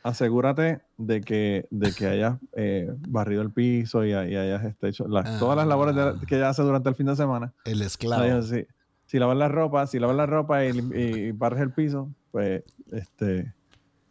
asegúrate 0.06 0.82
de 0.98 1.22
que, 1.22 1.66
de 1.72 1.92
que 1.92 2.06
hayas 2.06 2.38
eh, 2.54 2.94
barrido 3.10 3.42
el 3.42 3.50
piso 3.52 4.06
y, 4.06 4.10
y 4.12 4.14
hayas 4.14 4.64
este, 4.64 4.90
hecho 4.90 5.08
las- 5.08 5.40
todas 5.40 5.58
las 5.58 5.66
labores 5.68 5.96
de- 5.96 6.02
Ah. 6.02 6.16
que 6.28 6.36
ella 6.38 6.50
hace 6.50 6.62
durante 6.62 6.90
el 6.90 6.96
fin 6.96 7.08
de 7.08 7.16
semana. 7.16 7.54
El 7.66 7.82
esclavo. 7.82 8.42
si, 8.44 8.68
si 9.08 9.18
lavas 9.20 9.36
la 9.38 9.48
ropa, 9.48 9.88
si 9.88 9.98
lavas 10.00 10.16
la 10.16 10.28
ropa 10.28 10.64
y, 10.64 10.78
y 10.94 11.32
barres 11.32 11.62
el 11.62 11.72
piso, 11.72 12.10
pues 12.32 12.64
este 12.92 13.52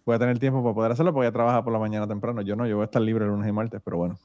voy 0.05 0.17
a 0.17 0.19
tener 0.19 0.39
tiempo 0.41 0.63
para 0.63 0.75
poder 0.75 0.93
hacerlo 0.93 1.13
porque 1.13 1.27
ella 1.29 1.33
trabaja 1.33 1.63
por 1.63 1.73
la 1.73 1.79
mañana 1.79 2.09
temprano. 2.09 2.43
Yo 2.43 2.57
no, 2.57 2.67
yo 2.67 2.75
voy 2.77 2.83
a 2.83 2.87
estar 2.87 3.01
libre 3.01 3.25
lunes 3.27 3.49
y 3.49 3.53
martes, 3.53 3.81
pero 3.85 3.97
bueno. 3.97 4.19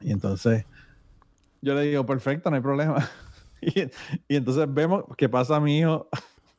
Y 0.00 0.12
entonces 0.12 0.64
yo 1.60 1.74
le 1.74 1.82
digo, 1.82 2.06
perfecto, 2.06 2.48
no 2.50 2.56
hay 2.56 2.62
problema. 2.62 2.96
Y, 3.62 3.80
y 4.28 4.36
entonces 4.36 4.66
vemos 4.72 5.04
que 5.16 5.28
pasa 5.30 5.58
mi 5.58 5.78
hijo, 5.78 6.08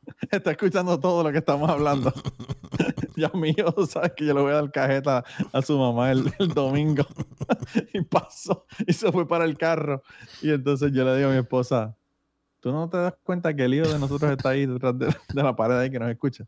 está 0.30 0.52
escuchando 0.52 0.98
todo 0.98 1.22
lo 1.22 1.32
que 1.32 1.38
estamos 1.38 1.68
hablando. 1.68 2.12
ya 3.16 3.30
mi 3.34 3.50
hijo 3.50 3.86
sabe 3.86 4.12
que 4.16 4.26
yo 4.26 4.34
le 4.34 4.40
voy 4.40 4.52
a 4.52 4.56
dar 4.56 4.70
cajeta 4.70 5.24
a 5.52 5.62
su 5.62 5.78
mamá 5.78 6.10
el, 6.10 6.32
el 6.38 6.48
domingo. 6.48 7.06
y 7.94 8.02
pasó 8.02 8.66
y 8.86 8.92
se 8.92 9.10
fue 9.12 9.26
para 9.26 9.44
el 9.44 9.56
carro. 9.56 10.02
Y 10.42 10.50
entonces 10.50 10.92
yo 10.92 11.04
le 11.04 11.16
digo 11.16 11.28
a 11.28 11.32
mi 11.32 11.38
esposa, 11.38 11.96
¿tú 12.60 12.72
no 12.72 12.88
te 12.88 12.96
das 12.96 13.14
cuenta 13.22 13.54
que 13.54 13.64
el 13.64 13.74
hijo 13.74 13.88
de 13.88 13.98
nosotros 13.98 14.30
está 14.30 14.50
ahí 14.50 14.66
detrás 14.66 14.98
de, 14.98 15.06
de 15.06 15.42
la 15.42 15.54
pared 15.54 15.76
ahí 15.78 15.90
que 15.90 15.98
nos 15.98 16.10
escucha? 16.10 16.44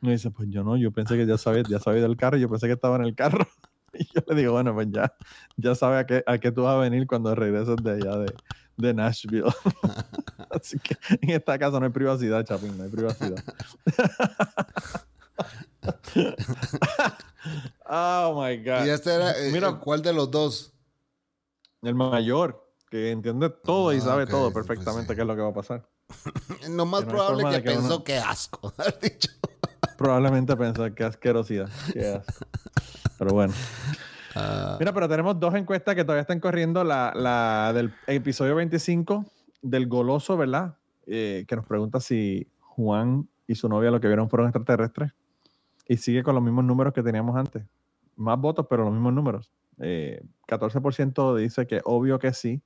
Me 0.00 0.12
dice, 0.12 0.30
pues 0.30 0.48
yo 0.50 0.64
no, 0.64 0.76
yo 0.76 0.90
pensé 0.90 1.16
que 1.16 1.26
ya 1.26 1.38
sabía, 1.38 1.62
ya 1.68 1.78
sabía 1.78 2.02
del 2.02 2.16
carro, 2.16 2.36
yo 2.36 2.48
pensé 2.48 2.66
que 2.66 2.72
estaba 2.72 2.96
en 2.96 3.02
el 3.04 3.14
carro. 3.14 3.46
Y 3.94 4.04
yo 4.14 4.22
le 4.26 4.34
digo, 4.34 4.52
bueno, 4.52 4.74
pues 4.74 4.88
ya, 4.90 5.14
ya 5.56 5.74
sabe 5.74 5.98
a 5.98 6.06
qué, 6.06 6.22
a 6.26 6.38
qué 6.38 6.50
tú 6.52 6.62
vas 6.62 6.74
a 6.74 6.78
venir 6.78 7.06
cuando 7.06 7.34
regreses 7.34 7.76
de 7.82 7.90
allá 7.92 8.16
de, 8.18 8.34
de 8.76 8.94
Nashville. 8.94 9.44
Así 10.50 10.78
que 10.78 10.96
en 11.20 11.30
esta 11.30 11.58
casa 11.58 11.78
no 11.78 11.86
hay 11.86 11.92
privacidad, 11.92 12.44
Chapín, 12.44 12.76
no 12.78 12.84
hay 12.84 12.90
privacidad. 12.90 13.42
oh 17.88 18.42
my 18.42 18.56
God. 18.58 18.86
Y 18.86 18.90
este 18.90 19.14
era, 19.14 19.32
eh, 19.38 19.50
Mira, 19.52 19.68
eh, 19.70 19.76
¿cuál 19.80 20.02
de 20.02 20.12
los 20.12 20.30
dos? 20.30 20.72
el 21.82 21.94
mayor, 21.96 22.64
que 22.90 23.10
entiende 23.10 23.50
todo 23.50 23.92
y 23.92 23.96
Ah, 23.96 24.02
sabe 24.02 24.26
todo 24.26 24.52
pues 24.52 24.64
perfectamente 24.64 25.12
sí. 25.12 25.16
qué 25.16 25.22
es 25.22 25.26
lo 25.26 25.34
que 25.34 25.42
va 25.42 25.48
a 25.48 25.54
pasar. 25.54 25.88
Lo 26.68 26.86
más 26.86 27.00
Que 27.00 27.06
no 27.06 27.12
hay 27.12 27.16
probable 27.16 27.44
que, 27.56 27.62
que 27.64 27.70
pensó 27.70 27.86
uno- 27.96 28.04
que 28.04 28.16
asco. 28.18 28.72
has 28.78 29.00
dicho. 29.00 29.28
Probablemente 29.98 30.56
pensar 30.56 30.94
que 30.94 31.02
asquerosidad. 31.04 31.68
qué 31.92 32.06
asco. 32.06 32.46
Pero 33.22 33.34
bueno. 33.34 33.54
Ah, 34.34 34.78
Mira, 34.80 34.94
pero 34.94 35.10
tenemos 35.10 35.38
dos 35.38 35.54
encuestas 35.54 35.94
que 35.94 36.04
todavía 36.04 36.22
están 36.22 36.40
corriendo. 36.40 36.84
La, 36.84 37.12
la 37.14 37.74
del 37.74 37.92
episodio 38.06 38.54
25 38.54 39.26
del 39.60 39.86
Goloso, 39.88 40.38
¿verdad? 40.38 40.78
Eh, 41.06 41.44
que 41.46 41.54
nos 41.54 41.66
pregunta 41.66 42.00
si 42.00 42.48
Juan 42.60 43.28
y 43.46 43.56
su 43.56 43.68
novia 43.68 43.90
lo 43.90 44.00
que 44.00 44.06
vieron 44.06 44.30
fueron 44.30 44.48
extraterrestres. 44.48 45.12
Y 45.86 45.98
sigue 45.98 46.22
con 46.22 46.34
los 46.34 46.42
mismos 46.42 46.64
números 46.64 46.94
que 46.94 47.02
teníamos 47.02 47.36
antes. 47.36 47.62
Más 48.16 48.40
votos, 48.40 48.64
pero 48.70 48.84
los 48.84 48.94
mismos 48.94 49.12
números. 49.12 49.52
Eh, 49.80 50.24
14% 50.48 51.36
dice 51.36 51.66
que 51.66 51.82
obvio 51.84 52.18
que 52.18 52.32
sí. 52.32 52.62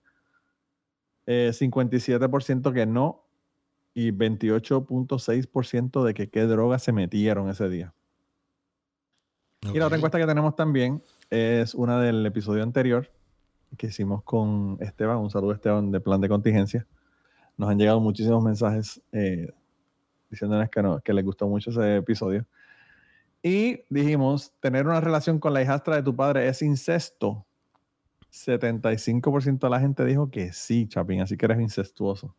Eh, 1.27 1.51
57% 1.53 2.73
que 2.73 2.87
no. 2.87 3.25
Y 3.93 4.13
28.6% 4.13 6.05
de 6.05 6.15
que 6.15 6.31
qué 6.31 6.43
drogas 6.43 6.85
se 6.85 6.93
metieron 6.93 7.49
ese 7.49 7.69
día. 7.69 7.93
Y 9.75 9.79
la 9.79 9.87
otra 9.87 9.97
encuesta 9.97 10.19
que 10.19 10.27
tenemos 10.27 10.55
también 10.57 11.03
es 11.31 11.75
una 11.75 12.01
del 12.01 12.25
episodio 12.27 12.62
anterior 12.62 13.11
que 13.77 13.89
hicimos 13.89 14.23
con 14.23 14.79
Esteban. 14.81 15.19
Un 15.19 15.31
saludo, 15.31 15.53
Esteban, 15.53 15.91
de 15.91 16.01
Plan 16.01 16.21
de 16.21 16.29
Contingencia. 16.29 16.87
Nos 17.57 17.69
han 17.71 17.79
llegado 17.79 18.01
muchísimos 18.01 18.43
mensajes 18.43 19.01
eh, 19.12 19.53
diciéndonos 20.31 20.69
que, 20.71 20.83
no- 20.83 21.01
que 21.01 21.12
les 21.12 21.25
gustó 21.25 21.47
mucho 21.49 21.71
ese 21.71 21.97
episodio. 21.97 22.45
Y 23.43 23.81
dijimos, 23.91 24.53
tener 24.61 24.87
una 24.87 25.01
relación 25.01 25.39
con 25.39 25.53
la 25.55 25.62
hijastra 25.62 25.97
de 25.97 26.03
tu 26.03 26.14
padre 26.17 26.49
es 26.49 26.62
incesto. 26.62 27.45
75% 28.33 29.59
de 29.67 29.71
la 29.71 29.81
gente 29.81 30.05
dijo 30.05 30.31
que 30.31 30.53
sí, 30.53 30.87
Chapín, 30.89 31.21
así 31.21 31.37
que 31.37 31.47
eres 31.47 31.61
incestuoso. 31.61 32.35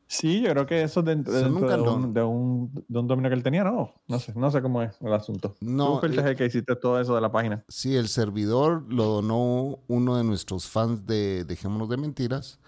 Sí, 0.09 0.41
yo 0.41 0.51
creo 0.51 0.67
que 0.67 0.83
eso 0.85 1.01
es 1.01 1.07
de, 1.07 1.17
de- 1.17 1.23
Eso 1.23 1.33
dentro 1.51 1.61
nunca 1.61 1.77
de, 1.77 1.83
un, 1.83 2.14
de, 2.14 2.23
un, 2.23 2.85
de 2.87 2.99
un 3.01 3.07
dominio 3.09 3.29
que 3.29 3.35
él 3.37 3.43
tenía, 3.43 3.64
no. 3.64 3.93
No 4.07 4.19
sé, 4.21 4.33
no 4.37 4.51
sé 4.51 4.62
cómo 4.62 4.81
es 4.83 4.93
el 5.01 5.12
asunto. 5.12 5.57
No, 5.61 5.95
Tú 5.95 6.01
fuiste 6.07 6.21
eh, 6.21 6.31
el 6.31 6.37
que 6.37 6.47
hiciste 6.47 6.77
todo 6.77 7.01
eso 7.01 7.14
de 7.17 7.21
la 7.21 7.33
página. 7.33 7.64
Sí, 7.69 7.97
el 7.97 8.09
servidor 8.09 8.85
lo 8.89 9.05
donó 9.05 9.81
uno 9.89 10.17
de 10.17 10.23
nuestros 10.25 10.69
fans 10.69 11.07
de 11.07 11.45
Dejémonos 11.45 11.89
de 11.89 11.97
Mentiras. 11.97 12.61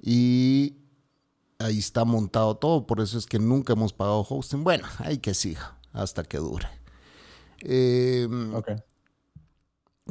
Y 0.00 0.76
ahí 1.58 1.78
está 1.78 2.04
montado 2.04 2.56
todo. 2.56 2.86
Por 2.86 3.00
eso 3.00 3.18
es 3.18 3.26
que 3.26 3.40
nunca 3.40 3.72
hemos 3.72 3.92
pagado 3.92 4.24
hosting. 4.28 4.62
Bueno, 4.62 4.86
hay 4.98 5.18
que 5.18 5.34
siga 5.34 5.78
hasta 5.92 6.22
que 6.22 6.38
dure. 6.38 6.68
Eh, 7.62 8.28
Ok. 8.54 8.70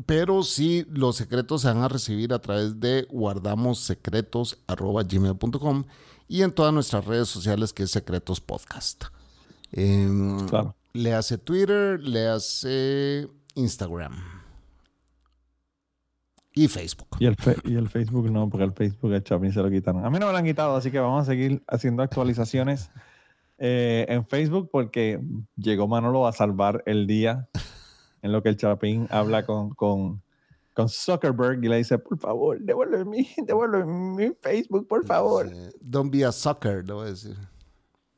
Pero 0.05 0.43
sí, 0.43 0.85
los 0.89 1.17
secretos 1.17 1.61
se 1.63 1.67
van 1.67 1.83
a 1.83 1.89
recibir 1.89 2.31
a 2.33 2.39
través 2.39 2.79
de 2.79 3.05
guardamossecretos.gmail.com 3.09 5.83
y 6.27 6.41
en 6.43 6.51
todas 6.53 6.73
nuestras 6.73 7.05
redes 7.05 7.27
sociales 7.27 7.73
que 7.73 7.83
es 7.83 7.91
Secretos 7.91 8.39
Podcast. 8.41 9.03
Em, 9.71 10.47
Claro. 10.47 10.75
Le 10.93 11.13
hace 11.13 11.37
Twitter, 11.37 11.99
le 12.01 12.27
hace 12.27 13.29
Instagram 13.55 14.13
y 16.53 16.67
Facebook. 16.67 17.07
Y 17.19 17.25
el, 17.27 17.35
fe- 17.37 17.55
y 17.63 17.75
el 17.75 17.87
Facebook 17.89 18.29
no, 18.29 18.49
porque 18.49 18.65
el 18.65 18.73
Facebook 18.73 19.13
el 19.13 19.23
Chapin 19.23 19.53
se 19.53 19.61
lo 19.61 19.69
quitaron. 19.69 20.03
A 20.05 20.09
mí 20.09 20.19
no 20.19 20.25
me 20.25 20.31
lo 20.33 20.37
han 20.37 20.43
quitado, 20.45 20.75
así 20.75 20.91
que 20.91 20.99
vamos 20.99 21.23
a 21.23 21.25
seguir 21.25 21.63
haciendo 21.67 22.03
actualizaciones 22.03 22.91
eh, 23.57 24.05
en 24.09 24.25
Facebook 24.25 24.69
porque 24.71 25.21
llegó 25.55 25.87
Manolo 25.87 26.27
a 26.27 26.33
salvar 26.33 26.83
el 26.85 27.07
día 27.07 27.47
en 28.21 28.31
lo 28.31 28.41
que 28.43 28.49
el 28.49 28.57
Chapín 28.57 29.07
habla 29.09 29.45
con, 29.45 29.71
con, 29.71 30.21
con 30.73 30.89
Zuckerberg 30.89 31.63
y 31.63 31.67
le 31.67 31.77
dice, 31.77 31.97
por 31.97 32.17
favor, 32.17 32.59
devuelve 32.59 33.05
mi, 33.05 33.27
devuelve 33.45 33.85
mi 33.85 34.31
Facebook, 34.41 34.87
por 34.87 35.05
favor. 35.05 35.49
Don't 35.79 36.11
be 36.11 36.25
a 36.25 36.31
sucker, 36.31 36.85
le 36.85 36.93
voy 36.93 37.07
a 37.07 37.09
decir. 37.11 37.37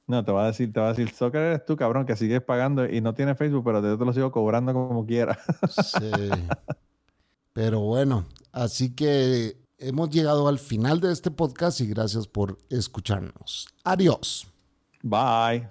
No, 0.05 0.23
te 0.23 0.31
va 0.31 0.43
a 0.43 0.47
decir, 0.47 0.71
te 0.73 0.79
va 0.79 0.87
a 0.87 0.89
decir, 0.89 1.09
Zucker 1.09 1.41
eres 1.41 1.65
tú, 1.65 1.77
cabrón, 1.77 2.05
que 2.05 2.15
sigues 2.15 2.41
pagando 2.41 2.85
y 2.85 2.99
no 2.99 3.13
tienes 3.13 3.37
Facebook, 3.37 3.63
pero 3.63 3.81
yo 3.81 3.97
te 3.97 4.03
lo 4.03 4.11
sigo 4.11 4.31
cobrando 4.31 4.73
como 4.73 5.05
quiera. 5.05 5.39
Sí. 5.71 6.11
Pero 7.53 7.81
bueno, 7.81 8.25
así 8.51 8.95
que 8.95 9.55
hemos 9.77 10.09
llegado 10.09 10.47
al 10.47 10.57
final 10.57 10.99
de 10.99 11.11
este 11.11 11.29
podcast 11.29 11.81
y 11.81 11.87
gracias 11.87 12.25
por 12.25 12.57
escucharnos. 12.69 13.67
Adiós. 13.83 14.47
Bye. 15.03 15.69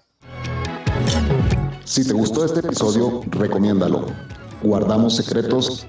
Si 1.85 2.07
te 2.07 2.13
gustó 2.13 2.45
este 2.45 2.61
episodio, 2.61 3.23
recomiéndalo. 3.31 4.07
Guardamos 4.63 5.17
secretos. 5.17 5.87